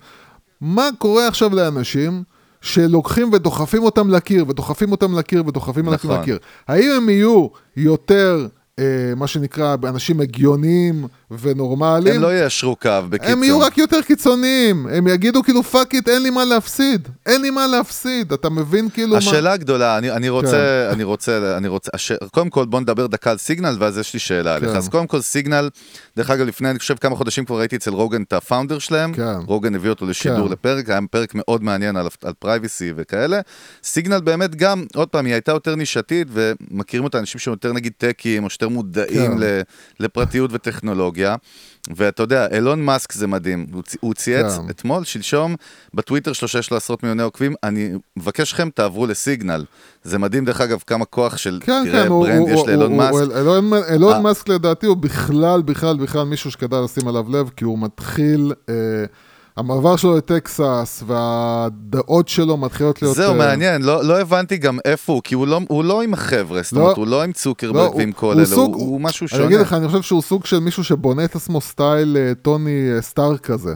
מה 0.61 0.89
קורה 0.97 1.27
עכשיו 1.27 1.55
לאנשים 1.55 2.23
שלוקחים 2.61 3.33
ודוחפים 3.33 3.83
אותם 3.83 4.09
לקיר, 4.09 4.45
ודוחפים 4.47 4.91
אותם 4.91 5.17
לקיר, 5.17 5.43
ודוחפים 5.47 5.87
אותם 5.87 6.07
נכון. 6.07 6.21
לקיר? 6.21 6.37
האם 6.67 6.91
הם 6.97 7.09
יהיו 7.09 7.47
יותר, 7.77 8.47
אה, 8.79 9.13
מה 9.15 9.27
שנקרא, 9.27 9.75
אנשים 9.83 10.19
הגיוניים 10.19 11.07
ונורמליים? 11.39 12.15
הם 12.15 12.21
לא 12.21 12.33
יישרו 12.33 12.75
קו, 12.75 12.89
בקיצור. 13.09 13.31
הם 13.31 13.43
יהיו 13.43 13.59
רק 13.59 13.77
יותר 13.77 14.01
קיצוניים, 14.01 14.87
הם 14.87 15.07
יגידו 15.07 15.43
כאילו 15.43 15.63
fuck 15.63 15.93
it, 15.93 16.09
אין 16.09 16.23
לי 16.23 16.29
מה 16.29 16.45
להפסיד, 16.45 17.07
אין 17.25 17.41
לי 17.41 17.49
מה 17.49 17.67
להפסיד, 17.67 18.33
אתה 18.33 18.49
מבין 18.49 18.89
כאילו 18.89 19.17
השאלה 19.17 19.51
הגדולה, 19.51 19.97
אני, 19.97 20.11
אני 20.11 20.29
רוצה, 20.29 20.51
כן. 20.87 20.93
אני 20.93 21.03
רוצה, 21.03 21.57
אני 21.57 21.67
רוצה, 21.67 21.91
הש... 21.93 22.11
קודם 22.31 22.49
כל 22.49 22.65
בוא 22.65 22.79
נדבר 22.79 23.07
דקה 23.07 23.31
על 23.31 23.37
סיגנל 23.37 23.77
ואז 23.79 23.97
יש 23.97 24.13
לי 24.13 24.19
שאלה 24.19 24.55
עליך. 24.55 24.69
כן. 24.69 24.75
אז 24.75 24.89
קודם 24.89 25.07
כל 25.07 25.21
סיגנל, 25.21 25.69
דרך 26.17 26.29
אגב 26.29 26.47
לפני 26.47 26.69
אני 26.69 26.79
חושב 26.79 26.95
כמה 26.95 27.15
חודשים 27.15 27.45
כבר 27.45 27.59
ראיתי 27.59 27.75
אצל 27.75 27.91
רוגן 27.91 28.21
את 28.21 28.33
ה 28.33 28.39
founder 28.39 28.79
שלהם, 28.79 29.13
כן. 29.13 29.35
רוגן 29.45 29.75
הביא 29.75 29.89
אותו 29.89 30.05
לשידור 30.05 30.47
כן. 30.47 30.51
לפרק, 30.51 30.89
היה 30.89 30.99
פרק 31.11 31.31
מאוד 31.35 31.63
מעניין 31.63 31.95
על, 31.95 32.07
על 32.23 32.33
privacy 32.39 32.93
וכאלה. 32.95 33.39
סיגנל 33.83 34.21
באמת 34.21 34.55
גם, 34.55 34.85
עוד 34.95 35.07
פעם, 35.07 35.25
היא 35.25 35.33
הייתה 35.33 35.51
יותר 35.51 35.75
נישתית 35.75 36.27
ומכירים 36.31 37.03
אותה 37.03 37.19
אנשים 37.19 37.39
שהם 37.39 37.53
יותר 37.53 37.73
נגיד 37.73 37.93
טקים 37.97 38.43
או 38.43 38.49
שיותר 38.49 38.69
מודעים 38.69 39.31
כן. 39.31 39.37
ל, 39.39 39.61
לפרטיות 39.99 40.49
וטכנולוגיה. 40.53 41.22
ואתה 41.95 42.23
יודע, 42.23 42.47
אילון 42.51 42.81
מאסק 42.85 43.11
זה 43.13 43.27
מדהים, 43.27 43.65
הוא, 43.73 43.83
צ- 43.83 43.95
הוא 43.99 44.13
צייץ 44.13 44.57
כן. 44.57 44.69
אתמול, 44.69 45.03
שלשום, 45.03 45.55
בטוויטר 45.93 46.33
שלו 46.33 46.47
שיש 46.47 46.71
לו 46.71 46.77
עשרות 46.77 47.03
מיליוני 47.03 47.23
עוקבים, 47.23 47.55
אני 47.63 47.89
מבקש 48.17 48.51
לכם, 48.53 48.69
תעברו 48.69 49.05
לסיגנל. 49.05 49.65
זה 50.03 50.19
מדהים, 50.19 50.45
דרך 50.45 50.61
אגב, 50.61 50.83
כמה 50.87 51.05
כוח 51.05 51.37
של, 51.37 51.59
כן, 51.63 51.83
תראה, 51.85 52.03
כן, 52.03 52.09
ברנד 52.09 52.39
הוא, 52.39 52.49
יש 52.49 52.59
הוא, 52.59 52.67
לאילון 52.67 52.91
הוא, 52.91 52.97
מאסק. 52.97 53.13
הוא, 53.13 53.37
אילון, 53.37 53.71
אילון 53.91 54.13
אה. 54.13 54.19
מאסק 54.21 54.49
לדעתי 54.49 54.85
הוא 54.85 54.97
בכלל, 54.97 55.61
בכלל, 55.61 55.97
בכלל 55.97 56.23
מישהו 56.23 56.51
שכדאי 56.51 56.83
לשים 56.83 57.07
עליו 57.07 57.25
לב, 57.29 57.49
כי 57.55 57.63
הוא 57.65 57.79
מתחיל, 57.79 58.53
אה, 58.69 58.73
המעבר 59.57 59.95
שלו 59.95 60.17
לטקסס 60.17 61.03
והדעות 61.07 62.27
שלו 62.27 62.57
מתחילות 62.57 63.01
להיות... 63.01 63.15
זהו, 63.15 63.31
אה, 63.31 63.37
מעניין, 63.37 63.81
לא, 63.81 64.03
לא 64.03 64.21
הבנתי 64.21 64.57
גם 64.57 64.77
איפה 64.85 65.13
הוא, 65.13 65.21
כי 65.23 65.35
הוא 65.35 65.47
לא, 65.47 65.59
הוא 65.67 65.83
לא 65.83 66.01
עם 66.01 66.13
החבר'ה, 66.13 66.61
זאת 66.63 66.73
לא. 66.73 66.81
אומרת, 66.81 66.97
הוא 66.97 67.07
לא 67.07 67.23
עם 67.23 67.31
צוקרברג 67.31 67.91
לא, 67.93 67.97
ועם 67.97 68.11
כל 68.11 68.33
אלה, 68.33 68.45
סוג- 68.45 68.73
הוא, 68.75 68.83
הוא 68.89 69.01
משהו 69.01 69.23
אני 69.23 69.29
שונה. 69.29 69.45
אגיד 69.45 69.59
לך, 69.59 69.73
אני 69.73 69.87
חושב 69.87 70.01
שהוא 70.01 70.21
סוג 70.21 70.45
של 70.45 70.59
מישהו 70.59 70.83
שבונה 70.83 71.25
את 71.25 71.35
עצמו 71.35 71.61
סטייל 71.61 72.17
אה, 72.17 72.31
טוני 72.41 72.91
אה, 72.95 73.01
סטארק 73.01 73.39
כזה. 73.39 73.73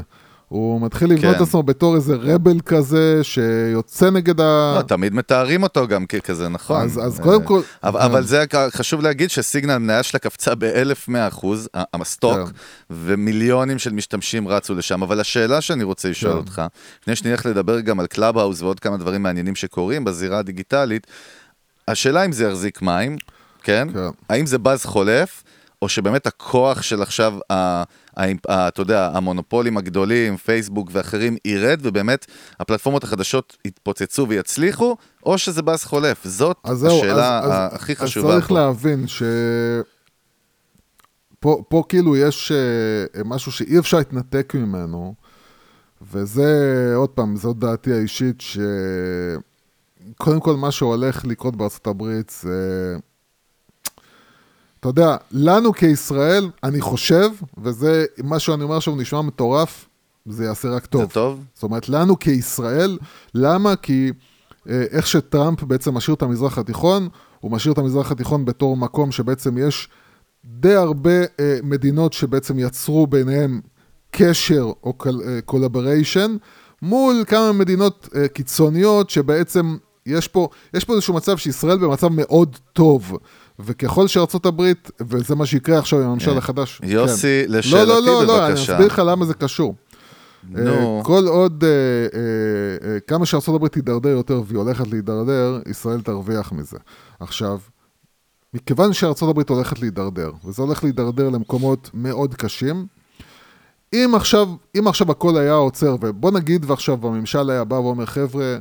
הוא 0.50 0.82
מתחיל 0.82 1.12
לבנות 1.14 1.32
את 1.34 1.38
כן. 1.38 1.44
עצמו 1.44 1.64
בתור 1.64 1.96
איזה 1.96 2.16
רבל 2.16 2.60
כזה, 2.66 3.20
שיוצא 3.24 4.10
נגד 4.10 4.42
ה... 4.42 4.74
לא, 4.78 4.82
תמיד 4.82 5.14
מתארים 5.14 5.64
אותו 5.64 5.88
גם 5.88 6.06
ככזה, 6.06 6.50
נכון. 6.50 6.82
אז- 6.82 7.00
אז 7.06 7.20
אה, 7.20 7.24
קודם 7.24 7.44
כל- 7.44 7.62
אבל, 7.84 8.00
כן. 8.00 8.06
אבל 8.06 8.24
זה 8.24 8.44
חשוב 8.72 9.02
להגיד 9.02 9.30
שסיגנל, 9.30 9.72
המניה 9.74 10.04
שלה 10.04 10.20
קפצה 10.20 10.56
ב-1100 10.56 10.88
אחוז, 11.28 11.70
ה- 11.78 12.02
ה 12.02 12.06
stock, 12.06 12.34
כן. 12.50 12.54
ומיליונים 12.90 13.80
של 13.80 13.94
משתמשים 13.94 14.48
רצו 14.48 14.76
לשם. 14.76 15.04
אבל 15.04 15.20
השאלה 15.20 15.62
שאני 15.62 15.84
רוצה 15.84 16.10
לשאול 16.10 16.32
כן. 16.34 16.38
אותך, 16.38 16.62
לפני 17.02 17.16
שנלך 17.16 17.46
לדבר 17.46 17.80
גם 17.80 18.00
על 18.00 18.08
קלאבהאוס 18.08 18.62
ועוד 18.62 18.80
כמה 18.80 18.98
דברים 18.98 19.24
מעניינים 19.24 19.56
שקורים 19.56 20.04
בזירה 20.04 20.40
הדיגיטלית, 20.40 21.08
השאלה 21.88 22.26
אם 22.26 22.32
זה 22.32 22.46
יחזיק 22.48 22.82
מים, 22.82 23.18
כן? 23.64 23.88
כן. 23.94 24.00
האם 24.30 24.46
זה 24.46 24.58
באז 24.58 24.86
חולף, 24.86 25.44
או 25.82 25.90
שבאמת 25.90 26.28
הכוח 26.28 26.82
של 26.82 27.02
עכשיו, 27.02 27.34
ה, 27.52 27.84
אתה 28.50 28.82
יודע, 28.82 29.12
המונופולים 29.14 29.78
הגדולים, 29.78 30.38
פייסבוק 30.38 30.90
ואחרים, 30.92 31.38
ירד, 31.46 31.80
ובאמת 31.84 32.26
הפלטפורמות 32.60 33.04
החדשות 33.04 33.58
יתפוצצו 33.66 34.26
ויצליחו, 34.30 34.98
או 35.26 35.38
שזה 35.38 35.62
באז 35.62 35.84
חולף. 35.84 36.28
זאת 36.28 36.58
אז 36.64 36.78
זהו, 36.78 36.98
השאלה 36.98 37.40
אז, 37.40 37.52
אז, 37.52 37.76
הכי 37.76 37.92
אז 37.92 37.98
חשובה 37.98 38.34
צריך 38.34 38.48
פה. 38.48 38.54
להבין 38.54 39.08
ש... 39.08 39.24
פה, 41.40 41.64
פה 41.70 41.84
כאילו 41.90 42.16
יש 42.16 42.52
uh, 42.52 42.56
משהו 43.26 43.52
שאי 43.52 43.80
אפשר 43.80 43.98
להתנתק 43.98 44.54
ממנו, 44.56 45.14
וזה, 46.12 46.94
עוד 46.96 47.10
פעם, 47.10 47.36
זאת 47.36 47.58
דעתי 47.58 47.94
האישית, 47.94 48.42
שקודם 48.42 50.40
כל 50.40 50.56
מה 50.56 50.72
שהולך 50.72 51.26
לקרות 51.26 51.56
בארצות 51.56 51.88
הברית 51.88 52.34
זה... 52.42 52.98
אתה 54.80 54.90
יודע, 54.90 55.18
לנו 55.32 55.74
כישראל, 55.74 56.50
אני 56.64 56.82
חושב, 56.82 57.30
וזה 57.58 58.06
מה 58.24 58.40
שאני 58.40 58.64
אומר 58.64 58.78
עכשיו 58.78 58.96
נשמע 58.96 59.22
מטורף, 59.22 59.88
זה 60.26 60.46
יעשה 60.46 60.70
רק 60.70 60.86
טוב. 60.86 61.02
זה 61.02 61.08
טוב? 61.08 61.44
זאת 61.54 61.64
אומרת, 61.64 61.90
לנו 61.90 62.20
כישראל, 62.20 62.98
למה? 63.34 63.76
כי 63.76 64.12
אה, 64.70 64.84
איך 64.92 65.08
שטראמפ 65.08 65.64
בעצם 65.64 65.94
משאיר 65.94 66.16
את 66.16 66.22
המזרח 66.22 66.58
התיכון, 66.58 67.10
הוא 67.40 67.52
משאיר 67.52 67.74
את 67.74 67.78
המזרח 67.78 68.12
התיכון 68.12 68.46
בתור 68.46 68.78
מקום 68.78 69.12
שבעצם 69.12 69.58
יש 69.58 69.90
די 70.46 70.74
הרבה 70.76 71.22
אה, 71.40 71.58
מדינות 71.64 72.14
שבעצם 72.14 72.60
יצרו 72.60 73.08
ביניהם 73.08 73.62
קשר 74.12 74.72
או 74.84 74.94
collaboration, 75.46 76.38
מול 76.82 77.24
כמה 77.28 77.52
מדינות 77.52 78.10
אה, 78.16 78.28
קיצוניות 78.28 79.10
שבעצם 79.10 79.78
יש 80.06 80.28
פה, 80.28 80.50
יש 80.74 80.84
פה 80.84 80.94
איזשהו 80.94 81.14
מצב 81.14 81.38
שישראל 81.38 81.78
במצב 81.78 82.08
מאוד 82.08 82.58
טוב. 82.74 83.18
וככל 83.60 84.08
שארצות 84.08 84.46
הברית, 84.46 84.92
וזה 85.08 85.36
מה 85.36 85.46
שיקרה 85.46 85.80
עכשיו 85.80 86.00
עם 86.02 86.10
הממשל 86.10 86.32
אה, 86.32 86.38
החדש. 86.38 86.82
יוסי, 86.84 87.44
כן. 87.48 87.54
לשאלתי, 87.54 87.90
לא, 87.90 88.02
לא, 88.02 88.06
לא, 88.06 88.26
לא, 88.28 88.46
אני 88.46 88.54
בבקשה. 88.54 88.74
אסביר 88.74 88.88
לך 88.88 89.02
למה 89.06 89.26
זה 89.26 89.34
קשור. 89.34 89.76
נו. 90.50 90.98
אה, 90.98 91.04
כל 91.04 91.28
עוד, 91.28 91.64
אה, 91.64 91.70
אה, 92.90 93.00
כמה 93.00 93.26
שארצות 93.26 93.56
הברית 93.56 93.74
תידרדר 93.74 94.10
יותר 94.10 94.42
והיא 94.48 94.58
הולכת 94.58 94.88
להידרדר, 94.88 95.60
ישראל 95.70 96.02
תרוויח 96.02 96.52
מזה. 96.52 96.78
עכשיו, 97.20 97.60
מכיוון 98.54 98.94
שארצות 98.94 99.30
הברית 99.30 99.50
הולכת 99.50 99.80
להידרדר, 99.80 100.32
וזה 100.46 100.62
הולך 100.62 100.84
להידרדר 100.84 101.30
למקומות 101.30 101.90
מאוד 101.94 102.36
קשים, 102.36 102.86
אם 103.94 104.12
עכשיו, 104.16 104.50
אם 104.78 104.88
עכשיו 104.88 105.12
הכל 105.12 105.38
היה 105.38 105.54
עוצר, 105.54 105.96
ובוא 106.02 106.32
נגיד 106.32 106.66
ועכשיו 106.70 107.08
הממשל 107.08 107.50
היה 107.50 107.64
בא 107.64 107.76
ואומר, 107.76 108.06
חבר'ה, 108.06 108.58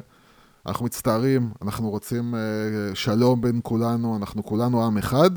אנחנו 0.67 0.85
מצטערים, 0.85 1.51
אנחנו 1.63 1.91
רוצים 1.91 2.35
אה, 2.35 2.41
שלום 2.95 3.41
בין 3.41 3.61
כולנו, 3.63 4.17
אנחנו 4.17 4.45
כולנו 4.45 4.87
עם 4.87 4.99
אחד, 4.99 5.31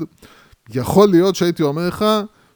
יכול 0.70 1.08
להיות 1.08 1.34
שהייתי 1.34 1.62
אומר 1.62 1.88
לך 1.88 2.04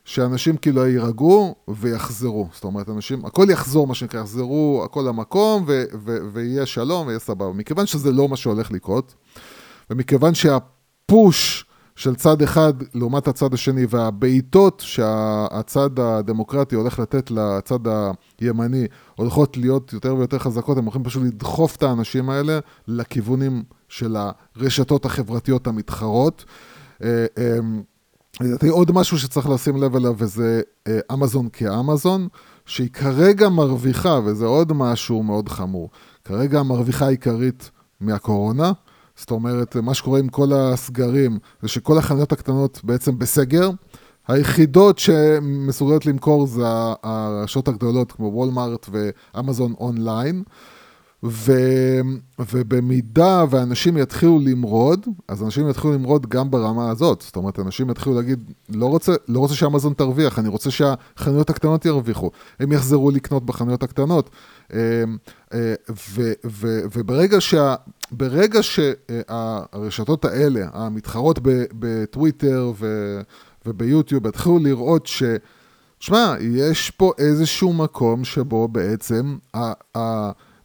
שאנשים 0.04 0.56
כאילו 0.56 0.86
יירגעו 0.86 1.54
ויחזרו. 1.68 2.48
זאת 2.52 2.64
אומרת, 2.64 2.88
אנשים, 2.88 3.24
הכל 3.24 3.46
יחזור, 3.50 3.86
מה 3.86 3.94
שנקרא, 3.94 4.20
יחזרו 4.20 4.82
הכל 4.84 5.04
למקום 5.08 5.64
ו- 5.66 5.84
ו- 6.04 6.18
ויהיה 6.32 6.66
שלום 6.66 7.06
ויהיה 7.06 7.18
סבבה. 7.18 7.52
מכיוון 7.52 7.86
שזה 7.86 8.12
לא 8.12 8.28
מה 8.28 8.36
שהולך 8.36 8.72
לקרות, 8.72 9.14
ומכיוון 9.90 10.34
שהפוש 10.34 11.64
של 11.96 12.14
צד 12.14 12.42
אחד 12.42 12.72
לעומת 12.94 13.28
הצד 13.28 13.54
השני, 13.54 13.86
והבעיטות 13.90 14.82
שהצד 14.86 16.00
הדמוקרטי 16.00 16.74
הולך 16.74 16.98
לתת 16.98 17.30
לצד 17.30 17.78
הימני, 18.40 18.86
הולכות 19.16 19.56
להיות 19.56 19.92
יותר 19.92 20.14
ויותר 20.14 20.38
חזקות, 20.38 20.78
הם 20.78 20.84
הולכים 20.84 21.04
פשוט 21.04 21.22
לדחוף 21.22 21.76
את 21.76 21.82
האנשים 21.82 22.30
האלה 22.30 22.58
לכיוונים 22.88 23.62
של 23.88 24.16
הרשתות 24.16 25.04
החברתיות 25.04 25.66
המתחרות. 25.66 26.44
אה, 27.02 27.26
אה, 27.38 27.58
לדעתי 28.40 28.68
עוד 28.68 28.92
משהו 28.92 29.18
שצריך 29.18 29.48
לשים 29.48 29.76
לב 29.76 29.96
אליו, 29.96 30.14
וזה 30.18 30.62
אה, 30.86 30.98
אמזון 31.12 31.48
כאמזון, 31.52 32.28
שהיא 32.66 32.90
כרגע 32.90 33.48
מרוויחה, 33.48 34.20
וזה 34.24 34.44
עוד 34.44 34.72
משהו 34.72 35.22
מאוד 35.22 35.48
חמור, 35.48 35.90
כרגע 36.24 36.60
המרוויחה 36.60 37.06
העיקרית 37.06 37.70
מהקורונה, 38.00 38.72
זאת 39.16 39.30
אומרת, 39.30 39.76
מה 39.76 39.94
שקורה 39.94 40.18
עם 40.18 40.28
כל 40.28 40.52
הסגרים, 40.52 41.38
זה 41.62 41.68
שכל 41.68 41.98
החנויות 41.98 42.32
הקטנות 42.32 42.80
בעצם 42.84 43.18
בסגר. 43.18 43.70
היחידות 44.28 44.98
שמסוגלות 44.98 46.06
למכור 46.06 46.46
זה 46.46 46.62
הרשתות 47.02 47.68
הגדולות, 47.68 48.12
כמו 48.12 48.26
וולמארט 48.26 48.88
ואמזון 48.92 49.74
אונליין. 49.80 50.42
ו, 51.26 51.52
ובמידה 52.38 53.44
ואנשים 53.50 53.96
יתחילו 53.96 54.38
למרוד, 54.38 55.06
אז 55.28 55.42
אנשים 55.42 55.70
יתחילו 55.70 55.92
למרוד 55.92 56.26
גם 56.26 56.50
ברמה 56.50 56.90
הזאת. 56.90 57.20
זאת 57.26 57.36
אומרת, 57.36 57.58
אנשים 57.58 57.90
יתחילו 57.90 58.16
להגיד, 58.16 58.52
לא 58.68 58.86
רוצה, 58.86 59.12
לא 59.28 59.38
רוצה 59.38 59.54
שאמזון 59.54 59.92
תרוויח, 59.92 60.38
אני 60.38 60.48
רוצה 60.48 60.70
שהחנויות 60.70 61.50
הקטנות 61.50 61.84
ירוויחו. 61.84 62.30
הם 62.60 62.72
יחזרו 62.72 63.10
לקנות 63.10 63.46
בחנויות 63.46 63.82
הקטנות. 63.82 64.30
אה, 64.72 64.78
אה, 65.54 65.74
ו, 65.90 66.32
ו, 66.46 66.80
וברגע 66.92 67.40
שה, 67.40 67.74
ברגע 68.10 68.60
שהרשתות 68.62 70.24
האלה, 70.24 70.66
המתחרות 70.72 71.38
בטוויטר 71.78 72.72
וביוטיוב, 73.66 74.26
יתחילו 74.26 74.58
לראות 74.58 75.06
ש... 75.06 75.22
שמע, 76.00 76.34
יש 76.40 76.90
פה 76.90 77.12
איזשהו 77.18 77.72
מקום 77.72 78.24
שבו 78.24 78.68
בעצם 78.68 79.36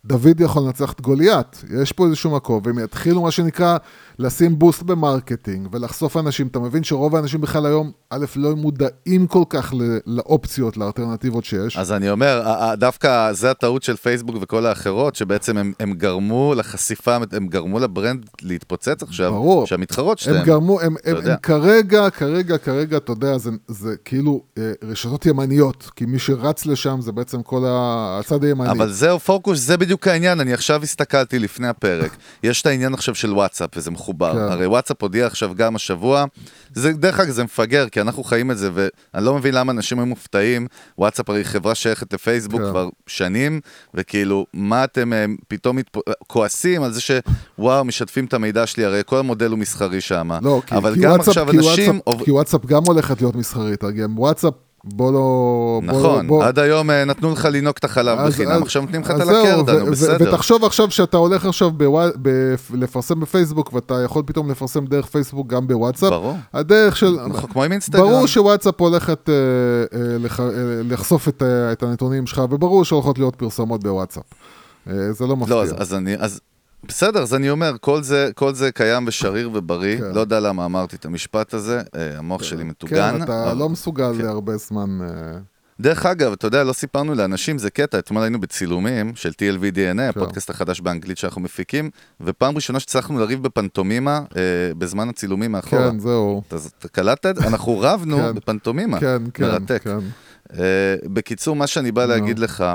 דוד 0.05 0.39
יכול 0.39 0.63
לנצח 0.63 0.91
את 0.91 1.01
גוליית, 1.01 1.63
יש 1.81 1.91
פה 1.91 2.05
איזשהו 2.05 2.31
מקום, 2.31 2.61
והם 2.63 2.79
יתחילו 2.79 3.21
מה 3.21 3.31
שנקרא 3.31 3.77
לשים 4.20 4.59
boost 4.59 4.84
ב 4.84 4.92
marketing 4.92 5.67
ולחשוף 5.72 6.17
אנשים, 6.17 6.47
אתה 6.47 6.59
מבין 6.59 6.84
שרוב 6.84 7.15
האנשים 7.15 7.41
בכלל 7.41 7.65
היום, 7.65 7.91
א', 8.09 8.26
לא 8.36 8.55
מודעים 8.55 9.28
כל 9.28 9.43
כך 9.49 9.74
לאופציות, 10.05 10.78
לאלטרנטיבות 10.78 11.45
שיש. 11.45 11.78
אז 11.78 11.91
אני 11.91 12.09
אומר, 12.09 12.43
דווקא 12.78 13.34
זה 13.34 13.51
הטעות 13.51 13.84
של 13.84 13.95
פייסבוק 13.95 14.36
וכל 14.41 14.65
האחרות, 14.65 15.15
שבעצם 15.15 15.57
הם, 15.57 15.74
הם 15.80 15.93
גרמו 15.93 16.53
לחשיפה, 16.55 17.17
הם 17.32 17.47
גרמו 17.47 17.80
ל 17.80 17.87
brand 17.87 18.26
להתפוצץ 18.41 19.03
עכשיו, 19.03 19.32
ברור. 19.32 19.67
שהמתחרות 19.67 20.20
שלהם, 20.20 20.38
הם 20.38 20.45
גרמו, 20.45 20.82
הם, 20.82 20.95
הם, 21.05 21.15
הם 21.17 21.36
כרגע, 21.43 22.09
כרגע, 22.09 22.57
כרגע, 22.57 22.97
אתה 22.97 23.11
יודע, 23.11 23.38
זה, 23.38 23.49
זה 23.67 23.95
כאילו 24.05 24.43
אה, 24.57 24.72
רשתות 24.84 25.26
ימניות, 25.26 25.89
כי 25.95 26.05
מי 26.05 26.20
שרץ 26.20 26.65
לשם 26.65 27.01
זה 27.01 27.11
בעצם 27.11 27.43
כל 27.43 27.63
הצד 27.67 28.43
הימני. 28.43 28.72
אבל 28.72 28.91
זהו 28.91 29.20
פוקוס, 29.20 29.59
זה 29.59 29.78
בדיוק 29.78 30.07
העניין, 30.07 30.39
אני 30.39 30.53
עכשיו 30.53 30.84
הסתכלתי 30.84 31.39
לפני 31.39 31.67
הפרק, 31.67 32.15
יש 32.43 32.61
את 32.61 32.65
העניין 32.65 32.93
עכשיו 32.93 33.15
של 33.15 33.34
וואטסאפ, 33.34 33.70
וזה 33.76 33.91
מחובר. 34.10 34.34
כן. 34.34 34.51
הרי 34.51 34.68
וואטסאפ 34.68 35.03
הודיע 35.03 35.26
עכשיו 35.28 35.51
גם 35.55 35.76
השבוע, 35.76 36.26
זה, 36.74 36.93
דרך 36.93 37.20
אגב 37.20 37.32
זה 37.32 37.43
מפגר, 37.43 37.89
כי 37.89 38.01
אנחנו 38.01 38.24
חיים 38.24 38.51
את 38.51 38.57
זה, 38.57 38.70
ואני 38.74 39.26
לא 39.26 39.36
מבין 39.36 39.53
למה 39.53 39.72
אנשים 39.72 39.99
היו 39.99 40.05
מופתעים. 40.05 40.68
וואטסאפ 40.97 41.30
הרי 41.30 41.43
חברה 41.43 41.76
שייכת 41.76 42.14
לפייסבוק 42.14 42.62
כן. 42.62 42.70
כבר 42.70 42.89
שנים, 43.07 43.62
וכאילו, 43.93 44.45
מה 44.53 44.84
אתם 44.84 45.14
אה, 45.14 45.26
פתאום 45.47 45.76
מתפ... 45.76 45.99
כועסים 46.28 46.84
על 46.84 46.91
זה 46.91 47.01
שוואו, 47.01 47.84
משתפים 47.86 48.26
את 48.26 48.34
המידע 48.34 48.68
שלי, 48.68 48.86
הרי 48.86 49.01
כל 49.05 49.18
המודל 49.18 49.51
הוא 49.51 49.60
מסחרי 49.60 50.01
שם. 50.01 50.30
לא, 50.41 50.62
כי, 50.66 50.76
אבל 50.76 50.95
כי 50.95 51.01
גם 51.01 51.12
וואטסאפ, 51.12 51.28
עכשיו 51.28 51.47
כי 51.51 51.57
אנשים... 51.57 51.99
וואטסאפ, 52.05 52.26
כי 52.26 52.32
וואטסאפ 52.32 52.66
גם 52.66 52.84
הולכת 52.88 53.22
להיות 53.22 53.36
מסחרית, 53.36 53.84
גם 53.84 54.20
וואטסאפ 54.20 54.53
בוא 54.84 55.13
לא... 55.13 55.82
נכון, 55.84 56.27
בוא, 56.27 56.45
עד 56.45 56.59
היום 56.59 56.89
אה, 56.89 57.05
נתנו 57.05 57.32
לך 57.32 57.45
לינוק 57.45 57.77
את 57.77 57.84
החלב 57.84 58.19
אז, 58.19 58.34
בחינם, 58.34 58.51
אז, 58.51 58.61
עכשיו 58.61 58.82
נותנים 58.82 59.01
לך 59.01 59.11
את 59.11 59.19
הלקרדה, 59.19 59.80
נו 59.80 59.91
בסדר. 59.91 60.34
ותחשוב 60.34 60.65
עכשיו 60.65 60.91
שאתה 60.91 61.17
הולך 61.17 61.45
עכשיו 61.45 61.71
בווא... 61.71 62.09
ב... 62.21 62.55
לפרסם 62.73 63.19
בפייסבוק, 63.19 63.73
ואתה 63.73 64.01
יכול 64.05 64.23
פתאום 64.25 64.51
לפרסם 64.51 64.86
דרך 64.86 65.05
פייסבוק 65.05 65.47
גם 65.47 65.67
בוואטסאפ. 65.67 66.09
ברור. 66.09 66.36
הדרך 66.53 66.97
של... 66.97 67.17
נכון, 67.27 67.49
כמו 67.49 67.63
עם 67.63 67.71
אינסטגרם. 67.71 68.01
ברור 68.01 68.27
שוואטסאפ 68.27 68.82
הולכת 68.82 69.30
אה, 69.30 69.34
אה, 69.99 70.17
לח... 70.17 70.39
אה, 70.39 70.45
לחשוף 70.84 71.27
את, 71.27 71.43
אה, 71.43 71.71
את 71.71 71.84
הנתונים 71.84 72.27
שלך, 72.27 72.41
וברור 72.49 72.86
שהולכות 72.86 73.17
להיות 73.17 73.36
פרסומות 73.36 73.84
בוואטסאפ. 73.84 74.23
אה, 74.89 75.13
זה 75.13 75.27
לא 75.27 75.36
מפתיע. 75.38 75.55
לא, 75.55 75.63
אז, 75.63 75.75
אז 75.77 75.93
אני... 75.93 76.15
אז... 76.17 76.39
בסדר, 76.84 77.21
אז 77.21 77.34
אני 77.34 77.49
אומר, 77.49 77.75
כל 77.82 78.03
זה, 78.03 78.30
כל 78.36 78.53
זה 78.53 78.71
קיים 78.71 79.07
ושריר 79.07 79.49
ובריא, 79.53 79.97
כן. 79.97 80.11
לא 80.13 80.19
יודע 80.19 80.39
למה 80.39 80.65
אמרתי 80.65 80.95
את 80.95 81.05
המשפט 81.05 81.53
הזה, 81.53 81.82
אה, 81.95 82.17
המוח 82.17 82.41
כן. 82.41 82.47
שלי 82.47 82.63
מטוגן. 82.63 83.11
כן, 83.17 83.23
אתה 83.23 83.43
אבל... 83.43 83.57
לא 83.57 83.69
מסוגל 83.69 84.13
כן. 84.17 84.25
להרבה 84.25 84.57
זמן... 84.57 84.99
אה, 85.01 85.39
דרך 85.80 86.05
אגב, 86.05 86.32
אתה 86.32 86.47
יודע, 86.47 86.63
לא 86.63 86.73
סיפרנו 86.73 87.15
לאנשים, 87.15 87.57
זה 87.57 87.69
קטע, 87.69 87.99
אתמול 87.99 88.23
היינו 88.23 88.39
בצילומים 88.39 89.15
של 89.15 89.30
TLV 89.30 89.75
DNA, 89.75 89.95
כן. 89.95 90.09
הפודקאסט 90.09 90.49
החדש 90.49 90.82
באנגלית 90.82 91.17
שאנחנו 91.17 91.41
מפיקים, 91.41 91.89
ופעם 92.21 92.55
ראשונה 92.55 92.80
שהצלחנו 92.80 93.19
לריב 93.19 93.43
בפנטומימה 93.43 94.21
אה, 94.36 94.41
בזמן 94.77 95.09
הצילומים 95.09 95.51
מאחורה. 95.51 95.91
כן, 95.91 95.99
זהו. 95.99 96.41
אתה, 96.47 96.55
אתה 96.80 96.88
קלטת? 96.88 97.38
אנחנו 97.38 97.80
רבנו 97.80 98.17
כן. 98.17 98.36
בפנטומימה. 98.36 98.99
כן, 98.99 99.21
כן, 99.34 99.43
מרתק. 99.43 99.84
כן. 99.84 99.97
אה, 100.59 100.95
בקיצור, 101.03 101.55
מה 101.55 101.67
שאני 101.67 101.91
בא 101.91 102.05
להגיד 102.05 102.39
לך, 102.39 102.65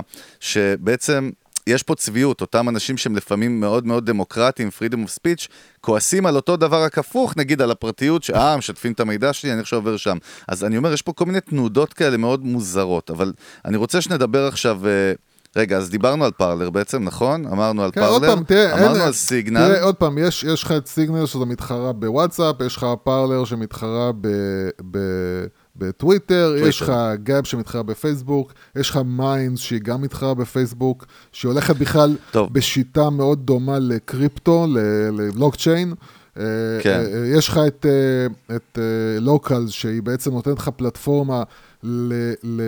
שבעצם 0.40 1.30
יש 1.66 1.82
פה 1.82 1.94
צביעות, 1.94 2.40
אותם 2.40 2.68
אנשים 2.68 2.96
שהם 2.96 3.16
לפעמים 3.16 3.60
מאוד 3.60 3.86
מאוד 3.86 4.06
דמוקרטיים, 4.06 4.68
freedom 4.78 4.96
of 4.96 5.10
speech, 5.10 5.48
כועסים 5.80 6.26
על 6.26 6.36
אותו 6.36 6.56
דבר 6.56 6.82
רק 6.82 6.98
הפוך, 6.98 7.36
נגיד 7.36 7.62
על 7.62 7.70
הפרטיות, 7.70 8.22
שאה, 8.22 8.56
משתפים 8.56 8.92
את 8.92 9.00
המידע 9.00 9.32
שלי, 9.32 9.52
אני 9.52 9.60
עכשיו 9.60 9.78
עובר 9.78 9.96
שם. 9.96 10.18
אז 10.48 10.64
אני 10.64 10.76
אומר, 10.76 10.92
יש 10.92 11.02
פה 11.02 11.12
כל 11.12 11.24
מיני 11.24 11.40
תנודות 11.40 11.92
כאלה 11.92 12.16
מאוד 12.16 12.44
מוזרות, 12.44 13.10
אבל 13.10 13.32
אני 13.64 13.76
רוצה 13.76 14.00
שנדבר 14.00 14.46
עכשיו... 14.46 14.86
אה, 14.86 15.12
רגע, 15.56 15.76
אז 15.76 15.90
דיברנו 15.90 16.24
על 16.24 16.30
פרלר 16.30 16.70
בעצם, 16.70 17.04
נכון? 17.04 17.46
אמרנו 17.46 17.84
על 17.84 17.90
כן, 17.90 18.00
פרלר, 18.00 18.12
עוד 18.12 18.24
פעם, 18.24 18.44
תראה, 18.44 18.72
אמרנו 18.72 18.94
אין, 18.94 19.06
על 19.06 19.12
סיגנל. 19.12 19.68
תראה, 19.68 19.82
עוד 19.82 19.94
פעם, 19.94 20.18
יש, 20.18 20.44
יש 20.44 20.62
לך 20.62 20.72
את 20.72 20.86
סיגנל 20.86 21.26
שזה 21.26 21.44
מתחרה 21.44 21.92
בוואטסאפ, 21.92 22.56
יש 22.66 22.76
לך 22.76 22.86
פרלר 23.04 23.44
שמתחרה 23.44 24.10
ב... 24.20 24.28
ב 24.90 24.98
בטוויטר, 25.77 26.55
יש 26.59 26.83
לך 26.83 26.93
גאב 27.22 27.45
שמתחרה 27.45 27.83
בפייסבוק, 27.83 28.53
יש 28.77 28.91
לך 28.91 28.99
מיינס 29.05 29.61
שהיא 29.61 29.81
גם 29.81 30.03
מתחרה 30.03 30.35
בפייסבוק, 30.35 31.07
שהיא 31.33 31.51
הולכת 31.51 31.77
בכלל 31.77 32.16
טוב. 32.31 32.53
בשיטה 32.53 33.11
מאוד 33.11 33.47
דומה 33.47 33.79
לקריפטו, 33.79 34.66
לבלוקצ'יין. 35.12 35.95
אה, 36.39 36.45
כן. 36.83 37.01
אה, 37.12 37.27
יש 37.27 37.49
לך 37.49 37.61
את, 37.66 37.87
אה, 37.87 38.57
את 38.57 38.79
לוקל, 39.20 39.66
שהיא 39.68 40.03
בעצם 40.03 40.31
נותנת 40.31 40.59
לך 40.59 40.68
פלטפורמה 40.68 41.43
ל, 41.83 42.12
ל, 42.43 42.61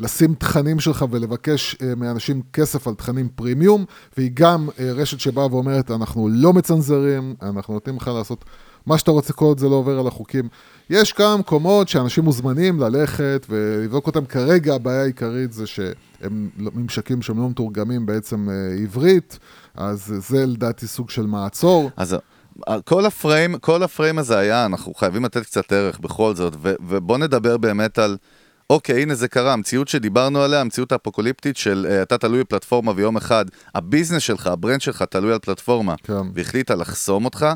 לשים 0.00 0.34
תכנים 0.34 0.80
שלך 0.80 1.04
ולבקש 1.10 1.76
מאנשים 1.96 2.42
כסף 2.52 2.88
על 2.88 2.94
תכנים 2.94 3.28
פרימיום, 3.28 3.84
והיא 4.16 4.30
גם 4.34 4.68
רשת 4.78 5.20
שבאה 5.20 5.46
ואומרת, 5.46 5.90
אנחנו 5.90 6.28
לא 6.28 6.52
מצנזרים, 6.52 7.34
אנחנו 7.42 7.74
נותנים 7.74 7.96
לך 7.96 8.08
לעשות 8.14 8.44
מה 8.86 8.98
שאתה 8.98 9.10
רוצה 9.10 9.32
כל 9.32 9.44
עוד 9.44 9.58
זה 9.58 9.68
לא 9.68 9.74
עובר 9.74 9.98
על 9.98 10.06
החוקים. 10.06 10.48
יש 10.90 11.12
כמה 11.12 11.36
מקומות 11.36 11.88
שאנשים 11.88 12.24
מוזמנים 12.24 12.80
ללכת 12.80 13.46
ולבדוק 13.48 14.06
אותם. 14.06 14.24
כרגע 14.24 14.74
הבעיה 14.74 15.02
העיקרית 15.02 15.52
זה 15.52 15.66
שהם 15.66 16.50
לא- 16.58 16.70
ממשקים 16.74 17.22
שהם 17.22 17.38
לא 17.38 17.48
מתורגמים 17.48 18.06
בעצם 18.06 18.48
אה, 18.50 18.82
עברית, 18.82 19.38
אז 19.74 20.14
זה 20.28 20.46
לדעתי 20.46 20.86
סוג 20.86 21.10
של 21.10 21.26
מעצור. 21.26 21.90
אז 21.96 22.16
כל 22.84 23.06
ה 23.06 23.13
frame, 23.13 23.58
כל 23.58 23.82
ה 23.82 23.88
frame 23.88 24.18
הזה 24.18 24.38
היה, 24.38 24.66
אנחנו 24.66 24.94
חייבים 24.94 25.24
לתת 25.24 25.42
קצת 25.42 25.72
ערך 25.72 25.98
בכל 25.98 26.34
זאת, 26.34 26.54
ו- 26.62 26.74
ובוא 26.88 27.18
נדבר 27.18 27.56
באמת 27.56 27.98
על... 27.98 28.16
אוקיי, 28.70 29.02
הנה 29.02 29.14
זה 29.14 29.28
קרה, 29.28 29.52
המציאות 29.52 29.88
שדיברנו 29.88 30.42
עליה, 30.42 30.60
המציאות 30.60 30.92
האפוקוליפטית 30.92 31.56
של 31.56 31.86
אה, 31.88 32.02
אתה 32.02 32.18
תלוי 32.18 32.40
בפלטפורמה 32.40 32.92
ויום 32.96 33.16
אחד 33.16 33.44
ה 33.74 33.79
business 33.79 34.22
שלך, 34.22 34.46
ה 34.46 34.52
brand 34.52 34.80
שלך 34.80 35.02
תלוי 35.02 35.32
על 35.32 35.38
פלטפורמה, 35.38 35.94
כן. 36.02 36.12
והחליטה 36.34 36.74
לחסום 36.74 37.24
אותך, 37.24 37.46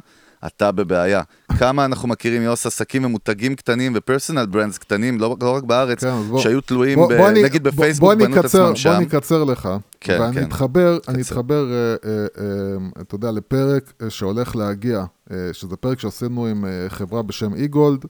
אתה 0.47 0.73
בבעיה. 0.73 1.23
כמה 1.59 1.85
אנחנו 1.85 2.09
מכירים, 2.09 2.43
יוס, 2.43 2.67
עסקים 2.67 3.05
ומותגים 3.05 3.55
קטנים 3.55 3.93
ו 3.97 4.02
personal 4.02 4.47
brands 4.47 4.79
קטנים, 4.79 5.21
לא, 5.21 5.37
לא 5.41 5.57
רק 5.57 5.63
בארץ, 5.63 6.05
כן, 6.05 6.23
בוא, 6.29 6.41
שהיו 6.41 6.61
תלויים, 6.61 6.99
בוא, 6.99 7.09
ב, 7.09 7.17
בוא 7.17 7.31
נגיד 7.31 7.63
בפייסבוק, 7.63 8.13
בוא, 8.13 8.27
בנו 8.27 8.41
את 8.41 8.45
עצמם 8.45 8.77
שם. 8.77 8.93
בוא 8.93 8.99
נקצר 8.99 9.45
לך, 9.45 9.69
כן, 10.01 10.19
ואני 10.21 10.35
כן. 10.35 10.43
אתחבר, 10.43 10.99
אני 11.09 11.23
אתחבר, 11.23 11.73
אה, 11.73 11.95
אה, 12.11 12.27
אה, 12.39 13.01
אתה 13.01 13.15
יודע, 13.15 13.31
לפרק 13.31 13.93
שהולך 14.09 14.57
להגיע, 14.57 15.05
שזה 15.53 15.77
פרק 15.77 16.01
שעשינו 16.01 16.47
עם 16.47 16.65
חברה 16.89 17.23
בשם 17.23 17.55
אי-גולד. 17.55 18.05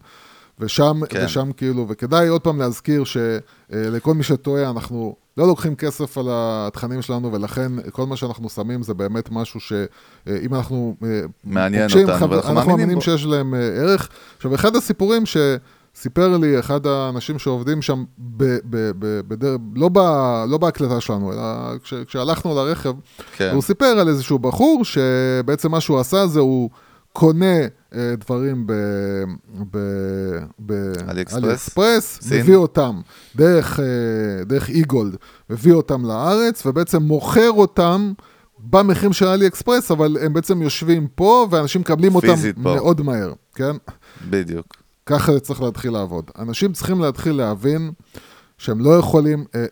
ושם, 0.58 1.00
כן. 1.08 1.24
ושם 1.24 1.50
כאילו, 1.56 1.86
וכדאי 1.88 2.28
עוד 2.28 2.40
פעם 2.40 2.58
להזכיר 2.58 3.04
שלכל 3.04 4.14
מי 4.14 4.22
שטועה, 4.22 4.70
אנחנו 4.70 5.16
לא 5.36 5.46
לוקחים 5.46 5.74
כסף 5.74 6.18
על 6.18 6.26
התכנים 6.30 7.02
שלנו, 7.02 7.32
ולכן 7.32 7.72
כל 7.90 8.06
מה 8.06 8.16
שאנחנו 8.16 8.48
שמים 8.48 8.82
זה 8.82 8.94
באמת 8.94 9.28
משהו 9.30 9.60
שאם 9.60 10.54
אנחנו 10.54 10.96
אה, 11.04 11.20
מעניין 11.44 11.90
אותנו, 11.90 12.06
חבר- 12.18 12.30
ואנחנו 12.30 12.36
אנחנו 12.36 12.52
מאמינים 12.52 12.68
מאמינים 12.76 12.94
בו. 12.94 13.00
שיש 13.00 13.24
להם 13.26 13.54
אה, 13.54 13.58
ערך. 13.60 14.08
עכשיו, 14.36 14.54
אחד 14.54 14.76
הסיפורים 14.76 15.22
שסיפר 15.26 16.36
לי 16.36 16.58
אחד 16.58 16.86
האנשים 16.86 17.38
שעובדים 17.38 17.82
שם, 17.82 18.04
ב, 18.18 18.44
ב, 18.44 18.90
ב, 18.98 19.20
בדר... 19.28 19.56
לא, 19.74 19.88
ב, 19.88 19.98
לא 20.48 20.58
בהקלטה 20.58 21.00
שלנו, 21.00 21.32
אלא 21.32 21.42
כש, 21.82 21.94
כשהלכנו 21.94 22.54
לרכב, 22.54 22.92
כן. 23.36 23.50
הוא 23.54 23.62
סיפר 23.62 23.84
על 23.86 24.08
איזשהו 24.08 24.38
בחור 24.38 24.84
שבעצם 24.84 25.70
מה 25.70 25.80
שהוא 25.80 26.00
עשה 26.00 26.26
זה 26.26 26.40
הוא 26.40 26.70
קונה 27.18 27.60
אה, 27.94 28.14
דברים 28.18 28.66
ב... 28.66 28.72
ב... 29.70 29.78
ב... 30.66 30.72
אלי 31.08 31.22
אקספרס? 31.22 31.44
אלי 31.44 31.52
אקספרס, 31.52 32.18
סין? 32.20 32.40
מביא 32.40 32.56
אותם 32.56 33.00
דרך, 33.36 33.80
אה, 33.80 34.44
דרך 34.44 34.68
אי-גולד, 34.68 35.16
מביא 35.50 35.72
אותם 35.72 36.04
לארץ 36.04 36.66
ובעצם 36.66 37.02
מוכר 37.02 37.50
אותם 37.50 38.12
במחירים 38.58 39.12
של 39.12 39.26
אלי 39.26 39.46
אקספרס, 39.46 39.90
אבל 39.90 40.16
הם 40.20 40.32
בעצם 40.32 40.62
יושבים 40.62 41.06
פה 41.14 41.46
ואנשים 41.50 41.80
מקבלים 41.80 42.14
אותם 42.14 42.34
פה. 42.62 42.74
מאוד 42.74 43.00
מהר, 43.02 43.32
כן? 43.54 43.76
בדיוק. 44.30 44.66
ככה 45.06 45.32
זה 45.32 45.40
צריך 45.40 45.62
להתחיל 45.62 45.92
לעבוד. 45.92 46.30
אנשים 46.38 46.72
צריכים 46.72 47.00
להתחיל 47.00 47.32
להבין 47.32 47.92
שהם 48.58 48.80
לא 48.80 48.98
יכולים, 48.98 49.44
אה, 49.54 49.66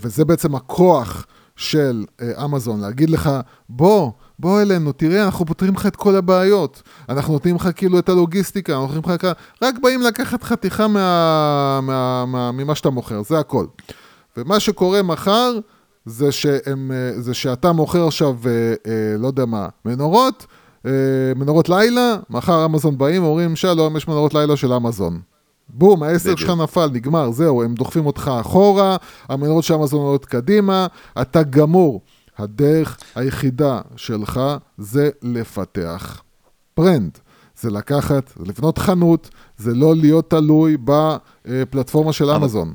וזה 0.00 0.24
בעצם 0.24 0.54
הכוח 0.54 1.26
של 1.56 2.04
אמזון, 2.44 2.80
להגיד 2.80 3.10
לך, 3.10 3.30
בוא, 3.68 4.12
בוא 4.38 4.60
אלינו, 4.62 4.92
תראה, 4.92 5.24
אנחנו 5.24 5.46
פותרים 5.46 5.74
לך 5.74 5.86
את 5.86 5.96
כל 5.96 6.16
הבעיות. 6.16 6.82
אנחנו 7.08 7.32
נותנים 7.32 7.56
לך 7.56 7.68
כאילו 7.74 7.98
את 7.98 8.08
הלוגיסטיקה, 8.08 8.72
אנחנו 8.72 8.94
נותנים 8.94 9.14
לך... 9.14 9.24
כ- 9.26 9.62
רק 9.64 9.74
באים 9.82 10.02
לקחת 10.02 10.42
חתיכה 10.42 10.88
מה, 10.88 11.80
מה, 11.82 12.24
מה, 12.26 12.52
ממה 12.52 12.74
שאתה 12.74 12.90
מוכר, 12.90 13.22
זה 13.22 13.38
הכל. 13.38 13.66
ומה 14.36 14.60
שקורה 14.60 15.02
מחר, 15.02 15.58
זה, 16.06 16.32
שהם, 16.32 16.90
אה, 16.94 17.20
זה 17.20 17.34
שאתה 17.34 17.72
מוכר 17.72 18.06
עכשיו, 18.06 18.36
אה, 18.46 18.50
אה, 18.92 19.16
לא 19.18 19.26
יודע 19.26 19.44
מה, 19.44 19.66
מנורות, 19.84 20.46
מנורות 21.36 21.68
לילה, 21.68 22.16
מחר 22.30 22.64
אמזון 22.64 22.98
באים, 22.98 23.22
אומרים, 23.24 23.56
שלום, 23.56 23.96
יש 23.96 24.08
מנורות 24.08 24.34
לילה 24.34 24.56
של 24.56 24.72
אמזון. 24.72 25.20
בום, 25.68 26.02
העסק. 26.02 26.38
שלך 26.38 26.50
נפל, 26.62 26.90
נגמר, 26.92 27.30
זהו, 27.30 27.62
הם 27.62 27.74
דוחפים 27.74 28.06
אותך 28.06 28.30
אחורה, 28.40 28.96
המנורות 29.28 29.64
של 29.64 29.74
אמזון 29.74 30.00
עולות 30.00 30.24
קדימה, 30.24 30.86
אתה 31.20 31.42
גמור. 31.42 32.00
הדרך 32.38 32.98
היחידה 33.14 33.80
שלך 33.96 34.40
זה 34.78 35.10
לפתח 35.22 36.22
brand. 36.76 37.18
זה 37.60 37.70
לקחת, 37.70 38.32
זה 38.36 38.44
לבנות 38.46 38.78
חנות, 38.78 39.30
זה 39.56 39.74
לא 39.74 39.96
להיות 39.96 40.30
תלוי 40.30 40.76
בפלטפורמה 40.84 42.12
של 42.12 42.30
אמזון. 42.30 42.74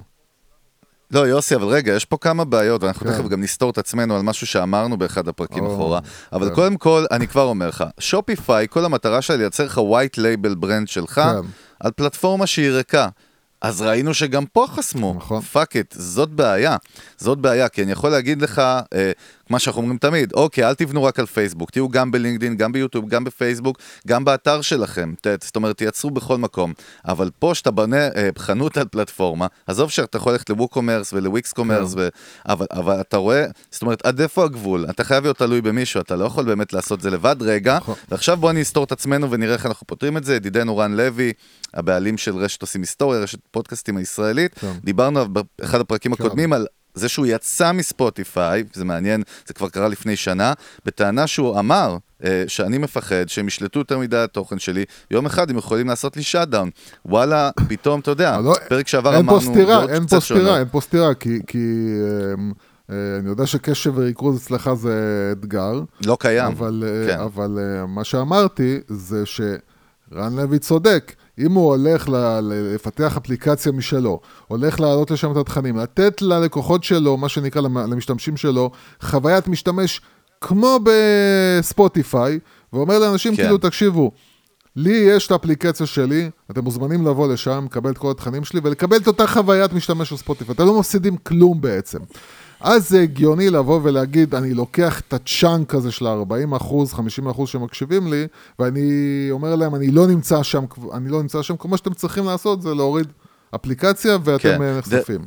לא, 1.11 1.19
יוסי, 1.19 1.55
אבל 1.55 1.67
רגע, 1.67 1.93
יש 1.93 2.05
פה 2.05 2.17
כמה 2.17 2.45
בעיות, 2.45 2.83
ואנחנו 2.83 3.05
כן. 3.05 3.13
תכף 3.13 3.27
גם 3.27 3.41
נסתור 3.41 3.69
את 3.69 3.77
עצמנו 3.77 4.15
על 4.15 4.21
משהו 4.21 4.47
שאמרנו 4.47 4.97
באחד 4.97 5.27
הפרקים 5.27 5.65
או, 5.65 5.75
אחורה. 5.75 5.99
אבל 6.33 6.49
כן. 6.49 6.55
קודם 6.55 6.77
כל, 6.77 7.05
אני 7.11 7.27
כבר 7.27 7.43
אומר 7.43 7.67
לך, 7.67 7.83
שופיפיי, 7.99 8.67
כל 8.69 8.85
המטרה 8.85 9.21
שלה 9.21 9.37
לייצר 9.37 9.65
לך 9.65 9.77
white 9.77 10.17
label 10.17 10.55
brand 10.55 10.87
שלך, 10.87 11.13
כן. 11.13 11.47
על 11.79 11.91
פלטפורמה 11.91 12.47
שהיא 12.47 12.69
ריקה. 12.69 13.07
אז 13.61 13.81
ראינו 13.81 14.13
שגם 14.13 14.45
פה 14.45 14.65
חסמו. 14.69 15.13
נכון. 15.17 15.41
fuck 15.41 15.73
זאת 15.91 16.29
בעיה. 16.29 16.77
זאת 17.17 17.37
בעיה, 17.37 17.69
כי 17.69 17.83
אני 17.83 17.91
יכול 17.91 18.09
להגיד 18.09 18.41
לך, 18.41 18.59
אה, 18.93 19.11
מה 19.49 19.59
שאנחנו 19.59 19.81
אומרים 19.81 19.97
תמיד, 19.97 20.33
אוקיי, 20.33 20.63
אל 20.63 20.73
תבנו 20.73 21.03
רק 21.03 21.19
על 21.19 21.25
פייסבוק, 21.25 21.71
תהיו 21.71 21.89
גם 21.89 22.11
בלינקדאין, 22.11 22.57
גם 22.57 22.71
ביוטיוב, 22.71 23.09
גם 23.09 23.23
בפייסבוק, 23.23 23.77
גם 24.07 24.25
באתר 24.25 24.61
שלכם. 24.61 25.13
זאת 25.41 25.55
אומרת, 25.55 25.77
תייצרו 25.77 26.11
בכל 26.11 26.37
מקום. 26.37 26.73
אבל 27.07 27.29
פה 27.39 27.55
שאתה 27.55 27.71
בונה 27.71 28.07
אה, 28.07 28.29
חנות 28.37 28.77
על 28.77 28.87
פלטפורמה, 28.87 29.47
עזוב 29.67 29.89
שאתה 29.89 30.17
יכול 30.17 30.31
ללכת 30.31 30.49
לווקומרס 30.49 31.13
ולוויקס 31.13 31.53
קומרס, 31.53 31.93
כן. 31.93 31.99
ו... 31.99 32.07
אבל, 32.47 32.65
אבל 32.71 33.01
אתה 33.01 33.17
רואה, 33.17 33.45
זאת 33.71 33.81
אומרת, 33.81 34.05
עד 34.05 34.21
איפה 34.21 34.43
הגבול? 34.43 34.85
אתה 34.89 35.03
חייב 35.03 35.23
להיות 35.23 35.37
תלוי 35.37 35.61
במישהו, 35.61 36.01
אתה 36.01 36.15
לא 36.15 36.25
יכול 36.25 36.45
באמת 36.45 36.73
לעשות 36.73 37.01
זה 37.01 37.09
לבד 37.09 37.35
רגע. 37.41 37.77
נכון. 37.77 37.95
ועכשיו 38.11 38.37
בוא 38.37 38.51
נסתור 38.51 38.83
את 38.83 38.91
עצמנו 38.91 39.31
ונראה 39.31 39.53
איך 39.53 39.65
אנחנו 39.65 39.87
פותרים 39.87 40.17
את 40.17 40.23
זה. 40.23 40.35
ידידנו 40.35 40.77
רן 40.77 40.93
לוי, 40.93 41.33
הבעלים 41.73 42.17
של 42.17 42.35
רשת 42.35 42.61
עושים 42.61 42.81
היסטוריה, 42.81 43.19
רשת 43.19 43.39
פודקאסטים 43.51 43.97
הישראלית, 43.97 44.53
כן. 44.53 44.71
דיברנו 44.83 45.25
באחד 45.29 45.81
הפרקים 45.81 46.15
כן. 46.15 46.23
הקודמים 46.23 46.53
על 46.53 46.67
זה 46.93 47.09
שהוא 47.09 47.25
יצא 47.25 47.71
מספוטיפיי, 47.71 48.63
זה 48.73 48.85
מעניין, 48.85 49.23
זה 49.47 49.53
כבר 49.53 49.69
קרה 49.69 49.87
לפני 49.87 50.15
שנה, 50.15 50.53
בטענה 50.85 51.27
שהוא 51.27 51.59
אמר 51.59 51.97
אה, 52.23 52.43
שאני 52.47 52.77
מפחד 52.77 53.29
שהם 53.29 53.47
ישלטו 53.47 53.79
יותר 53.79 53.97
מדי 53.97 54.17
התוכן 54.17 54.59
שלי, 54.59 54.85
יום 55.11 55.25
אחד 55.25 55.49
הם 55.49 55.57
יכולים 55.57 55.87
לעשות 55.87 56.17
לי 56.17 56.23
שאט 56.23 56.47
דאון. 56.47 56.69
וואלה, 57.05 57.49
פתאום, 57.67 57.99
אתה 57.99 58.11
יודע, 58.11 58.39
לא- 58.39 58.55
פרק 58.69 58.87
שעבר 58.87 59.09
אין 59.15 59.19
אמרנו, 59.19 59.39
פה 59.41 59.45
סתירה, 59.51 59.85
אין 59.89 60.07
פה 60.07 60.19
סתירה. 60.19 60.59
אין 60.59 60.67
פה 60.71 60.81
סתירה, 60.81 61.13
כי, 61.13 61.39
כי 61.47 61.57
אמ, 62.37 62.51
אה, 62.89 62.95
אני 63.19 63.29
יודע 63.29 63.45
שקשב 63.45 63.91
וריכוז 63.95 64.41
אצלך 64.41 64.73
זה 64.73 65.29
אתגר, 65.31 65.81
לא 66.05 66.17
קיים. 66.19 66.45
אבל, 66.51 66.83
אה, 66.87 67.07
כן. 67.07 67.19
אבל 67.19 67.59
אה, 67.59 67.85
מה 67.85 68.03
שאמרתי 68.03 68.79
זה 68.87 69.23
שרן 69.25 70.35
לוי 70.35 70.59
צודק. 70.59 71.13
אם 71.39 71.51
הוא 71.51 71.65
הולך 71.75 72.09
ל- 72.09 72.39
לפתח 72.75 73.17
אפליקציה 73.17 73.71
משלו, 73.71 74.19
הולך 74.47 74.79
להעלות 74.79 75.11
לשם 75.11 75.31
את 75.31 75.37
התכנים, 75.37 75.77
לתת 75.77 76.21
ללקוחות 76.21 76.83
שלו, 76.83 77.17
מה 77.17 77.29
שנקרא 77.29 77.61
למ- 77.61 77.77
למשתמשים 77.77 78.37
שלו, 78.37 78.71
חוויית 79.01 79.47
משתמש 79.47 80.01
כמו 80.41 80.79
בספוטיפיי, 80.83 82.39
ואומר 82.73 82.99
לאנשים 82.99 83.35
כן. 83.35 83.43
כאילו, 83.43 83.57
תקשיבו, 83.57 84.11
לי 84.75 84.91
יש 84.91 85.25
את 85.27 85.31
האפליקציה 85.31 85.85
שלי, 85.85 86.29
אתם 86.51 86.63
מוזמנים 86.63 87.07
לבוא 87.07 87.33
לשם, 87.33 87.65
לקבל 87.65 87.91
את 87.91 87.97
כל 87.97 88.11
התכנים 88.11 88.43
שלי 88.43 88.59
ולקבל 88.63 88.97
את 88.97 89.07
אותה 89.07 89.27
חוויית 89.27 89.73
משתמש 89.73 90.09
של 90.09 90.17
ספוטיפיי. 90.17 90.55
אתם 90.55 90.65
לא 90.65 90.79
מפסידים 90.79 91.17
כלום 91.17 91.61
בעצם. 91.61 91.99
אז 92.63 92.89
זה 92.89 93.01
הגיוני 93.01 93.49
לבוא 93.49 93.79
ולהגיד, 93.83 94.35
אני 94.35 94.53
לוקח 94.53 94.99
את 94.99 95.13
הצ'אנק 95.13 95.75
הזה 95.75 95.91
של 95.91 96.07
ה-40 96.07 96.55
אחוז, 96.57 96.93
50 96.93 97.27
אחוז 97.27 97.49
שמקשיבים 97.49 98.13
לי, 98.13 98.27
ואני 98.59 99.27
אומר 99.31 99.55
להם, 99.55 99.75
אני 99.75 99.91
לא 99.91 100.07
נמצא 100.07 100.43
שם, 100.43 100.65
אני 100.93 101.09
לא 101.09 101.21
נמצא 101.21 101.41
שם, 101.41 101.57
כמו 101.57 101.77
שאתם 101.77 101.93
צריכים 101.93 102.25
לעשות 102.25 102.61
זה 102.61 102.73
להוריד 102.75 103.07
אפליקציה 103.55 104.17
ואתם 104.23 104.43
כן. 104.43 104.61
אה, 104.61 104.77
נחשפים. 104.77 105.21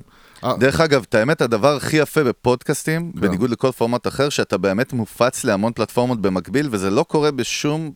אה, 0.44 0.56
דרך 0.56 0.80
אגב, 0.80 1.04
את 1.08 1.14
האמת, 1.14 1.40
הדבר 1.40 1.76
הכי 1.76 1.96
יפה 1.96 2.24
בפודקאסטים, 2.24 3.12
כן. 3.12 3.20
בניגוד 3.20 3.50
לכל 3.50 3.72
פורמט 3.72 4.06
אחר, 4.06 4.28
שאתה 4.28 4.58
באמת 4.58 4.92
מופץ 4.92 5.44
להמון 5.44 5.72
פלטפורמות 5.72 6.20
במקביל, 6.20 6.68
וזה 6.70 6.90
לא 6.90 7.02
קורה 7.02 7.30
בשום, 7.30 7.90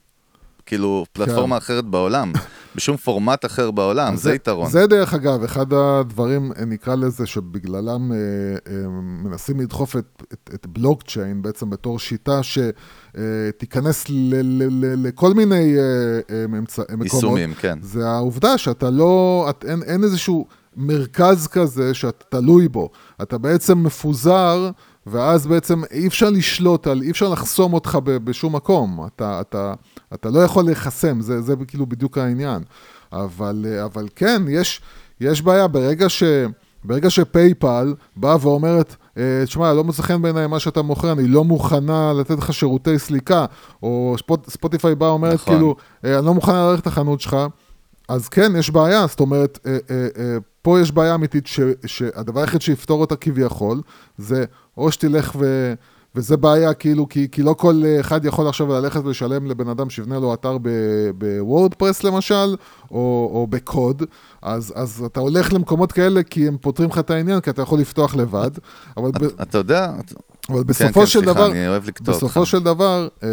כאילו, 0.70 1.04
פלטפורמה 1.12 1.56
אחרת 1.56 1.84
בעולם. 1.84 2.32
בשום 2.76 2.96
פורמט 2.96 3.44
אחר 3.44 3.70
בעולם, 3.70 4.16
זה 4.16 4.34
יתרון. 4.34 4.70
זה 4.70 4.86
דרך 4.86 5.14
אגב, 5.14 5.44
אחד 5.44 5.72
הדברים, 5.72 6.52
אה, 6.58 6.64
נקרא 6.64 6.94
לזה, 6.94 7.26
שבגללם 7.26 8.12
אה, 8.12 8.16
אה, 8.72 8.88
מנסים 9.24 9.60
לדחוף 9.60 9.96
את, 9.96 10.22
את, 10.32 10.50
את 10.54 10.66
בלוקצ'יין 10.66 11.42
בעצם 11.42 11.70
בתור 11.70 11.98
שיטה 11.98 12.40
שתיכנס 12.42 14.08
ל, 14.08 14.12
ל, 14.12 14.62
ל, 14.70 15.06
לכל 15.08 15.34
מיני 15.34 15.76
אה, 15.78 15.82
אה, 16.30 16.44
אמצע, 16.44 16.82
מקומות. 16.82 17.04
יישומים, 17.04 17.54
כן. 17.54 17.78
זה 17.82 18.08
העובדה 18.08 18.58
שאתה 18.58 18.90
לא, 18.90 19.46
את, 19.50 19.64
אין, 19.64 19.82
אין 19.82 20.04
איזשהו 20.04 20.46
מרכז 20.76 21.46
כזה 21.46 21.94
שאתה 21.94 22.24
תלוי 22.28 22.68
בו. 22.68 22.90
אתה 23.22 23.38
בעצם 23.38 23.78
מפוזר, 23.78 24.70
ואז 25.10 25.46
בעצם 25.46 25.82
אי 25.90 26.06
אפשר 26.06 26.30
לשלוט 26.30 26.86
על, 26.86 27.02
אי 27.02 27.10
אפשר 27.10 27.28
לחסום 27.28 27.72
אותך 27.72 27.98
ב, 28.04 28.10
בשום 28.10 28.56
מקום. 28.56 29.06
אתה, 29.06 29.40
אתה, 29.40 29.74
אתה 30.14 30.30
לא 30.30 30.38
יכול 30.38 30.64
להיחסם, 30.64 31.20
זה, 31.20 31.40
זה 31.40 31.54
כאילו 31.66 31.86
בדיוק 31.86 32.18
העניין. 32.18 32.62
אבל, 33.12 33.66
אבל 33.84 34.08
כן, 34.16 34.42
יש, 34.48 34.80
יש 35.20 35.42
בעיה 35.42 35.68
ברגע 35.68 36.08
ש... 36.08 36.22
ברגע 36.84 37.10
שפייפל 37.10 37.94
באה 38.16 38.36
ואומרת, 38.40 38.96
אה, 39.18 39.42
תשמע, 39.44 39.72
לא 39.72 39.84
מוצא 39.84 40.02
חן 40.02 40.22
בעיניי 40.22 40.46
מה 40.46 40.58
שאתה 40.58 40.82
מוכר, 40.82 41.12
אני 41.12 41.28
לא 41.28 41.44
מוכנה 41.44 42.12
לתת 42.12 42.38
לך 42.38 42.52
שירותי 42.52 42.98
סליקה, 42.98 43.46
או 43.82 44.14
ספוט, 44.18 44.50
ספוטיפיי 44.50 44.94
באה 44.94 45.10
ואומרת, 45.10 45.34
נכון. 45.34 45.54
כאילו, 45.54 45.74
אה, 46.04 46.18
אני 46.18 46.26
לא 46.26 46.34
מוכנה 46.34 46.70
ללכת 46.70 46.86
לחנות 46.86 47.20
שלך, 47.20 47.36
אז 48.10 48.28
כן, 48.28 48.52
יש 48.58 48.70
בעיה, 48.70 49.06
זאת 49.06 49.20
אומרת, 49.20 49.58
אה, 49.66 49.72
אה, 49.90 50.08
אה, 50.18 50.36
פה 50.62 50.80
יש 50.80 50.92
בעיה 50.92 51.14
אמיתית 51.14 51.46
ש, 51.46 51.60
שהדבר 51.86 52.40
היחיד 52.40 52.62
שיפתור 52.62 53.00
אותה 53.00 53.16
כביכול, 53.16 53.80
זה 54.18 54.44
או 54.76 54.92
שתלך 54.92 55.36
ו... 55.38 55.74
וזה 56.14 56.36
בעיה, 56.36 56.74
כאילו, 56.74 57.08
כי, 57.08 57.28
כי 57.32 57.42
לא 57.42 57.54
כל 57.58 57.82
אחד 58.00 58.24
יכול 58.24 58.48
עכשיו 58.48 58.68
ללכת 58.68 59.00
ולשלם 59.04 59.46
לבן 59.46 59.68
אדם 59.68 59.90
שיבנה 59.90 60.18
לו 60.18 60.34
אתר 60.34 60.56
בוורדפרס 61.18 62.04
למשל, 62.04 62.56
או, 62.90 63.30
או 63.32 63.46
בקוד, 63.50 64.02
אז, 64.42 64.72
אז 64.76 65.04
אתה 65.06 65.20
הולך 65.20 65.52
למקומות 65.52 65.92
כאלה 65.92 66.22
כי 66.22 66.48
הם 66.48 66.56
פותרים 66.60 66.88
לך 66.88 66.98
את 66.98 67.10
העניין, 67.10 67.40
כי 67.40 67.50
אתה 67.50 67.62
יכול 67.62 67.78
לפתוח 67.78 68.14
לבד, 68.14 68.50
אבל, 68.96 69.10
ב, 69.10 69.24
אתה 69.42 69.58
יודע, 69.58 69.92
אבל 70.48 70.58
כן, 70.58 70.66
בסופו 70.66 71.00
כן, 71.00 71.06
של 71.06 71.18
סליחה, 71.18 71.32
דבר, 71.34 71.50
אני 71.50 71.68
אוהב 71.68 71.88
לקטוע 71.88 72.14
אותך. 72.14 72.24
בסופו 72.24 72.46
של 72.46 72.62
דבר, 72.62 73.08
אה, 73.22 73.28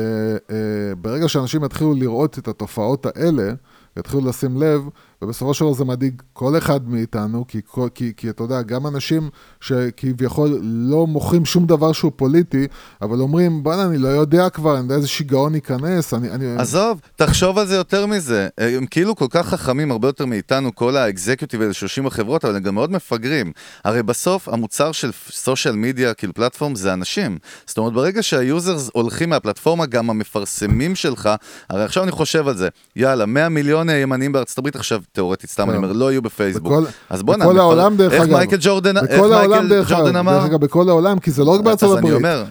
אה, 0.51 0.95
ברגע 1.01 1.27
שאנשים 1.27 1.63
יתחילו 1.63 1.93
לראות 1.93 2.39
את 2.39 2.47
התופעות 2.47 3.05
האלה, 3.05 3.53
יתחילו 3.99 4.29
לשים 4.29 4.61
לב, 4.61 4.81
ובסופו 5.21 5.53
של 5.53 5.65
דבר 5.65 5.73
זה 5.73 5.85
מדאיג 5.85 6.21
כל 6.33 6.57
אחד 6.57 6.89
מאיתנו, 6.89 7.45
כי, 7.47 7.61
כי, 7.95 8.13
כי 8.17 8.29
אתה 8.29 8.43
יודע, 8.43 8.61
גם 8.61 8.87
אנשים 8.87 9.29
שכביכול 9.61 10.59
לא 10.63 11.07
מוכרים 11.07 11.45
שום 11.45 11.65
דבר 11.65 11.91
שהוא 11.91 12.11
פוליטי, 12.15 12.67
אבל 13.01 13.21
אומרים, 13.21 13.63
בוא'נה, 13.63 13.83
אני 13.83 13.97
לא 13.97 14.07
יודע 14.07 14.49
כבר, 14.49 14.73
אני 14.73 14.83
יודע 14.83 14.95
איזה 14.95 15.07
שיגעון 15.07 15.55
ייכנס, 15.55 16.13
אני... 16.13 16.31
אני 16.31 16.55
עזוב, 16.57 17.01
תחשוב 17.15 17.57
על 17.57 17.67
זה 17.67 17.75
יותר 17.75 18.05
מזה. 18.05 18.47
הם 18.57 18.85
כאילו 18.85 19.15
כל 19.15 19.25
כך 19.29 19.47
חכמים 19.47 19.91
הרבה 19.91 20.07
יותר 20.07 20.25
מאיתנו, 20.25 20.75
כל 20.75 20.97
האקזקיוטיב 20.97 21.61
האלה 21.61 21.73
שיושבים 21.73 22.05
בחברות, 22.05 22.45
אבל 22.45 22.55
הם 22.55 22.63
גם 22.63 22.75
מאוד 22.75 22.91
מפגרים. 22.91 23.51
הרי 23.83 24.03
בסוף 24.03 24.49
המוצר 24.49 24.91
של 24.91 25.11
social 25.31 25.75
media, 25.75 26.13
כאילו 26.13 26.33
platform, 26.33 26.75
זה 26.75 26.93
אנשים. 26.93 27.37
זאת 27.65 27.77
אומרת, 27.77 27.93
ברגע 27.93 28.23
שה 28.23 28.48
users 28.48 28.89
הולכים 28.93 29.29
מהפלטפורמה, 29.29 29.85
גם 29.85 30.09
המפרסמים 30.09 30.95
שלך, 30.95 31.29
הרי 31.69 31.83
עכשיו 31.83 32.03
אני 32.03 32.11
חושב 32.11 32.47
על 32.47 32.57
זה, 32.57 32.69
יאללה, 32.95 33.25
100 33.25 33.49
מיליון 33.49 33.89
ימנים 33.89 34.31
בארצות 34.31 34.57
הברית 34.57 34.75
עכשיו, 34.75 35.01
תיאורטית, 35.11 35.49
סתם 35.49 35.69
אני 35.69 35.77
אומר, 35.77 35.91
לא 35.91 36.11
יהיו 36.11 36.21
בפייסבוק. 36.21 36.73
אז 37.09 37.23
בוא'נה, 37.23 37.43
בכל 37.45 37.53
מפר- 37.53 37.61
העולם, 37.61 37.97
דרך 37.97 38.13
איך 38.13 38.21
אגב. 38.23 38.31
מייקל 38.31 38.57
ג'ורדן, 38.59 38.97
איך 38.97 39.19
מייקל 39.21 40.17
אמר? 40.17 40.33
דרך 40.39 40.45
אגב, 40.45 40.59
בכל 40.61 40.89
העולם, 40.89 41.19
כי 41.19 41.31
זה 41.31 41.43
לא 41.43 41.51
רק 41.51 41.61
בארצות 41.61 41.89
אז 41.91 41.97
אני 41.97 42.11
הברית. 42.11 42.15
אומר. 42.15 42.43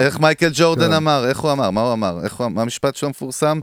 איך 0.00 0.20
מייקל 0.20 0.50
ג'ורדן 0.52 0.86
כן. 0.86 0.92
אמר? 0.92 1.24
איך 1.28 1.38
הוא 1.38 1.52
אמר? 1.52 1.70
מה 1.70 1.80
הוא 1.80 1.92
אמר? 1.92 2.18
מה 2.50 2.62
המשפט 2.62 2.94
שלו 2.96 3.10
מפורסם? 3.10 3.60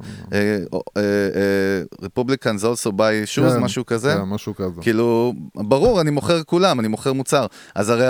רפובליקאנס 2.02 2.64
also 2.64 2.88
buy 2.92 3.00
shoes, 3.36 3.54
כן, 3.54 3.60
משהו 3.60 3.86
כזה? 3.86 4.14
כן, 4.18 4.22
משהו 4.22 4.56
כזה. 4.56 4.82
כאילו, 4.82 5.34
ברור, 5.56 6.02
אני 6.02 6.12
מוכר 6.12 6.44
כולם, 6.44 6.80
אני 6.80 6.88
מוכר 6.88 7.14
מוצר. 7.14 7.46
אז 7.76 7.90
הרי 7.90 8.06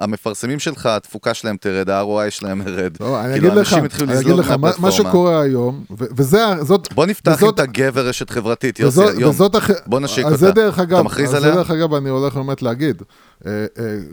המפרסמים 0.00 0.58
שלך, 0.58 0.86
התפוקה 0.86 1.34
שלהם 1.34 1.56
תרד, 1.60 1.90
ה-ROI 1.90 2.30
שלהם 2.30 2.60
ירד. 2.66 2.92
לא, 3.00 3.18
כאילו, 3.32 3.52
אנשים 3.52 3.84
התחילו 3.84 4.08
אני 4.10 4.20
אגיד 4.20 4.26
לזלוג 4.26 4.40
לך, 4.40 4.50
מה- 4.50 4.56
מהפלטפורמה. 4.56 4.92
שקורה 4.92 5.40
היום, 5.42 5.84
וזה. 5.90 6.44
בוא 6.94 7.06
נפתח 7.06 7.42
את 7.48 7.60
הגבר 7.60 8.06
רשת 8.08 8.30
חברתית, 8.30 8.80
יוסי, 8.80 9.00
וזאת- 9.08 9.18
היום. 9.18 9.30
וזאת 9.30 9.54
הח... 9.54 9.70
בוא 9.86 10.00
נשיק 10.00 10.26
אז 10.26 10.32
אותה. 10.32 10.36
זה 10.46 10.52
דרך 10.52 10.78
אגב, 10.78 10.92
אתה 10.98 11.02
מכריז 11.02 11.34
עליה? 11.34 11.50
זה 11.50 11.56
דרך 11.56 11.70
אגב, 11.70 11.94
אני 11.94 12.08
הולך 12.08 12.34
באמת 12.34 12.62
להגיד. 12.62 13.02
אה, 13.46 13.66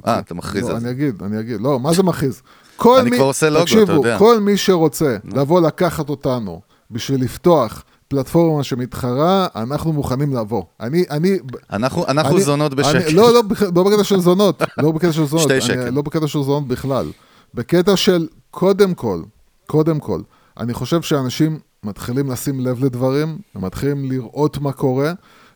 אה, 0.07 0.19
אתה 0.19 0.33
מכריז 0.33 0.63
לא, 0.63 0.73
על 0.73 0.79
זה. 0.79 0.87
אני 0.87 0.95
אגיד, 0.95 1.23
אני 1.23 1.39
אגיד. 1.39 1.61
לא, 1.61 1.79
מה 1.79 1.93
זה 1.93 2.03
מכריז? 2.03 2.41
כל 2.77 2.99
אני 2.99 3.09
מי- 3.09 3.15
כבר 3.17 3.25
עושה 3.25 3.49
לוגו, 3.49 3.83
אתה 3.83 3.91
יודע. 3.91 4.17
כל 4.19 4.39
מי 4.39 4.57
שרוצה 4.57 5.17
לבוא 5.33 5.61
לקחת 5.61 6.09
אותנו 6.09 6.61
בשביל 6.91 7.21
לפתוח 7.23 7.83
פלטפורמה 8.07 8.63
שמתחרה, 8.63 9.47
אנחנו 9.55 9.93
מוכנים 9.93 10.35
לבוא. 10.35 10.63
אני, 10.79 11.03
אני... 11.11 11.37
אנחנו 11.73 12.07
אנחנו 12.07 12.35
אני- 12.35 12.43
זונות 12.43 12.73
אני- 12.73 12.81
בשקל. 12.81 13.13
לא, 13.15 13.33
לא, 13.33 13.41
לא 13.75 13.83
בקטע 13.83 14.03
של 14.03 14.19
זונות, 14.19 14.61
לא 14.83 14.91
בקטע 14.91 15.11
של 15.11 15.25
זונות, 15.25 15.43
שתי 15.45 15.61
שקל. 15.61 15.89
לא 15.89 16.01
בקטע 16.01 16.27
של 16.27 16.41
זונות 16.41 16.67
בכלל. 16.67 17.05
בקטע 17.53 17.95
של, 17.95 18.27
קודם 18.51 18.93
כל, 18.93 19.21
קודם 19.67 19.99
כל, 19.99 20.21
אני 20.59 20.73
חושב 20.73 21.01
שאנשים 21.01 21.59
מתחילים 21.85 22.31
לשים 22.31 22.59
לב 22.59 22.83
לדברים, 22.85 23.37
מתחילים 23.55 24.11
לראות 24.11 24.57
מה 24.57 24.71
קורה, 24.71 25.13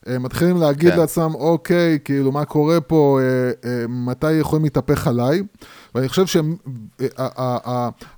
מתחילים 0.07 0.57
להגיד 0.57 0.91
כן. 0.91 0.97
לעצמם, 0.97 1.31
אוקיי, 1.33 1.99
כאילו, 2.03 2.31
מה 2.31 2.45
קורה 2.45 2.81
פה, 2.81 3.19
אה, 3.21 3.69
אה, 3.69 3.85
מתי 3.87 4.33
יכולים 4.33 4.63
להתהפך 4.63 5.07
עליי? 5.07 5.43
ואני 5.95 6.09
חושב 6.09 6.43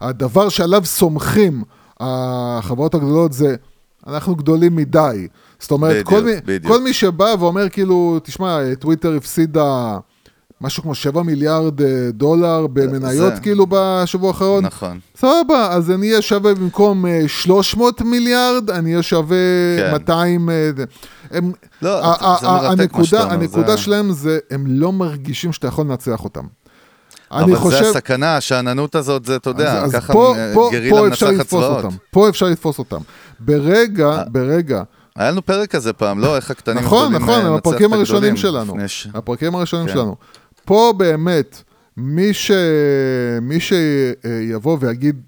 שהדבר 0.01 0.49
שעליו 0.49 0.85
סומכים 0.85 1.63
החברות 1.99 2.95
הגדולות 2.95 3.33
זה, 3.33 3.55
אנחנו 4.07 4.35
גדולים 4.35 4.75
מדי. 4.75 5.27
זאת 5.59 5.71
אומרת, 5.71 5.91
בדיוק, 5.91 6.09
כל, 6.09 6.23
מי, 6.23 6.31
בדיוק. 6.45 6.73
כל 6.73 6.83
מי 6.83 6.93
שבא 6.93 7.35
ואומר, 7.39 7.69
כאילו, 7.69 8.19
תשמע, 8.23 8.75
טוויטר 8.79 9.15
הפסידה 9.15 9.97
משהו 10.61 10.83
כמו 10.83 10.95
7 10.95 11.23
מיליארד 11.23 11.81
אה, 11.81 11.87
דולר 12.13 12.67
במניות, 12.67 13.35
זה- 13.35 13.41
כאילו, 13.41 13.65
בשבוע 13.69 14.27
האחרון. 14.27 14.65
נכון. 14.65 14.99
סבבה, 15.17 15.67
אז 15.71 15.91
אני 15.91 16.09
אהיה 16.09 16.21
שווה 16.21 16.53
במקום 16.53 17.05
אה, 17.05 17.21
300 17.27 18.01
מיליארד, 18.01 18.69
אני 18.69 18.91
אהיה 18.91 19.03
שווה 19.03 19.37
כן. 19.77 19.91
200... 19.91 20.49
אה. 20.49 20.69
הם, 21.31 21.51
לא, 21.81 22.01
זה 22.41 22.47
מרתק 22.47 22.93
מה 22.95 23.03
שאתה 23.03 23.23
אומר, 23.23 23.33
הנקודה 23.33 23.71
זה- 23.71 23.77
שלהם 23.77 24.11
זה, 24.11 24.39
הם 24.51 24.63
לא 24.67 24.91
מרגישים 24.93 25.53
שאתה 25.53 25.67
יכול 25.67 25.85
לנצח 25.85 26.23
אותם. 26.23 26.43
אני 27.31 27.43
אבל 27.43 27.55
חושב... 27.55 27.83
זה 27.83 27.89
הסכנה, 27.89 28.37
השאננות 28.37 28.95
הזאת, 28.95 29.25
זה, 29.25 29.35
אתה 29.35 29.49
יודע, 29.49 29.81
אז, 29.83 29.91
ככה 29.95 30.13
פה, 30.13 30.35
אה, 30.37 30.51
פה, 30.53 30.69
גרילה 30.71 30.97
פה 30.97 31.07
אפשר 31.07 31.25
מנצחת 31.27 31.39
לתפוס 31.45 31.63
צבאות. 31.65 31.85
אותם. 31.85 31.95
פה 32.11 32.29
אפשר 32.29 32.45
לתפוס 32.45 32.79
אותם. 32.79 32.97
ברגע, 33.39 34.07
אה, 34.07 34.23
ברגע, 34.31 34.83
היה 35.15 35.31
לנו 35.31 35.45
פרק 35.45 35.69
כזה 35.71 35.93
פעם, 35.93 36.19
לא? 36.19 36.35
איך 36.35 36.51
הקטנים 36.51 36.83
נכון, 36.83 37.13
יכולים 37.15 37.29
נכון, 37.29 37.51
אה, 37.51 37.55
הפרקים 37.55 37.93
הראשונים 37.93 38.37
שלנו. 38.37 38.75
הפרקים 39.13 39.55
הראשונים 39.55 39.87
כן. 39.87 39.93
שלנו. 39.93 40.15
פה 40.71 40.93
באמת, 40.97 41.63
מי, 41.97 42.33
ש... 42.33 42.51
מי 43.41 43.57
שיבוא 43.59 44.77
ויגיד, 44.79 45.21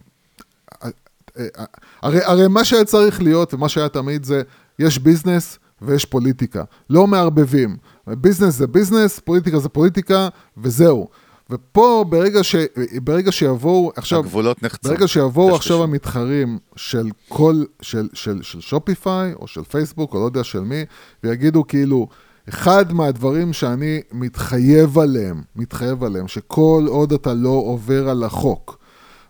הרי, 2.01 2.19
הרי 2.23 2.47
מה 2.47 2.63
שהיה 2.65 2.85
צריך 2.85 3.21
להיות, 3.21 3.53
ומה 3.53 3.69
שהיה 3.69 3.89
תמיד 3.89 4.23
זה, 4.23 4.41
יש 4.79 4.99
ביזנס 4.99 5.59
ויש 5.81 6.05
פוליטיקה. 6.05 6.63
לא 6.89 7.07
מערבבים. 7.07 7.77
ביזנס 8.07 8.53
זה 8.53 8.67
ביזנס, 8.67 9.19
פוליטיקה 9.19 9.59
זה 9.59 9.69
פוליטיקה, 9.69 10.29
וזהו. 10.57 11.07
ופה, 11.49 12.05
ברגע, 12.09 12.43
ש... 12.43 12.55
ברגע 13.03 13.31
שיבואו, 13.31 13.91
עכשיו, 13.95 14.19
הגבולות 14.19 14.63
נחצו. 14.63 14.89
ברגע 14.89 15.07
שיבואו 15.07 15.47
תשתשו. 15.47 15.73
עכשיו 15.73 15.83
המתחרים 15.83 16.59
של 16.75 17.09
כל, 17.27 17.63
של, 17.81 18.09
של, 18.13 18.41
של 18.41 18.61
שופיפיי, 18.61 19.33
או 19.33 19.47
של 19.47 19.63
פייסבוק, 19.63 20.13
או 20.13 20.19
לא 20.19 20.25
יודע 20.25 20.43
של 20.43 20.59
מי, 20.59 20.85
ויגידו 21.23 21.67
כאילו, 21.67 22.07
אחד 22.49 22.93
מהדברים 22.93 23.53
שאני 23.53 24.01
מתחייב 24.11 24.99
עליהם, 24.99 25.41
מתחייב 25.55 26.03
עליהם, 26.03 26.27
שכל 26.27 26.85
עוד 26.87 27.13
אתה 27.13 27.33
לא 27.33 27.49
עובר 27.49 28.09
על 28.09 28.23
החוק, 28.23 28.77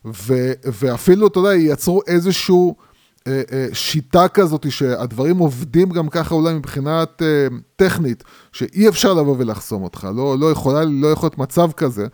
ו, 0.05 0.51
ואפילו, 0.66 1.28
אתה 1.28 1.39
יודע, 1.39 1.53
ייצרו 1.53 2.01
איזשהו 2.07 2.76
אה, 3.28 3.41
אה, 3.51 3.68
שיטה 3.74 4.28
כזאת, 4.28 4.72
שהדברים 4.72 5.38
עובדים 5.38 5.89
גם 5.89 6.09
ככה 6.09 6.36
אולי 6.36 6.53
מבחינת 6.53 7.22
אה, 7.22 7.47
טכנית, 7.76 8.24
שאי 8.51 8.89
אפשר 8.89 9.14
לבוא 9.14 9.36
ולחסום 9.38 9.84
אותך, 9.84 10.07
לא, 10.16 10.39
לא, 10.39 10.51
יכולה, 10.51 10.84
לא 10.86 11.07
יכול 11.07 11.28
להיות 11.28 11.38
מצב 11.38 11.72
כזה, 11.72 12.07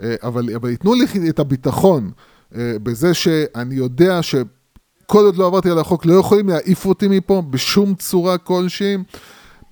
אבל, 0.00 0.54
אבל 0.54 0.70
ייתנו 0.70 0.94
לי 0.94 1.30
את 1.30 1.38
הביטחון 1.38 2.10
בזה 2.52 3.14
שאני 3.14 3.74
יודע 3.74 4.22
שכל 4.22 5.24
עוד 5.24 5.36
לא 5.36 5.46
עברתי 5.46 5.70
על 5.70 5.78
החוק, 5.78 6.06
לא 6.06 6.14
יכולים 6.14 6.48
להעיף 6.48 6.86
אותי 6.86 7.08
מפה 7.08 7.42
בשום 7.50 7.94
צורה 7.94 8.38
כלשהי. 8.38 8.96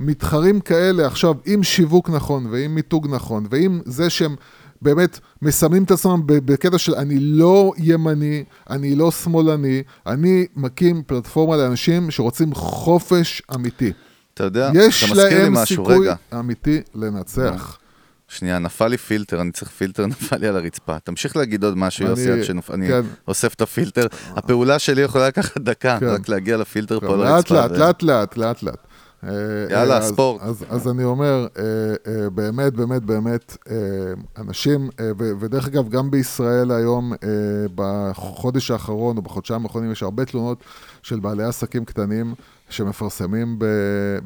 מתחרים 0.00 0.60
כאלה 0.60 1.06
עכשיו 1.06 1.34
עם 1.46 1.62
שיווק 1.62 2.10
נכון 2.10 2.46
ועם 2.50 2.74
מיתוג 2.74 3.06
נכון 3.10 3.46
ועם 3.50 3.80
זה 3.84 4.10
שהם 4.10 4.36
באמת 4.82 5.18
מסמנים 5.42 5.82
את 5.84 5.90
עצמם 5.90 6.20
בקטע 6.26 6.78
של 6.78 6.94
אני 6.94 7.20
לא 7.20 7.72
ימני, 7.78 8.44
אני 8.70 8.94
לא 8.94 9.10
שמאלני, 9.10 9.82
אני 10.06 10.46
מקים 10.56 11.02
פלטפורמה 11.06 11.56
לאנשים 11.56 12.10
שרוצים 12.10 12.54
חופש 12.54 13.42
אמיתי. 13.54 13.92
אתה 14.34 14.44
יודע, 14.44 14.70
יש 14.74 15.04
אתה 15.04 15.12
מזכיר 15.12 15.28
לי 15.28 15.42
להם 15.42 15.54
משהו, 15.54 15.66
סיכוי 15.86 15.98
רגע. 16.08 16.14
אמיתי 16.38 16.80
לנצח. 16.94 17.78
שנייה, 18.28 18.58
נפל 18.58 18.88
לי 18.88 18.96
פילטר, 18.98 19.40
אני 19.40 19.52
צריך 19.52 19.70
פילטר, 19.70 20.06
נפל 20.12 20.36
לי 20.36 20.48
על 20.48 20.56
הרצפה. 20.56 20.98
תמשיך 20.98 21.36
להגיד 21.36 21.64
עוד 21.64 21.76
משהו, 21.78 22.02
אני- 22.06 22.10
יוסי, 22.10 22.30
עד 22.30 22.42
שאני 22.42 22.86
כן. 22.88 23.00
אוסף 23.28 23.54
את 23.54 23.60
הפילטר. 23.60 24.06
הפעולה 24.36 24.78
שלי 24.78 25.02
יכולה 25.02 25.28
לקחת 25.28 25.58
דקה, 25.58 25.96
כן. 26.00 26.06
רק 26.06 26.28
להגיע 26.28 26.56
לפילטר 26.56 27.00
פה 27.00 27.16
לאט 27.16 27.28
לרצפה. 27.50 27.54
לאט, 27.54 27.70
ו- 27.70 27.74
לאט 27.78 28.02
לאט, 28.02 28.36
לאט 28.36 28.62
לאט. 28.62 28.86
אה, 29.28 29.30
יאללה, 29.70 29.98
אז- 29.98 30.08
ספורט. 30.08 30.42
אז, 30.42 30.64
אז 30.68 30.88
אני 30.88 31.04
אומר, 31.04 31.46
אה, 31.58 31.62
אה, 32.12 32.30
באמת, 32.30 32.72
באמת, 32.72 33.02
באמת, 33.02 33.56
אנשים, 34.38 34.88
ו- 35.18 35.30
ודרך 35.40 35.66
אגב, 35.66 35.88
גם 35.88 36.10
בישראל 36.10 36.70
היום, 36.70 37.12
בחודש 37.74 38.70
האחרון 38.70 39.16
או 39.16 39.22
בחודשיים 39.22 39.62
האחרונים, 39.64 39.92
יש 39.92 40.02
הרבה 40.02 40.24
תלונות 40.24 40.58
של 41.02 41.20
בעלי 41.20 41.44
עסקים 41.44 41.84
קטנים 41.84 42.34
שמפרסמים 42.68 43.56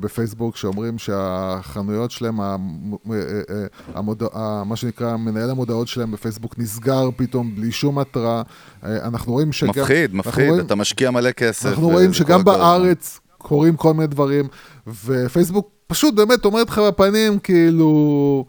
בפייסבוק, 0.01 0.57
שאומרים 0.57 0.99
שהחנויות 0.99 2.11
שלהם, 2.11 2.41
המ- 2.41 2.95
אה, 3.11 3.17
אה, 3.51 3.67
המוד... 3.95 4.23
ה- 4.35 4.63
מה 4.65 4.77
שנקרא, 4.77 5.17
מנהל 5.17 5.51
המודעות 5.51 5.89
שלהם 5.89 6.11
בפייסבוק 6.11 6.59
נסגר 6.59 7.09
פתאום 7.17 7.55
בלי 7.57 7.73
שום 7.73 7.99
התראה. 7.99 8.43
אה, 8.85 9.07
אנחנו 9.07 9.33
רואים 9.33 9.53
שגם... 9.53 9.69
מפחיד, 9.71 10.15
מפחיד, 10.15 10.49
רואים- 10.51 10.67
אתה 10.67 10.75
משקיע 10.75 11.11
מלא 11.11 11.31
כסף. 11.31 11.67
אנחנו 11.67 11.89
רואים 11.89 12.13
שגם. 12.13 12.45
בארץ 12.45 13.21
קורים 13.39 13.76
כל 13.76 13.95
מיני 13.95 14.07
דברים, 14.07 14.49
ופייסבוק 15.05 15.70
פשוט 15.86 16.14
באמת 16.14 16.45
אומרת 16.45 16.68
לך 16.68 16.78
בפנים, 16.78 17.39
כאילו, 17.39 18.45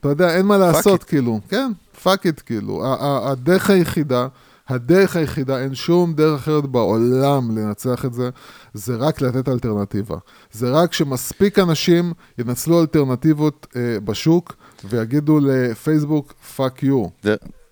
אתה 0.00 0.08
יודע, 0.08 0.36
אין 0.36 0.46
מה 0.46 0.58
לעשות, 0.58 1.02
it. 1.02 1.04
כאילו, 1.04 1.40
כן, 1.48 1.72
fuck 2.02 2.26
it, 2.26 2.40
כאילו. 2.46 2.82
הדרך 3.00 3.70
היחידה, 3.70 4.26
הדרך 4.68 5.16
היחידה, 5.16 5.58
אין 5.58 5.74
שום 5.74 6.14
דרך 6.14 6.40
אחרת 6.40 6.66
בעולם 6.66 7.58
לנצח 7.58 8.04
את 8.04 8.14
זה, 8.14 8.30
זה 8.74 8.96
רק 8.96 9.20
לתת 9.20 9.48
אלטרנטיבה. 9.48 10.16
זה 10.52 10.70
רק 10.70 10.92
שמספיק 10.92 11.58
אנשים 11.58 12.12
ינצלו 12.38 12.80
אלטרנטיבות 12.80 13.66
אה, 13.76 14.00
בשוק 14.04 14.54
ויגידו 14.84 15.40
לפייסבוק, 15.42 16.32
fuck 16.56 16.82
you. 16.82 17.06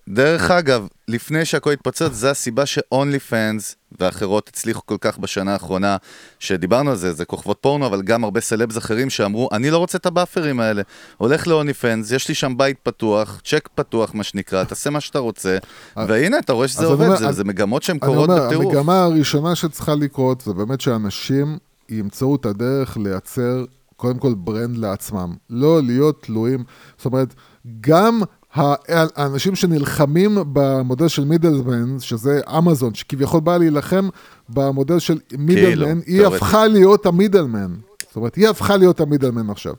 דרך 0.09 0.51
אגב, 0.51 0.87
לפני 1.07 1.45
שהכל 1.45 1.71
התפוצץ, 1.71 2.11
זה 2.11 2.31
הסיבה 2.31 2.65
ש-OnlyFans 2.65 3.75
ואחרות 3.99 4.47
הצליחו 4.47 4.81
כל 4.85 4.95
כך 5.01 5.17
בשנה 5.17 5.53
האחרונה, 5.53 5.97
שדיברנו 6.39 6.89
על 6.89 6.95
זה, 6.95 7.13
זה 7.13 7.25
כוכבות 7.25 7.57
פורנו, 7.61 7.85
אבל 7.85 8.01
גם 8.01 8.23
הרבה 8.23 8.41
סלבס 8.41 8.77
אחרים 8.77 9.09
שאמרו, 9.09 9.49
אני 9.51 9.69
לא 9.71 9.77
רוצה 9.77 9.97
את 9.97 10.05
ה 10.05 10.11
bufferים 10.11 10.59
האלה. 10.59 10.81
הולך 11.17 11.47
ל-OnlyFans, 11.47 12.15
יש 12.15 12.27
לי 12.29 12.35
שם 12.35 12.57
בית 12.57 12.77
פתוח, 12.83 13.41
צ'ק 13.45 13.69
פתוח, 13.75 14.13
מה 14.13 14.23
שנקרא, 14.23 14.63
תעשה 14.63 14.89
מה 14.89 14.99
שאתה 15.01 15.19
רוצה, 15.19 15.57
והנה, 15.97 16.39
אתה 16.39 16.53
רואה 16.53 16.67
שזה 16.67 16.83
אני 16.83 16.91
עובד, 16.91 17.05
אומר, 17.05 17.17
זה, 17.17 17.25
אני- 17.25 17.33
זה 17.33 17.43
מגמות 17.43 17.83
שהן 17.83 17.97
אני 18.03 18.11
קורות 18.13 18.29
אומר, 18.29 18.45
בטירוף. 18.47 18.65
המגמה 18.75 19.03
הראשונה 19.03 19.55
שצריכה 19.55 19.95
לקרות 19.95 20.41
זה 20.41 20.53
באמת 20.53 20.81
שאנשים 20.81 21.57
ימצאו 21.89 22.35
את 22.35 22.45
הדרך 22.45 22.97
לייצר 22.97 23.65
קודם 23.95 24.17
כל 24.19 24.33
brand 24.37 24.77
לעצמם. 24.77 25.33
לא 25.49 25.81
להיות 25.83 26.21
תלויים, 26.23 26.63
זאת 26.97 27.05
אומרת, 27.05 27.33
גם 27.81 28.21
האנשים 28.55 29.55
שנלחמים 29.55 30.37
במודל 30.53 31.07
של 31.07 31.25
middleman, 31.25 31.99
שזה 31.99 32.41
אמזון, 32.57 32.93
שכביכול 32.93 33.39
באה 33.39 33.57
להילחם 33.57 34.09
במודל 34.49 34.99
של 34.99 35.19
middleman, 35.37 35.99
היא. 36.05 36.25
הפכה 36.25 36.67
להיות 36.67 37.05
ה 37.05 37.11
middleman. 37.11 37.73
זאת 38.07 38.15
אומרת, 38.15 38.35
היא 38.35 38.47
הפכה 38.47 38.77
להיות 38.77 38.99
ה 38.99 39.04
middleman 39.04 39.49
עכשיו. 39.49 39.73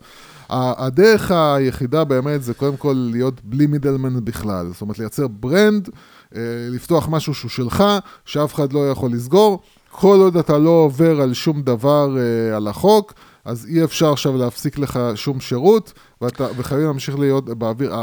הדרך 0.51 1.31
היחידה 1.31 2.05
באמת 2.05 2.43
זה 2.43 2.55
קודם 2.55 2.77
כל 2.77 3.09
להיות 3.13 3.35
בלי 3.45 3.67
middleman 3.67 4.25
בכלל. 4.25 4.71
זאת 4.73 4.81
אומרת, 4.81 4.99
לייצר 4.99 5.29
brand, 5.29 5.89
אה, 6.37 6.41
לפתוח 6.71 7.09
משהו 7.11 7.35
שהוא 7.35 7.51
שלך, 7.51 7.85
שאף 8.25 8.55
אחד 8.55 8.73
לא 8.73 8.91
יכול 8.91 9.13
לסגור. 9.13 9.61
כל 9.91 10.19
עוד 10.21 10.37
אתה 10.37 10.59
לא 10.59 10.71
עובר 10.71 11.21
על 11.21 11.35
שום 11.35 11.63
דבר 11.63 12.17
אה, 12.19 12.57
על 12.57 12.69
החוק, 12.69 13.13
אז 13.45 13.67
אי 13.67 13.85
אפשר 13.85 14.13
עכשיו 14.13 14.37
להפסיק 14.37 14.79
לך 14.79 14.99
שום 15.15 15.41
שירות, 15.41 15.93
ואתה, 16.21 16.47
וחייבים 16.57 16.87
להמשיך 16.87 17.19
להיות 17.19 17.45
באוויר. 17.45 17.95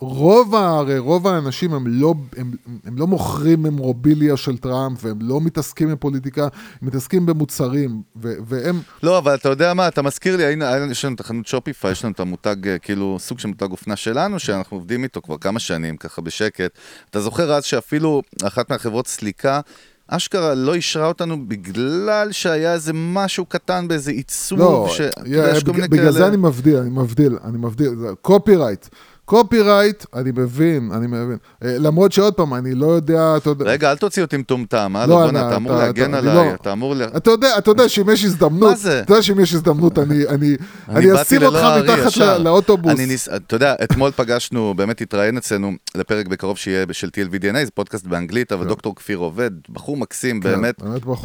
רוב, 0.00 0.54
הרי 0.54 0.98
רוב 0.98 1.26
האנשים 1.26 1.74
הם 1.74 1.86
לא, 1.86 2.14
הם, 2.36 2.52
הם 2.84 2.98
לא 2.98 3.06
מוכרים 3.06 3.62
ממורביליה 3.62 4.36
של 4.36 4.58
טראמפ, 4.58 4.98
והם 5.04 5.18
לא 5.22 5.40
מתעסקים 5.40 5.92
בפוליטיקה, 5.92 6.42
הם 6.42 6.88
מתעסקים 6.88 7.26
במוצרים, 7.26 8.02
ו, 8.22 8.32
והם... 8.46 8.80
לא, 9.02 9.18
אבל 9.18 9.34
אתה 9.34 9.48
יודע 9.48 9.74
מה, 9.74 9.88
אתה 9.88 10.02
מזכיר 10.02 10.36
לי, 10.36 10.44
היה- 10.44 10.86
יש 10.90 11.04
לנו 11.04 11.14
את 11.14 11.20
החנות 11.20 11.46
שופיפיי, 11.46 11.92
יש 11.92 12.04
לנו 12.04 12.12
את 12.12 12.20
המותג, 12.20 12.68
אה, 12.68 12.78
כאילו, 12.78 13.16
סוג 13.20 13.38
של 13.38 13.48
מותג 13.48 13.70
אופנה 13.70 13.96
שלנו, 13.96 14.38
שאנחנו 14.38 14.76
עובדים 14.76 15.02
איתו 15.02 15.22
כבר 15.22 15.38
כמה 15.38 15.58
שנים, 15.58 15.96
ככה 15.96 16.22
בשקט. 16.22 16.78
אתה 17.10 17.20
זוכר 17.20 17.52
אז 17.52 17.64
שאפילו 17.64 18.22
אחת 18.44 18.70
מהחברות 18.70 19.06
סליקה, 19.06 19.60
אשכרה 20.08 20.54
לא 20.54 20.74
אישרה 20.74 21.06
אותנו 21.06 21.48
בגלל 21.48 22.28
שהיה 22.32 22.72
איזה 22.72 22.92
משהו 22.94 23.44
קטן 23.46 23.88
באיזה 23.88 24.10
עיצוב, 24.10 24.58
לא, 24.58 24.86
ש... 24.90 25.00
יש 25.26 25.64
כל 25.64 25.72
בג- 25.72 25.80
בגלל 25.90 25.98
כאלה- 25.98 26.12
זה 26.12 26.26
אני 26.26 26.36
מבדיל, 26.36 26.76
אני 26.76 26.90
מבדיל, 26.90 27.36
אני 27.44 27.58
מבדיל, 27.58 27.90
copyright. 28.22 28.86
copyright, 29.28 30.04
אני 30.14 30.30
מבין, 30.36 30.90
אני 30.94 31.06
מבין. 31.06 31.36
אה, 31.64 31.76
למרות 31.78 32.12
שעוד 32.12 32.34
פעם, 32.34 32.54
אני 32.54 32.74
לא 32.74 32.86
יודע, 32.86 33.34
אתה 33.36 33.50
יודע... 33.50 33.64
רגע, 33.64 33.90
אל 33.90 33.96
תוציא 33.96 34.22
אותי 34.22 34.36
מטומטם, 34.36 34.96
אה? 34.96 35.06
לא, 35.06 35.30
אתה 35.30 35.56
אמור 35.56 35.72
להגן 35.72 36.14
עליי, 36.14 36.34
לא- 36.34 36.54
אתה 36.54 36.72
אמור... 36.72 36.94
ל- 36.94 37.02
אתה 37.02 37.30
יודע, 37.30 37.58
אתה 37.58 37.70
יודע 37.70 37.88
שאם 37.88 38.10
יש 38.10 38.24
הזדמנות, 38.24 38.70
מה 38.70 38.76
זה? 38.76 39.00
אתה 39.00 39.12
יודע 39.12 39.22
שאם 39.22 39.40
יש 39.40 39.54
הזדמנות, 39.54 39.98
אני, 39.98 40.26
אני, 40.28 40.56
אני 40.88 41.06
באתי 41.06 41.22
אשים 41.22 41.42
אותך 41.42 41.66
מתחת 41.84 42.16
לאוטובוס. 42.16 42.92
אתה 43.36 43.56
יודע, 43.56 43.74
אתמול 43.84 44.10
פגשנו, 44.10 44.74
באמת 44.76 45.00
התראיין 45.00 45.36
אצלנו 45.36 45.72
לפרק 45.94 46.26
בקרוב 46.26 46.58
שיהיה 46.58 46.86
של 46.92 47.08
TLVDNA, 47.08 47.64
זה 47.64 47.70
פודקאסט 47.74 48.06
באנגלית, 48.06 48.52
אבל 48.52 48.66
דוקטור 48.66 48.94
כפיר 48.96 49.18
עובד, 49.18 49.50
בחור 49.70 49.96
מקסים, 49.96 50.40
כן, 50.40 50.50
באמת 50.50 50.82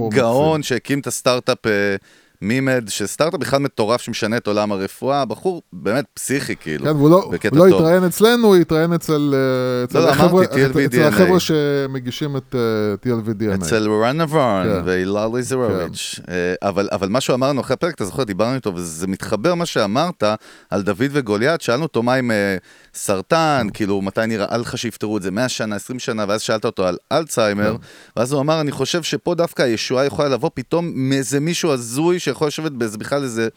גאון 0.10 0.64
שהקים 0.64 0.99
את 0.99 1.08
הסטארט-אפ 1.08 1.66
אה, 1.66 1.95
מימד, 2.44 2.84
שסטארט-אפ 2.88 3.39
בכלל 3.39 3.60
מטורף 3.60 4.02
שמשנה 4.02 4.38
את 4.38 4.48
עולם 4.48 4.72
הרפואה, 4.72 5.26
בחור 5.26 5.62
באמת 5.74 6.06
פסיכי 6.14 6.56
כאילו, 6.56 6.86
כן, 6.86 6.91
והוא 6.91 7.10
לא, 7.10 7.30
בקטע 7.32 7.58
הוא 7.58 7.66
לא 7.66 7.72
טוב. 7.72 7.80
התראיין 7.82 8.04
אצלנו, 8.04 8.48
הוא 8.48 8.56
התראיין 8.56 8.94
אצל, 8.94 9.34
אה, 9.36 9.84
אצל 9.84 10.00
לא, 10.00 10.10
החבר'ה- 10.10 10.44
אמרתי, 10.46 10.66
TLV 10.66 10.86
אצל. 10.86 11.04
החבר'ה 11.04 11.39
שמגישים 11.39 12.38
את 12.38 12.56
אה, 12.56 12.60
TLV-DNA. 13.06 13.56
אצל 13.56 13.89
רנה 13.91 14.26
ורן 14.30 14.64
כן. 14.74 14.82
והילה 14.86 15.28
ליזרוביץ'. 15.34 16.20
אה, 16.30 16.54
אבל, 16.70 16.89
אבל 16.91 17.10
מה 17.10 17.22
שהוא 17.22 17.34
אמרנו 17.34 17.62
אחרי 17.62 17.74
הפרק, 17.74 17.96
אתה 17.96 18.06
זוכר, 18.06 18.24
דיברנו 18.24 18.56
איתו, 18.56 18.76
וזה 18.76 19.08
מתחבר 19.08 19.56
מה 19.56 19.66
שאמרת 19.66 20.24
על 20.70 20.82
דוד 20.82 21.02
וגוליית, 21.12 21.62
שאלנו 21.62 21.84
אותו 21.84 22.04
מה 22.04 22.14
עם 22.14 22.32
אה, 22.32 22.58
סרטן, 22.94 23.68
כאילו, 23.74 24.02
מתי 24.02 24.22
נראה 24.28 24.58
לך 24.58 24.78
שיפתרו 24.78 25.18
את 25.18 25.22
זה, 25.22 25.32
100 25.32 25.50
שנה, 25.50 25.76
20 25.76 26.00
שנה, 26.00 26.26
ואז 26.28 26.41
שאלת 26.41 26.66
אותו 26.66 26.88
על 26.88 26.98
אלצהיימר, 27.12 27.76
ואז 28.18 28.32
הוא 28.32 28.41
אמר, 28.41 28.62
אני 28.62 28.72
חושב 28.72 29.04
שפה 29.04 29.36
דווקא 29.36 29.62
הישועה 29.62 30.06
יכולה 30.06 30.30
לבוא 30.30 30.50
פתאום 30.54 30.91
מאיזה 30.96 31.39
מישהו 31.39 31.72
הזוי 31.72 32.20
שיכול 32.34 32.48
לשבת 32.48 32.72
באיזה 32.72 32.98
בכלל 32.98 33.24
איזה, 33.24 33.48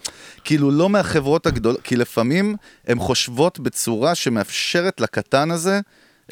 כאילו 0.45 0.71
לא 0.71 0.89
מהחברות 0.89 1.47
הגדולות, 1.47 1.81
כי 1.83 1.97
לפעמים 1.97 2.57
הן 2.87 2.99
חושבות 2.99 3.61
בצורה 3.61 4.15
שמאפשרת 4.15 5.01
לקטן 5.01 5.51
הזה, 5.51 5.81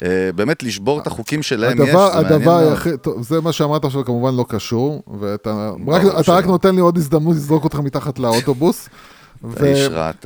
אה, 0.03 0.29
באמת 0.35 0.63
לשבור 0.63 0.99
את 0.99 1.07
החוקים 1.07 1.43
שלהם 1.43 1.81
יש, 1.81 1.89
הדבר, 1.89 2.07
זה 2.07 2.15
מעניין 2.15 2.33
הדבר. 2.33 2.57
היחיד, 2.57 2.95
טוב, 2.95 3.23
זה 3.23 3.41
מה 3.41 3.51
שאמרת 3.51 3.85
עכשיו 3.85 4.05
כמובן 4.05 4.35
לא 4.35 4.45
קשור, 4.49 5.03
ואתה 5.19 5.69
רק, 5.87 6.01
ברור 6.01 6.19
אתה. 6.19 6.33
רק 6.33 6.45
נותן 6.45 6.75
לי 6.75 6.81
עוד 6.81 6.97
הזדמנות 6.97 7.35
לזרוק 7.35 7.63
אותך 7.63 7.79
מתחת 7.79 8.19
לאוטובוס. 8.19 8.89
ו-. 9.43 9.73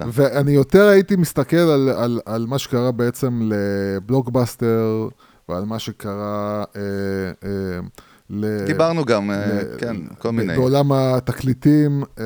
ואני 0.07 0.51
יותר 0.51 0.87
הייתי 0.87 1.15
מסתכל 1.15 1.57
על, 1.57 1.89
על, 1.89 2.19
על 2.25 2.45
מה 2.45 2.59
שקרה 2.59 2.91
בעצם 2.91 3.49
לבלוקבאסטר, 3.53 5.07
ועל 5.49 5.65
מה 5.65 5.79
שקרה 5.79 6.63
אה, 6.75 6.81
אה, 7.43 7.79
ל... 8.29 8.65
דיברנו 8.65 9.05
גם, 9.05 9.31
אה, 9.31 9.35
ל- 9.63 9.77
כן, 9.77 9.95
כל 10.17 10.31
מיני. 10.31 10.55
בעולם 10.55 10.91
התקליטים 10.91 12.03
אה, 12.19 12.23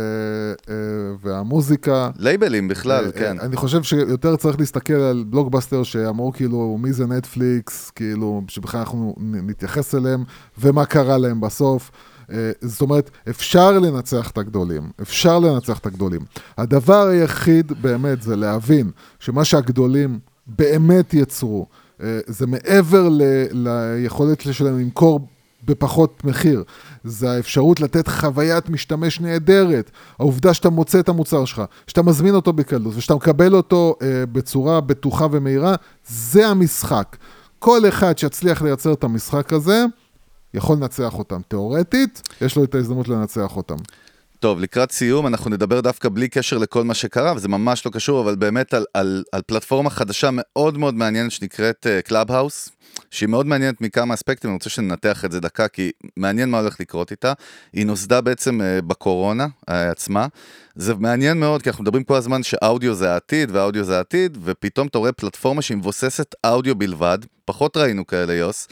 אה, 0.70 0.76
והמוזיקה. 1.22 2.10
לייבלים 2.18 2.68
בכלל, 2.68 3.06
אה, 3.06 3.12
כן. 3.12 3.40
אני 3.40 3.56
חושב 3.56 3.84
שיותר 3.84 4.36
צריך 4.36 4.60
להסתכל 4.60 4.94
על 4.94 5.24
בלוקבאסטר 5.28 5.84
שאמרו 5.84 6.32
כאילו 6.34 6.78
מי 6.82 6.94
זה 6.94 7.06
נטפליקס, 7.06 7.90
כאילו 7.90 8.42
שבכלל 8.48 8.80
אנחנו 8.80 9.16
נתייחס 9.20 9.96
אליהם, 9.96 10.24
ומה 10.58 10.86
קרה 10.86 11.18
להם 11.18 11.42
בסוף. 11.42 11.92
אה, 12.32 12.52
זאת 12.62 12.82
אומרת, 12.82 13.10
אפשר 13.30 13.72
לנצח 13.80 14.32
את 14.32 14.38
הגדולים, 14.38 14.84
אפשר 15.02 15.40
לנצח 15.40 15.78
את 15.80 15.86
הגדולים. 15.86 16.22
הדבר 16.58 17.08
היחיד 17.08 17.72
באמת 17.82 18.22
זה 18.22 18.36
להבין 18.36 18.92
שמה 19.20 19.46
שהגדולים 19.46 20.20
באמת 20.48 21.14
יצרו, 21.14 21.68
אה, 22.04 22.20
זה 22.28 22.48
מעבר 22.48 23.10
ל- 23.10 23.22
ליכולת 23.52 24.42
שלהם 24.52 24.80
למכור 24.80 25.28
בפחות 25.66 26.24
מחיר. 26.24 26.64
זה 27.04 27.32
האפשרות 27.32 27.80
לתת 27.80 28.08
חוויית 28.08 28.70
משתמש 28.70 29.20
נהדרת. 29.20 29.92
העובדה 30.20 30.54
שאתה 30.54 30.70
מוצא 30.70 31.00
את 31.00 31.10
המוצר 31.10 31.46
שלך, 31.46 31.62
שאתה 31.88 32.02
מזמין 32.02 32.36
אותו 32.36 32.54
בקלות 32.54 32.96
ושאתה 32.96 33.16
מקבל 33.16 33.56
אותו 33.56 33.96
אה, 34.02 34.26
בצורה 34.26 34.82
בטוחה 34.82 35.28
ומהירה, 35.32 35.76
זה 36.08 36.48
המשחק. 36.48 37.18
כל 37.60 37.88
אחד 37.88 38.18
שיצליח 38.18 38.62
לייצר 38.62 38.94
את 38.94 39.04
המשחק 39.04 39.54
הזה, 39.54 39.86
יכול 40.54 40.78
לנצח 40.78 41.14
אותם. 41.14 41.42
תיאורטית, 41.48 42.22
יש 42.42 42.56
לו 42.56 42.64
את 42.64 42.76
ההזדמנות 42.76 43.08
לנצח 43.08 43.58
אותם. 43.58 43.76
טוב, 44.44 44.60
לקראת 44.60 44.92
סיום, 44.92 45.28
אנחנו 45.28 45.50
נדבר 45.50 45.82
דווקא 45.82 46.10
בלי 46.10 46.30
קשר 46.30 46.58
לכל 46.58 46.84
מה 46.84 46.94
שקרה, 46.94 47.34
וזה 47.36 47.48
ממש 47.48 47.86
לא 47.86 47.92
קשור, 47.92 48.22
אבל 48.22 48.36
באמת 48.36 48.74
על, 48.74 48.86
על, 48.94 49.24
על 49.32 49.42
פלטפורמה 49.42 49.90
חדשה 49.90 50.30
מאוד 50.32 50.78
מאוד 50.78 50.94
מעניינת 50.94 51.32
שנקראת 51.32 51.88
קלאב-האוס, 52.06 52.70
שהיא 53.12 53.30
מאוד 53.30 53.46
מעניינת 53.46 53.82
מכמה 53.82 54.14
אספקטים, 54.14 54.50
אני 54.50 54.56
רוצה 54.56 54.70
שננתח 54.70 55.26
את 55.26 55.32
זה 55.32 55.40
דקה, 55.40 55.68
כי 55.68 55.92
מעניין 56.18 56.50
מה 56.50 56.60
הולך 56.60 56.80
לקרות 56.80 57.12
איתה. 57.12 57.34
היא 57.74 57.86
נוסדה 57.86 58.22
בעצם 58.22 58.62
אה, 58.62 58.82
בקורונה 58.82 59.48
אה, 59.70 59.92
עצמה. 59.92 60.28
זה 60.76 60.96
מעניין 60.96 61.40
מאוד, 61.40 61.62
כי 61.62 61.70
אנחנו 61.70 61.84
מדברים 61.84 62.04
כל 62.04 62.16
הזמן 62.16 62.44
שאודיו 62.44 62.94
זה 62.94 63.14
העתיד, 63.14 63.50
ואודיו 63.54 63.84
זה 63.84 63.98
העתיד, 63.98 64.38
ופתאום 64.44 64.88
אתה 64.88 64.98
רואה 64.98 65.12
פלטפורמה 65.12 65.62
שהיא 65.62 65.78
מבוססת 65.78 66.36
אודיו 66.46 66.76
בלבד, 66.76 67.18
פחות 67.46 67.78
ראינו 67.78 68.08
כאלה, 68.08 68.34
יוס. 68.34 68.68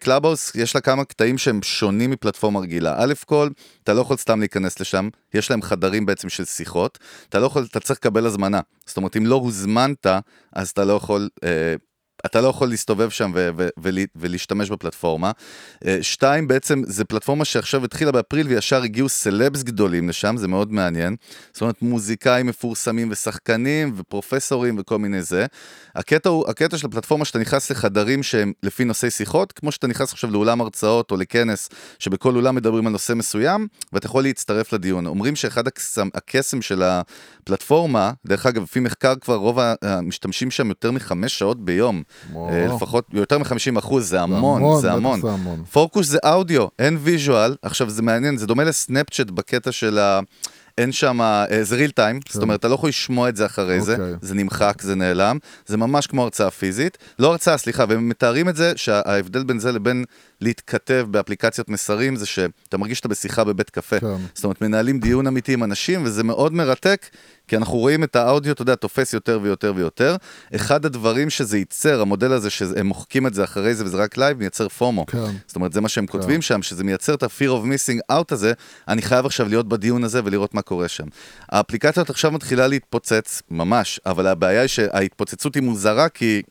קלאבהאוס, 0.00 0.52
יש 0.54 0.74
לה 0.74 0.80
כמה 0.80 1.04
קטעים 1.04 1.38
שהם 1.38 1.62
שונים 1.62 2.10
מפלטפורמה 2.10 2.60
רגילה. 2.60 2.94
א' 2.98 3.12
כל, 3.26 3.48
אתה 3.84 3.92
לא 3.92 4.00
יכול 4.00 4.16
סתם 4.16 4.40
להיכנס 4.40 4.80
לשם, 4.80 5.08
יש 5.34 5.50
להם 5.50 5.62
חדרים 5.62 6.06
בעצם 6.06 6.28
של 6.28 6.44
שיחות, 6.44 6.98
אתה 7.28 7.38
לא 7.38 7.46
יכול, 7.46 7.66
אתה 7.70 7.80
צריך 7.80 7.98
לקבל 7.98 8.26
הזמנה. 8.26 8.60
זאת 8.86 8.96
אומרת, 8.96 9.16
אם 9.16 9.26
לא 9.26 9.34
הוזמנת, 9.34 10.06
אז 10.52 10.70
אתה 10.70 10.84
לא 10.84 10.92
יכול... 10.92 11.28
אה, 11.44 11.74
אתה 12.26 12.40
לא 12.40 12.48
יכול 12.48 12.68
להסתובב 12.68 13.10
שם 13.10 13.32
ו- 13.34 13.50
ו- 13.56 13.68
ול- 13.78 13.98
ולהשתמש 14.16 14.70
בפלטפורמה. 14.70 15.30
אה, 15.86 15.98
שתיים, 16.02 16.48
בעצם, 16.48 16.82
זה 16.86 17.04
פלטפורמה 17.04 17.44
שעכשיו 17.44 17.84
התחילה 17.84 18.12
באפריל 18.12 18.46
וישר 18.46 18.82
הגיעו 18.82 19.08
סלבס 19.08 19.62
גדולים 19.62 20.08
לשם, 20.08 20.36
זה 20.36 20.48
מאוד 20.48 20.72
מעניין. 20.72 21.16
זאת 21.52 21.60
אומרת, 21.60 21.82
מוזיקאים 21.82 22.46
מפורסמים 22.46 23.08
ושחקנים 23.10 23.92
ופרופסורים 23.96 24.76
וכל 24.78 24.98
מיני 24.98 25.22
זה. 25.22 25.46
הקטע 25.94 26.28
הוא, 26.28 26.44
הקטע 26.48 26.78
של 26.78 26.86
הפלטפורמה 26.86 27.24
שאתה 27.24 27.38
נכנס 27.38 27.70
לחדרים 27.70 28.22
שהם 28.22 28.52
לפי 28.62 28.84
נושאי 28.84 29.10
שיחות, 29.10 29.52
כמו 29.52 29.72
שאתה 29.72 29.86
נכנס 29.86 30.12
עכשיו 30.12 30.30
לאולם 30.30 30.60
הרצאות 30.60 31.10
או 31.10 31.16
לכנס, 31.16 31.68
שבכל 31.98 32.36
אולם 32.36 32.54
מדברים 32.54 32.86
על 32.86 32.92
נושא 32.92 33.12
מסוים, 33.12 33.66
ואתה 33.92 34.06
יכול 34.06 34.22
להצטרף 34.22 34.72
לדיון. 34.72 35.06
אומרים 35.06 35.36
שאחד 35.36 35.66
הקסם, 35.66 36.08
הקסם 36.14 36.62
של 36.62 36.82
הפלטפורמה, 36.82 38.12
דרך 38.26 38.46
אגב, 38.46 38.62
לפי 38.62 38.80
מחקר 38.80 39.14
כבר 39.20 39.34
רוב 39.34 39.58
המשתמשים 39.82 40.50
שם 40.50 40.68
יותר 40.68 40.90
מחמש 40.90 41.38
שעות 41.38 41.64
ביום. 41.64 42.02
אה, 42.36 42.66
לפחות 42.76 43.06
יותר 43.12 43.38
מ-50 43.38 43.78
אחוז, 43.78 44.08
זה 44.08 44.20
המון, 44.20 44.80
זה 44.80 44.92
המון. 44.92 45.20
פוקוס 45.72 46.06
זה 46.06 46.18
אודיו, 46.24 46.66
אין 46.78 46.98
visual. 47.00 47.56
עכשיו 47.62 47.90
זה 47.90 48.02
מעניין, 48.02 48.36
זה 48.36 48.46
דומה 48.46 48.64
לסנאפצ'אט 48.64 49.30
בקטע 49.30 49.72
של 49.72 49.98
ה... 49.98 50.20
אין 50.78 50.92
שם, 50.92 51.20
אה, 51.20 51.44
זה 51.62 51.76
real 51.76 51.90
time, 51.90 52.20
זאת 52.28 52.42
אומרת, 52.42 52.60
אתה 52.60 52.68
לא 52.68 52.74
יכול 52.74 52.88
לשמוע 52.88 53.28
את 53.28 53.36
זה 53.36 53.46
אחרי 53.46 53.80
זה, 53.80 53.92
אוקיי. 53.92 54.14
זה 54.20 54.34
נמחק, 54.34 54.82
זה 54.82 54.94
נעלם, 54.94 55.38
זה 55.66 55.76
ממש 55.76 56.06
כמו 56.06 56.22
הרצאה 56.22 56.50
פיזית. 56.50 56.98
לא 57.18 57.30
הרצאה, 57.30 57.58
סליחה, 57.58 57.84
והם 57.88 58.08
מתארים 58.08 58.48
את 58.48 58.56
זה 58.56 58.72
שההבדל 58.76 59.44
בין 59.44 59.58
זה 59.58 59.72
לבין 59.72 60.04
להתכתב 60.42 61.06
באפליקציות 61.10 61.68
מסרים, 61.68 62.16
זה 62.16 62.26
שאתה 62.26 62.78
מרגיש 62.78 62.98
שאתה 62.98 63.08
בשיחה 63.08 63.44
בבית 63.44 63.70
קפה. 63.70 64.00
כן. 64.00 64.06
זאת 64.34 64.44
אומרת, 64.44 64.60
מנהלים 64.60 65.00
דיון 65.00 65.26
אמיתי 65.26 65.52
עם 65.52 65.64
אנשים, 65.64 66.04
וזה 66.04 66.24
מאוד 66.24 66.52
מרתק, 66.52 67.06
כי 67.48 67.56
אנחנו 67.56 67.78
רואים 67.78 68.04
את 68.04 68.16
האודיו, 68.16 68.52
אתה 68.52 68.62
יודע, 68.62 68.74
תופס 68.74 69.12
יותר 69.12 69.38
ויותר 69.42 69.72
ויותר. 69.76 70.16
אחד 70.54 70.86
הדברים 70.86 71.30
שזה 71.30 71.58
ייצר, 71.58 72.00
המודל 72.00 72.32
הזה, 72.32 72.50
שהם 72.50 72.86
מוחקים 72.86 73.26
את 73.26 73.34
זה 73.34 73.44
אחרי 73.44 73.74
זה 73.74 73.84
וזה 73.84 73.96
רק 73.96 74.16
לייב, 74.16 74.38
מייצר 74.38 74.68
FOMO. 74.68 75.06
כן. 75.06 75.18
זאת 75.46 75.56
אומרת, 75.56 75.72
זה 75.72 75.80
מה 75.80 75.88
שהם 75.88 76.06
כותבים 76.06 76.42
שם, 76.42 76.62
שזה 76.62 76.84
מייצר 76.84 77.14
את 77.14 77.22
ה-fear 77.22 77.48
of 77.48 77.64
missing 77.66 78.12
out 78.12 78.24
הזה, 78.30 78.52
אני 78.88 79.02
חייב 79.02 79.26
עכשיו 79.26 79.48
להיות 79.48 79.68
בדיון 79.68 80.04
הזה 80.04 80.20
ולראות 80.24 80.54
מה 80.54 80.62
קורה 80.62 80.88
שם. 80.88 81.06
האפליקציה 81.48 82.00
הזאת 82.00 82.10
עכשיו 82.10 82.30
מתחילה 82.30 82.66
להתפוצץ, 82.66 83.42
ממש, 83.50 84.00
אבל 84.06 84.26
הבעיה 84.26 84.60
היא 84.60 84.68
שההתפוצצות 84.68 85.54
היא 85.54 85.62
מוזרה, 85.62 86.08
כי... 86.08 86.42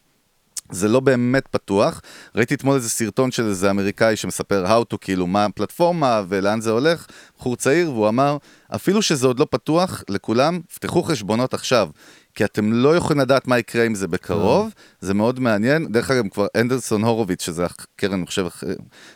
זה 0.71 0.87
לא 0.87 0.99
באמת 0.99 1.47
פתוח. 1.47 2.01
ראיתי 2.35 2.53
אתמול 2.53 2.75
איזה 2.75 2.89
סרטון 2.89 3.31
של 3.31 3.45
איזה 3.45 3.69
אמריקאי 3.69 4.15
שמספר 4.15 4.65
how 4.65 4.93
to, 4.93 4.97
כאילו, 5.01 5.27
מה 5.27 5.45
הפלטפורמה 5.45 6.23
ולאן 6.27 6.61
זה 6.61 6.71
הולך, 6.71 7.07
בחור 7.37 7.55
צעיר, 7.55 7.91
והוא 7.91 8.07
אמר, 8.07 8.37
אפילו 8.75 9.01
שזה 9.01 9.27
עוד 9.27 9.39
לא 9.39 9.47
פתוח 9.49 10.03
לכולם, 10.09 10.59
פתחו 10.73 11.03
חשבונות 11.03 11.53
עכשיו. 11.53 11.89
כי 12.35 12.45
אתם 12.45 12.73
לא 12.73 12.95
יכולים 12.95 13.21
לדעת 13.21 13.47
מה 13.47 13.59
יקרה 13.59 13.85
עם 13.85 13.95
זה 13.95 14.07
בקרוב, 14.07 14.69
זה 15.01 15.13
מאוד 15.13 15.39
מעניין. 15.39 15.91
דרך 15.91 16.11
אגב, 16.11 16.27
כבר 16.27 16.47
אנדרסון 16.57 17.03
הורוביץ, 17.03 17.45
שזה 17.45 17.65
הקרן, 17.65 18.13
אני 18.13 18.25
חושב, 18.25 18.47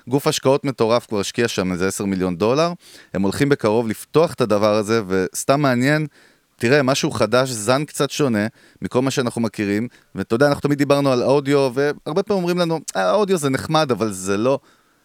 גוף 0.08 0.28
השקעות 0.28 0.66
מטורף, 0.66 1.06
כבר 1.06 1.20
השקיע 1.20 1.48
שם 1.48 1.72
איזה 1.72 1.88
10 1.88 2.06
מיליון 2.06 2.38
דולר. 2.38 2.74
הם 3.14 3.22
הולכים 3.22 3.50
בקרוב 3.50 3.88
לפתוח 3.88 4.34
את 4.34 4.42
הדבר 4.42 4.76
הזה, 4.76 5.02
וסתם 5.08 5.62
מעניין. 5.62 6.08
תראה, 6.56 6.84
משהו 6.84 7.12
חדש, 7.12 7.50
זן 7.50 7.86
קצת 7.86 8.10
שונה 8.10 8.48
מכל 8.82 9.02
מה 9.02 9.12
שאנחנו 9.12 9.42
מכירים, 9.42 9.88
ואתה 10.16 10.36
יודע, 10.36 10.48
אנחנו 10.48 10.62
תמיד 10.62 10.78
דיברנו 10.78 11.12
על 11.12 11.24
אודיו, 11.24 11.72
והרבה 11.74 12.24
פעמים 12.24 12.44
אומרים 12.44 12.58
לנו, 12.58 12.80
"אה, 12.96 13.10
האודיו 13.10 13.38
זה 13.38 13.50
נחמד, 13.50 13.92
אבל 13.92 14.12
זה 14.12 14.38
לא 14.38 14.60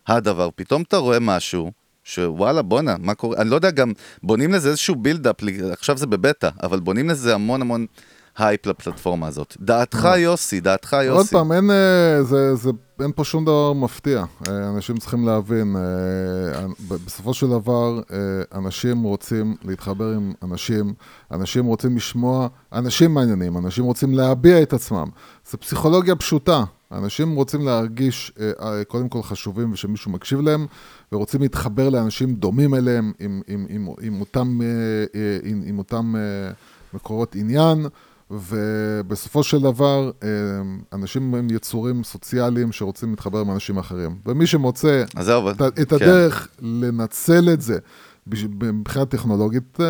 הדבר. 0.07 0.49
פתאום 0.57 0.83
אתה 0.83 0.97
רואה 0.97 1.21
משהו, 1.21 1.73
שוואלה, 2.05 2.63
בואנה, 2.63 2.97
מה 2.99 3.15
קורה? 3.15 3.37
אני 3.37 3.51
לא 3.51 3.55
יודע, 3.55 3.71
גם 3.71 3.93
בונים 4.23 4.53
לזה 4.53 4.69
איזשהו 4.69 4.95
buildup, 4.97 5.37
עכשיו 5.73 5.97
זה 5.97 6.07
בבטא, 6.07 6.49
אבל 6.63 6.81
בונים 6.81 7.09
לזה 7.09 7.35
המון 7.35 7.61
המון 7.63 7.87
הייפ 8.41 8.67
לפלטפורמה 8.67 9.27
הזאת. 9.27 9.57
דעתך, 9.61 10.09
יוסי, 10.19 10.61
דעתך, 10.61 10.93
יוסי. 10.93 11.09
עוד 11.09 11.27
פעם, 11.27 11.53
אין, 11.53 11.71
אה, 11.71 12.23
זה, 12.23 12.55
זה, 12.55 12.71
אין 13.03 13.13
פה 13.15 13.25
שום 13.25 13.45
דבר 13.45 13.73
מפתיע. 13.73 14.25
אה, 14.49 14.69
אנשים 14.69 14.97
צריכים 14.97 15.27
להבין, 15.27 15.77
אה, 15.77 16.67
בסופו 17.05 17.35
של 17.35 17.49
דבר, 17.49 18.01
אנשים 18.55 19.03
רוצים 19.03 19.57
להתחבר 19.65 20.13
עם 20.17 20.33
אנשים, 20.43 20.95
אנשים 21.31 21.65
רוצים 21.65 21.97
לשמוע, 21.97 22.49
אנשים 22.73 23.15
מעניינים, 23.15 23.57
אנשים 23.57 23.85
רוצים 23.85 24.15
להביע 24.15 24.63
את 24.63 24.73
עצמם. 24.73 25.09
זו 25.51 25.59
פסיכולוגיה 25.59 26.17
פשוטה. 26.17 26.65
אנשים 26.93 27.35
רוצים 27.35 27.67
להרגיש 27.67 28.33
קודם 28.89 29.09
כל 29.09 29.23
חשובים 29.23 29.73
ושמישהו 29.73 30.11
מקשיב 30.11 30.41
להם, 30.41 30.67
ורוצים 31.13 31.41
להתחבר 31.41 31.89
לאנשים 31.89 32.35
דומים 32.35 32.75
אליהם, 32.75 33.13
עם, 33.21 33.43
עם, 33.47 33.67
עם, 33.69 33.89
עם 34.03 34.21
אותם, 34.21 34.61
עם, 35.45 35.63
עם 35.67 35.79
אותם 35.79 36.15
מקורות 36.95 37.35
עניין. 37.35 37.87
ובסופו 38.31 39.43
של 39.43 39.59
דבר, 39.59 40.11
אה, 40.23 40.29
אנשים 40.93 41.35
הם 41.35 41.51
יצורים 41.51 42.05
סוציאליים 42.05 42.73
שרוצים 42.73 43.11
להתחבר 43.11 43.41
עם 43.41 43.51
אנשים 43.51 43.79
אחרים. 43.79 44.17
ומי 44.27 44.47
שמוצא 44.47 45.05
את, 45.51 45.61
את 45.81 45.89
כן. 45.89 45.95
הדרך 45.95 46.49
לנצל 46.61 47.49
את 47.53 47.61
זה 47.61 47.79
מבחינה 48.27 49.07
טכנולוגית, 49.07 49.81
אה, 49.81 49.87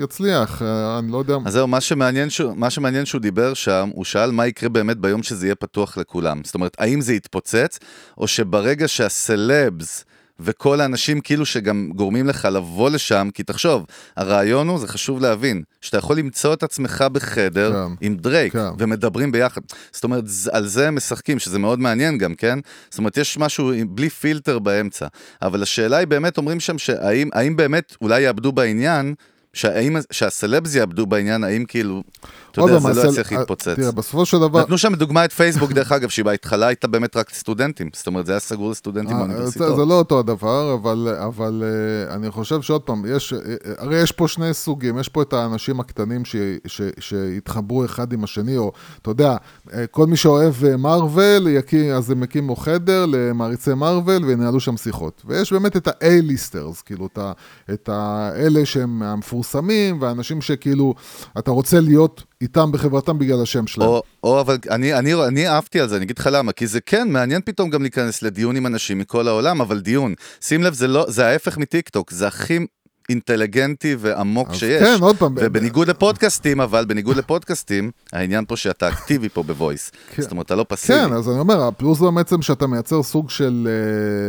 יצליח. 0.00 0.62
אה, 0.62 0.98
אני 0.98 1.12
לא 1.12 1.18
יודע... 1.18 1.36
אז 1.44 1.52
זהו, 1.52 1.66
מה 1.66 1.80
שמעניין, 1.80 2.30
שהוא, 2.30 2.56
מה 2.56 2.70
שמעניין 2.70 3.04
שהוא 3.04 3.20
דיבר 3.20 3.54
שם, 3.54 3.90
הוא 3.94 4.04
שאל 4.04 4.30
מה 4.30 4.46
יקרה 4.46 4.68
באמת 4.68 4.98
ביום 4.98 5.22
שזה 5.22 5.46
יהיה 5.46 5.54
פתוח 5.54 5.98
לכולם. 5.98 6.40
זאת 6.44 6.54
אומרת, 6.54 6.76
האם 6.78 7.00
זה 7.00 7.14
יתפוצץ, 7.14 7.78
או 8.18 8.26
שברגע 8.26 8.88
שהסלבס 8.88 10.04
וכל 10.42 10.80
האנשים 10.80 11.20
כאילו 11.20 11.46
שגם 11.46 11.90
גורמים 11.96 12.26
לך 12.26 12.48
לבוא 12.52 12.90
לשם, 12.90 13.28
כי 13.34 13.42
תחשוב, 13.42 13.86
הרעיון 14.16 14.68
הוא, 14.68 14.78
זה 14.78 14.88
חשוב 14.88 15.20
להבין, 15.20 15.62
שאתה 15.80 15.98
יכול 15.98 16.18
למצוא 16.18 16.54
את 16.54 16.62
עצמך 16.62 17.04
בחדר 17.12 17.72
כן. 17.72 18.06
עם 18.06 18.16
דרייק, 18.16 18.52
כן. 18.52 18.68
ומדברים 18.78 19.32
ביחד. 19.32 19.60
זאת 19.92 20.04
אומרת, 20.04 20.24
על 20.52 20.66
זה 20.66 20.88
הם 20.88 20.96
משחקים, 20.96 21.38
שזה 21.38 21.58
מאוד 21.58 21.78
מעניין 21.78 22.18
גם, 22.18 22.34
כן? 22.34 22.58
זאת 22.90 22.98
אומרת, 22.98 23.16
יש 23.16 23.38
משהו 23.38 23.72
בלי 23.88 24.10
פילטר 24.10 24.58
באמצע. 24.58 25.06
אבל 25.42 25.62
השאלה 25.62 25.96
היא 25.96 26.06
באמת, 26.06 26.36
אומרים 26.38 26.60
שם, 26.60 26.78
שהאם 26.78 27.28
האם 27.32 27.56
באמת 27.56 27.96
אולי 28.00 28.20
יאבדו 28.20 28.52
בעניין, 28.52 29.14
שהאם, 29.54 29.96
שהסלבס 30.10 30.74
יאבדו 30.74 31.06
בעניין, 31.06 31.44
האם 31.44 31.64
כאילו, 31.64 32.02
אתה 32.52 32.60
יודע, 32.60 32.78
זה 32.78 33.02
לא 33.02 33.08
יצליח 33.08 33.32
אה, 33.32 33.38
להתפוצץ. 33.38 33.68
תראה, 33.68 33.92
בסופו 33.92 34.26
של 34.26 34.38
דבר... 34.38 34.60
נתנו 34.60 34.78
שם 34.78 34.94
דוגמא 34.94 35.24
את 35.24 35.32
פייסבוק, 35.32 35.72
דרך 35.72 35.92
אגב, 35.92 36.08
שהיא 36.08 36.24
בהתחלה 36.24 36.66
הייתה 36.66 36.88
באמת 36.88 37.16
רק 37.16 37.30
סטודנטים. 37.34 37.90
זאת 37.94 38.06
אומרת, 38.06 38.26
זה 38.26 38.32
היה 38.32 38.40
סגור 38.40 38.70
לסטודנטים 38.70 39.16
אה, 39.16 39.18
באוניברסיטאות. 39.18 39.76
זה 39.76 39.84
לא 39.84 39.98
אותו 39.98 40.18
הדבר, 40.18 40.74
אבל, 41.24 41.62
אה, 41.64 42.14
אני 42.14 42.30
חושב 42.30 42.62
שעוד 42.62 42.82
פעם, 42.82 43.04
יש, 43.08 43.34
הרי 43.78 44.02
יש 44.02 44.12
פה 44.12 44.28
שני 44.28 44.54
סוגים, 44.54 44.98
יש 44.98 45.08
פה 45.08 45.22
את 45.22 45.32
האנשים 45.32 45.80
הקטנים 45.80 46.22
שהתחברו 46.98 47.84
אחד 47.84 48.12
עם 48.12 48.24
השני, 48.24 48.56
או 48.56 48.72
אתה 49.02 49.10
יודע, 49.10 49.36
כל 49.90 50.06
מי 50.06 50.16
שאוהב 50.16 50.54
מארוול, 50.78 51.46
אז 51.94 52.10
הם 52.10 52.22
יקימו 52.22 52.56
חדר 52.56 53.06
למעריצי 53.06 53.74
מארוול 53.74 54.24
וינהלו 54.24 54.60
שם 54.60 54.76
שיחות. 54.76 55.22
ויש 55.24 55.52
באמת 55.52 55.76
את 55.76 55.88
ה-A-ליסטרס, 55.88 56.82
כאילו, 56.82 57.08
את 57.72 57.88
האלה 57.88 58.66
שהם 58.66 59.02
המפורסמים, 59.02 60.02
והאנשים 60.02 60.40
שכאילו, 60.40 60.94
אתה 61.38 61.50
רוצה 61.50 61.80
להיות 61.80 62.22
איתם 62.42 62.72
בחברתם 62.72 63.18
בגלל 63.18 63.42
השם 63.42 63.66
שלהם. 63.66 63.88
או, 63.88 64.02
או 64.24 64.40
אבל 64.40 64.58
אני, 64.70 64.94
אני, 64.94 65.14
אני 65.14 65.48
אהבתי 65.48 65.80
על 65.80 65.88
זה, 65.88 65.96
אני 65.96 66.04
אגיד 66.04 66.18
לך 66.18 66.28
למה, 66.32 66.52
כי 66.52 66.66
זה 66.66 66.80
כן, 66.80 67.10
מעניין 67.10 67.40
פתאום 67.44 67.70
גם 67.70 67.82
להיכנס 67.82 68.22
לדיון 68.22 68.56
עם 68.56 68.66
אנשים 68.66 68.98
מכל 68.98 69.28
העולם, 69.28 69.60
אבל 69.60 69.80
דיון, 69.80 70.14
שים 70.40 70.62
לב, 70.62 70.74
זה 70.74 70.88
לא, 70.88 71.04
זה 71.08 71.26
ההפך 71.26 71.58
מטיקטוק, 71.58 72.10
זה 72.10 72.26
הכי 72.26 72.58
אינטליגנטי 73.08 73.96
ועמוק 73.98 74.50
אז 74.50 74.56
שיש. 74.56 74.82
כן, 74.82 74.96
עוד 75.00 75.16
פעם, 75.16 75.34
ובניגוד 75.36 75.88
לפודקאסטים, 75.88 76.60
אבל 76.60 76.84
בניגוד 76.84 77.16
לפודקאסטים, 77.16 77.90
העניין 78.12 78.44
פה 78.44 78.56
שאתה 78.56 78.88
אקטיבי 78.88 79.28
פה 79.28 79.42
בוויס. 79.42 79.90
כן. 80.14 80.22
זאת 80.22 80.30
אומרת, 80.30 80.46
אתה 80.46 80.54
לא 80.54 80.64
פסיבי. 80.68 80.98
כן, 80.98 81.12
אז 81.12 81.28
אני 81.28 81.38
אומר, 81.38 81.62
הפלוס 81.62 82.00
הוא 82.00 82.10
בעצם 82.10 82.42
שאתה 82.42 82.66
מייצר 82.66 83.02
סוג 83.02 83.30
של 83.30 83.68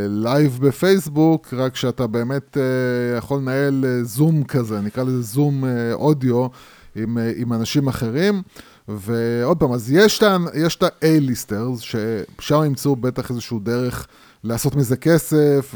לייב 0.09 0.59
בפייסבוק, 0.61 1.53
רק 1.57 1.76
שאתה 1.76 2.07
באמת 2.07 2.57
אה, 2.57 3.18
יכול 3.18 3.38
לנהל 3.39 3.86
אה, 3.88 4.03
זום 4.03 4.43
כזה, 4.43 4.82
נקרא 4.82 5.03
לזה 5.03 5.22
זום 5.22 5.64
אודיו 5.93 6.47
עם, 6.96 7.18
אה, 7.18 7.32
עם 7.36 7.54
אנשים 7.54 7.88
אחרים. 7.88 8.41
ועוד 8.88 9.58
פעם, 9.60 9.72
אז 9.74 9.91
יש 9.91 10.18
את 10.18 10.24
ה- 10.24 10.38
יש 10.54 10.76
את 10.76 10.84
ה- 10.84 10.99
A-listers, 10.99 11.80
ששם 11.80 12.62
ימצאו 12.66 12.96
בטח 12.96 13.30
איזשהו 13.32 13.60
דרך 13.60 14.08
לעשות 14.44 14.76
מזה 14.76 14.98
כסף, 14.98 15.76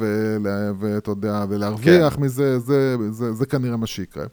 ואתה 0.79 1.11
יודע, 1.11 1.45
ולהרוויח 1.49 2.15
כן. 2.15 2.21
מזה, 2.21 2.59
זה, 2.59 2.95
זה, 3.11 3.33
זה 3.33 3.45
כנראה 3.45 3.77
מה 3.77 3.87
שיקרה. 3.87 4.25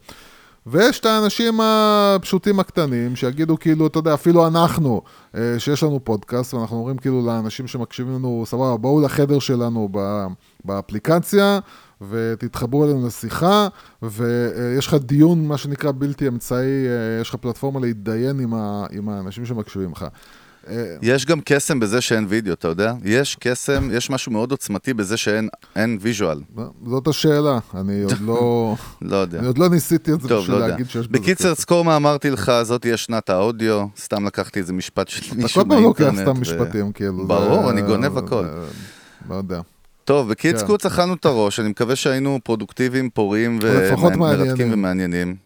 ויש 0.66 1.00
את 1.00 1.06
האנשים 1.06 1.60
הפשוטים 1.62 2.60
הקטנים, 2.60 3.16
שיגידו 3.16 3.58
כאילו, 3.58 3.86
אתה 3.86 3.98
יודע, 3.98 4.14
אפילו 4.14 4.46
אנחנו, 4.46 5.02
אה, 5.34 5.54
שיש 5.58 5.82
לנו 5.82 6.00
פודקאסט, 6.04 6.54
ואנחנו 6.54 6.76
אומרים 6.76 6.96
כאילו 6.98 7.26
לאנשים 7.26 7.66
שמקשיבים 7.66 8.14
לנו, 8.14 8.44
סבבה, 8.46 8.76
בואו 8.76 9.00
לחדר 9.00 9.38
שלנו 9.38 9.88
באפליקציה, 10.64 11.58
ותתחברו 12.10 12.84
אלינו 12.84 13.06
לשיחה, 13.06 13.68
ויש 14.02 14.86
לך 14.86 14.94
דיון, 14.94 15.46
מה 15.48 15.58
שנקרא, 15.58 15.92
בלתי 15.98 16.28
אמצעי, 16.28 16.58
אה, 16.86 17.20
יש 17.20 17.28
לך 17.28 17.34
פלטפורמה 17.34 17.80
להתדיין 17.80 18.40
עם, 18.40 18.54
ה- 18.54 18.86
עם 18.90 19.08
האנשים 19.08 19.46
שמקשיבים 19.46 19.92
לך. 19.92 20.06
אה, 20.68 20.96
יש 21.02 21.26
גם 21.26 21.40
קסם 21.44 21.80
בזה 21.80 22.00
שאין 22.00 22.26
וידאו, 22.28 22.52
אתה 22.52 22.68
יודע? 22.68 22.94
יש 23.04 23.36
קסם, 23.40 23.88
יש 23.92 24.10
משהו 24.10 24.32
מאוד 24.32 24.50
עוצמתי 24.50 24.94
בזה 24.94 25.16
שאין 25.16 25.48
אין 25.76 25.98
visual. 26.00 26.40
זאת 26.86 27.08
השאלה, 27.08 27.58
אני 27.74 28.02
עוד 28.02 28.20
לא, 28.20 28.74
לא 29.02 29.16
יודע. 29.16 29.38
אני 29.38 29.46
עוד 29.46 29.58
לא 29.58 29.68
ניסיתי 29.68 30.12
את 30.12 30.20
זה 30.20 30.28
בשביל 30.28 30.56
לא. 30.56 30.68
להגיד 30.68 30.90
שיש 30.90 31.08
בזה 31.08 31.18
בקיצר, 31.22 31.50
כסף. 31.52 31.60
זכור 31.60 31.84
מה 31.84 31.96
אמרתי 31.96 32.30
לך, 32.30 32.52
זאת 32.62 32.80
תהיה 32.80 32.96
שנת 32.96 33.30
האודיו, 33.30 33.86
סתם 33.98 34.26
לקחתי 34.26 34.60
איזה 34.60 34.72
משפט 34.72 35.08
של 35.08 35.22
אתה 35.26 35.34
מישהו 35.42 35.62
כל 35.62 35.68
פעם 35.68 35.82
לוקח 35.82 36.04
באינטרנט. 36.04 36.28
סתם 36.28 36.40
משפטים, 36.40 36.92
כאילו. 36.92 37.26
ברור, 37.26 37.70
אני 37.70 37.82
גונב 37.82 38.18
הכל. 38.18 38.44
זה- 38.44 38.66
לא 39.30 39.34
יודע. 39.34 39.60
טוב, 40.04 40.28
בקיץ 40.28 40.60
כן. 40.60 40.66
קוץ 40.66 40.86
אכלנו 40.86 41.14
את 41.14 41.24
הראש, 41.24 41.60
אני 41.60 41.68
מקווה 41.68 41.96
שהיינו 41.96 42.38
פרודוקטיביים, 42.44 43.10
פוריים 43.10 43.58
ומרתקים 43.62 44.18
מעניינים. 44.18 44.72
ומעניינים. 44.72 45.43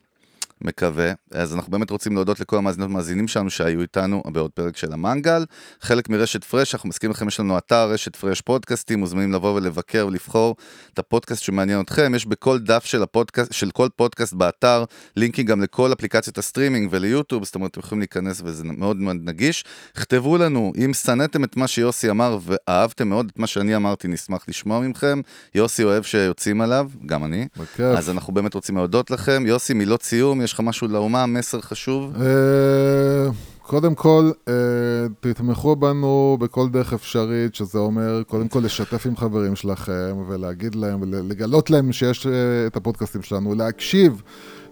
מקווה. 0.61 1.12
אז 1.30 1.54
אנחנו 1.54 1.72
באמת 1.72 1.90
רוצים 1.90 2.14
להודות 2.14 2.40
לכל 2.40 2.56
המאזינות 2.56 2.88
והמאזינים 2.88 3.28
שלנו 3.28 3.50
שהיו 3.50 3.80
איתנו 3.80 4.22
בעוד 4.32 4.50
פרק 4.50 4.76
של 4.76 4.92
המנגל. 4.92 5.44
חלק 5.80 6.09
מרשת 6.09 6.44
פרש, 6.44 6.74
אנחנו 6.74 6.88
מזכירים 6.88 7.11
לכם, 7.11 7.28
יש 7.28 7.40
לנו 7.40 7.59
אתר, 7.59 7.90
רשת 7.90 8.16
פרש 8.16 8.40
פודקאסטים, 8.40 8.98
מוזמנים 8.98 9.32
לבוא 9.32 9.54
ולבקר 9.54 10.06
ולבחור 10.06 10.56
את 10.94 10.98
הפודקאסט 10.98 11.42
שמעניין 11.42 11.80
אתכם. 11.80 12.12
יש 12.14 12.26
בכל 12.26 12.59
דף 12.59 12.84
של, 12.84 13.02
הפודקאסט, 13.02 13.52
של 13.52 13.70
כל 13.70 13.88
פודקאסט 13.96 14.32
באתר, 14.32 14.84
לינקים 15.16 15.46
גם 15.46 15.62
לכל 15.62 15.92
אפליקציות 15.92 16.38
הסטרימינג 16.38 16.88
וליוטיוב, 16.90 17.44
זאת 17.44 17.54
אומרת, 17.54 17.70
אתם 17.70 17.80
יכולים 17.80 18.00
להיכנס 18.00 18.40
וזה 18.44 18.64
מאוד 18.64 18.96
מאוד 18.96 19.16
נגיש. 19.22 19.64
כתבו 19.94 20.38
לנו, 20.38 20.72
אם 20.84 20.94
שנאתם 20.94 21.44
את 21.44 21.56
מה 21.56 21.68
שיוסי 21.68 22.11
אמר 22.11 22.38
ואהבתם 22.42 23.09
מאוד 23.09 23.30
את 23.32 23.38
מה 23.38 23.46
שאני 23.46 23.76
אמרתי, 23.76 24.09
נשמח 24.09 24.44
לשמוע 24.48 24.80
מכם. 24.80 25.20
יוסי 25.54 25.84
אוהב 25.84 26.02
שיוצאים 26.02 26.61
עליו, 26.61 26.90
גם 27.06 27.24
אני. 27.24 27.48
בכיף. 27.56 27.80
אז 27.80 28.11
אנחנו 28.11 28.32
באמת 28.32 28.54
רוצים 28.54 28.76
להודות 28.76 29.11
לכם. 29.11 29.44
יוסי, 29.46 29.74
מילות 29.74 30.02
סיום, 30.02 30.40
יש 30.49 30.53
לך 30.53 30.61
משהו 30.61 30.88
לאומה, 30.88 31.26
מסר 31.26 31.61
חשוב? 31.61 32.12
אה, 32.20 33.30
קודם 33.62 33.94
כל, 33.94 34.30
אה, 34.49 34.55
תתמכו 35.20 35.76
בנו 35.76 36.36
בכל 36.40 36.68
דרך 36.68 36.92
אפשרית, 36.92 37.55
שזה 37.55 37.78
אומר, 37.78 38.22
קודם 38.26 38.49
כל 38.49 38.61
לשתף 38.64 39.07
עם 39.07 39.16
חברים 39.16 39.57
שלכם, 39.57 40.16
ולהגיד 40.28 40.74
להם, 40.74 41.03
ולגלות 41.03 41.70
להם 41.70 41.92
שיש 41.92 42.26
אה, 42.26 42.32
את 42.66 42.76
הפודקאסטים 42.76 43.22
שלנו, 43.22 43.55
להקשיב 43.55 44.22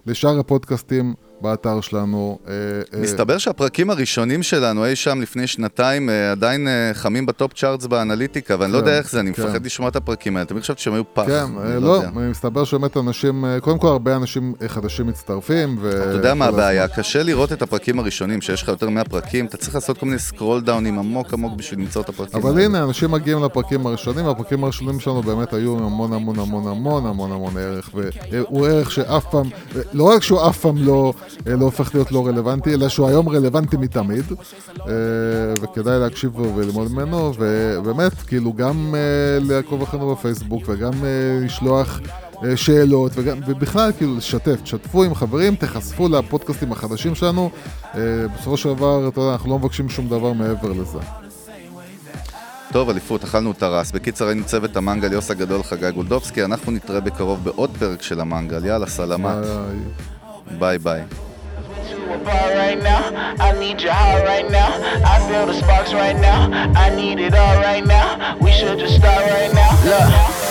לשאר 0.05 0.39
הפודקאסטים 0.39 1.13
באתר 1.41 1.81
שלנו. 1.81 2.39
אה, 2.47 2.53
אה, 2.93 3.01
מסתבר 3.01 3.37
שהפרקים 3.37 3.89
הראשונים 3.89 4.43
שלנו 4.43 4.85
אי 4.85 4.95
שם 4.95 5.21
לפני 5.21 5.47
שנתיים 5.47 6.09
אה, 6.09 6.31
עדיין 6.31 6.67
חמים 6.93 7.25
ב 7.25 7.32
top 7.32 7.53
charts 7.53 7.85
באנליטיקה, 7.85 8.55
ואני 8.59 8.73
לא 8.73 8.79
כן, 8.79 8.85
יודע 8.85 8.97
איך 8.97 9.11
זה, 9.11 9.19
אני 9.19 9.33
כן. 9.33 9.43
מפחד 9.43 9.65
לשמוע 9.65 9.89
את 9.89 9.95
הפרקים 9.95 10.35
האלה. 10.35 10.45
תמיד 10.45 10.63
חשבתי 10.63 10.81
שהם 10.81 10.93
היו 10.93 11.03
פח. 11.13 11.23
כן, 11.27 11.45
לא, 11.81 11.91
יודע. 11.91 12.09
מסתבר 12.13 12.63
שבאמת 12.63 12.97
אנשים, 12.97 13.45
קודם 13.61 13.79
כל 13.79 13.87
הרבה 13.87 14.15
אנשים 14.15 14.53
חדשים 14.67 15.07
מצטרפים. 15.07 15.77
ו- 15.81 16.03
אתה 16.03 16.11
יודע 16.11 16.33
מה. 16.33 16.45
הבעיה? 16.45 16.87
קשה 16.87 17.23
לראות 17.23 17.51
את 17.51 17.61
הפרקים 17.61 17.99
הראשונים, 17.99 18.41
שיש 18.41 18.63
לך 18.63 18.67
יותר 18.67 18.89
מ-100 18.89 19.09
פרקים, 19.09 19.45
אתה 19.45 19.57
צריך 19.57 19.75
לעשות 19.75 19.97
כל 19.97 20.05
מיני 20.05 20.19
scroll 20.19 20.61
down 20.61 20.86
ים 20.86 20.99
עמוק 20.99 21.33
עמוק 21.33 21.53
בשביל 21.57 21.79
למצוא 21.79 22.01
את 22.01 22.09
הפרקים 22.09 22.41
אבל. 22.41 22.61
הנה, 22.61 22.83
אנשים 22.83 23.11
מגיעים 23.11 23.43
לפרקים 23.43 23.87
הראשונים, 23.87 24.25
והפרקים 24.25 24.63
הראשונים 24.63 24.99
שלנו 24.99 25.21
באמת 25.21 25.53
היו 25.53 25.77
המון 25.77 26.13
המון 26.13 26.39
המון 26.39 26.67
המון 26.67 27.05
המון 27.05 27.31
המון 27.31 27.57
ערך, 27.57 27.89
והוא 27.93 28.67
ערך 28.67 28.91
שאף 28.91 29.25
פעם, 29.31 29.49
לא 29.93 30.03
רק 30.03 30.23
שהוא 30.23 30.47
אף 30.49 30.59
פעם 30.59 30.77
לא, 30.77 31.13
לא 31.45 31.65
הופך 31.65 31.95
להיות 31.95 32.11
לא 32.11 32.27
רלוונטי, 32.27 32.73
אלא 32.73 32.89
שהוא 32.89 33.07
היום 33.07 33.29
רלוונטי 33.29 33.77
מתמיד, 33.77 34.25
אה, 34.79 34.93
וכדאי 35.61 35.99
להקשיב 35.99 36.39
לו 36.39 36.55
וללמוד 36.55 36.91
ממנו, 36.91 37.33
ובאמת, 37.37 38.13
כאילו, 38.13 38.53
גם 38.53 38.95
אה, 38.95 39.39
לעקוב 39.41 39.81
אחרינו 39.81 40.15
בפייסבוק, 40.15 40.63
וגם 40.67 40.93
אה, 41.03 41.39
לשלוח... 41.45 41.99
אה, 42.43 42.57
שאלות, 42.57 43.11
וגם, 43.15 43.37
ובכלל, 43.47 43.91
כאילו, 43.97 44.15
לשתף, 44.15 44.61
תשתפו 44.63 45.03
עם 45.03 45.15
חברים, 45.15 45.55
תיחשפו 45.55 46.09
לפודקאסטים 46.09 46.71
החדשים 46.71 47.15
שלנו. 47.15 47.49
אה, 47.95 48.01
בסופו 48.35 48.57
של 48.57 48.73
דבר, 48.73 49.07
אתה 49.07 49.21
יודע, 49.21 49.31
אנחנו 49.31 49.49
לא 49.49 49.59
מבקשים 49.59 49.89
שום 49.89 50.07
דבר 50.07 50.33
מעבר 50.33 50.71
לזה. 50.71 50.99
טוב, 52.71 52.89
אליפות, 52.89 53.23
אכלנו 53.23 53.51
את 53.51 53.63
הרס. 53.63 53.91
בקיצר, 53.91 54.27
היינו 54.27 54.43
צוות 54.45 54.77
המנגל 54.77 55.13
יוס 55.13 55.31
הגדול, 55.31 55.63
חגי 55.63 55.91
גולדובסקי, 55.91 56.43
אנחנו 56.43 56.71
נתראה 56.71 56.99
בקרוב 56.99 57.43
בעוד 57.43 57.69
פרק 57.79 58.01
של 58.01 58.19
המנגל. 58.19 58.65
יאללה, 58.65 58.87
סלמת. 58.87 59.43
אה, 59.43 59.65
ביי 60.59 60.77
ביי. 60.77 61.26
We 61.87 61.93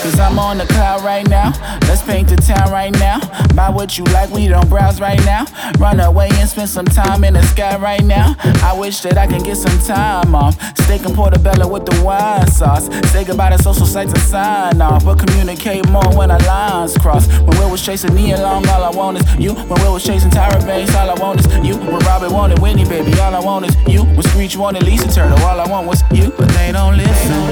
cause 0.03 0.21
I'm 0.21 0.39
on 0.39 0.59
the 0.59 0.67
cloud 0.67 1.05
right 1.05 1.29
now. 1.29 1.53
Let's 1.89 2.03
paint 2.03 2.29
the 2.29 2.37
town 2.37 2.71
right 2.71 2.93
now. 2.93 3.21
Buy 3.55 3.71
what 3.71 3.99
you 3.99 4.05
like, 4.05 4.31
we 4.31 4.49
don't 4.49 4.69
browse 4.69 5.01
right 5.01 5.19
now. 5.25 5.47
Run 5.79 6.01
away 6.01 6.29
and 6.33 6.49
spend 6.49 6.69
some 6.69 6.87
time 6.87 7.25
in 7.25 7.35
the 7.35 7.43
sky 7.43 7.77
right 7.79 8.05
now. 8.05 8.37
I 8.63 8.77
wish 8.79 9.01
that 9.01 9.19
I 9.19 9.27
can 9.27 9.43
get 9.43 9.57
some 9.57 9.79
time 9.81 10.35
off. 10.35 10.55
Steak 10.79 11.05
and 11.05 11.15
portobello 11.15 11.69
with 11.69 11.87
the 11.87 12.03
wine 12.03 12.47
sauce. 12.47 12.89
Say 13.11 13.25
goodbye 13.25 13.51
to 13.51 13.63
social 13.63 13.87
sites 13.87 14.13
and 14.13 14.23
sign 14.23 14.81
off. 14.81 15.05
But 15.05 15.19
communicate 15.19 15.89
more 15.89 16.17
when 16.17 16.31
our 16.31 16.39
lines 16.41 16.97
cross. 16.99 17.27
When 17.41 17.59
Will 17.59 17.71
was 17.71 17.85
chasing 17.85 18.15
Nia 18.15 18.41
Long, 18.41 18.67
all 18.69 18.85
I 18.85 18.91
want 18.91 19.19
is 19.19 19.37
you. 19.37 19.55
When 19.55 19.81
Will 19.83 19.95
was 19.95 20.05
chasing 20.05 20.31
Tyra 20.31 20.65
Banks, 20.65 20.95
all 20.95 21.11
I 21.11 21.15
want 21.15 21.26
is 21.35 21.47
you. 21.67 21.77
When 21.77 21.99
Robert 22.01 22.31
wanted 22.31 22.59
Whitney, 22.61 22.85
baby, 22.85 23.19
all 23.21 23.35
I 23.35 23.41
want 23.41 23.67
is 23.67 23.77
you. 23.89 24.05
When 24.05 24.23
Screech 24.23 24.57
wanted 24.57 24.85
Lisa 24.85 25.09
Turtle, 25.09 25.39
all 25.45 25.59
I 25.61 25.69
want 25.69 25.87
was 25.87 26.03
you. 26.13 26.31
But 26.39 26.49
they 26.51 26.73
don't 26.73 26.97
listen. 26.97 27.47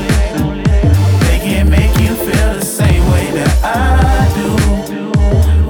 They 1.26 1.38
can't 1.40 1.68
make 1.68 1.94
you 1.98 2.14
feel 2.14 2.54
the 2.54 2.62
same 2.62 3.04
way 3.12 3.30
that 3.32 3.54
I 3.64 4.28
do. 4.38 4.48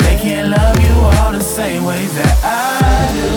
They 0.05 0.17
can't 0.19 0.49
love 0.51 0.79
you 0.85 0.95
all 1.19 1.33
the 1.33 1.41
same 1.41 1.85
way 1.85 2.05
that 2.19 2.37
I 2.45 3.09
do. 3.17 3.29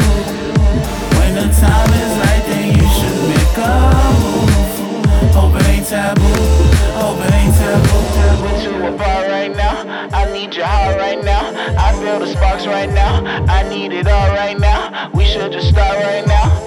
When 1.18 1.32
the 1.36 1.47
time 1.55 1.91
is 2.03 2.11
right, 2.24 2.43
then 2.51 2.68
you 2.78 2.86
should 2.97 3.20
make 3.32 3.57
a 3.57 3.74
move. 4.11 5.34
Hope 5.34 5.55
it 5.59 5.68
ain't 5.70 5.88
taboo. 5.88 6.43
Hope 6.99 7.20
it 7.26 7.34
ain't 7.39 7.55
taboo. 7.55 8.01
We're 8.43 8.57
too 8.63 8.78
apart 8.93 9.26
right 9.30 9.53
now. 9.55 10.09
I 10.11 10.32
need 10.34 10.53
your 10.55 10.65
heart 10.65 10.97
right 10.97 11.24
now. 11.24 11.36
Feel 12.08 12.20
the 12.20 12.28
sparks 12.28 12.66
right 12.66 12.89
now. 12.89 13.22
I 13.49 13.68
need 13.68 13.91
it 13.91 14.08
all 14.08 14.30
right 14.30 14.58
now. 14.58 15.12
We 15.14 15.26
should 15.26 15.51
just 15.51 15.68
start 15.68 15.97
right 16.05 16.26
now. 16.26 16.66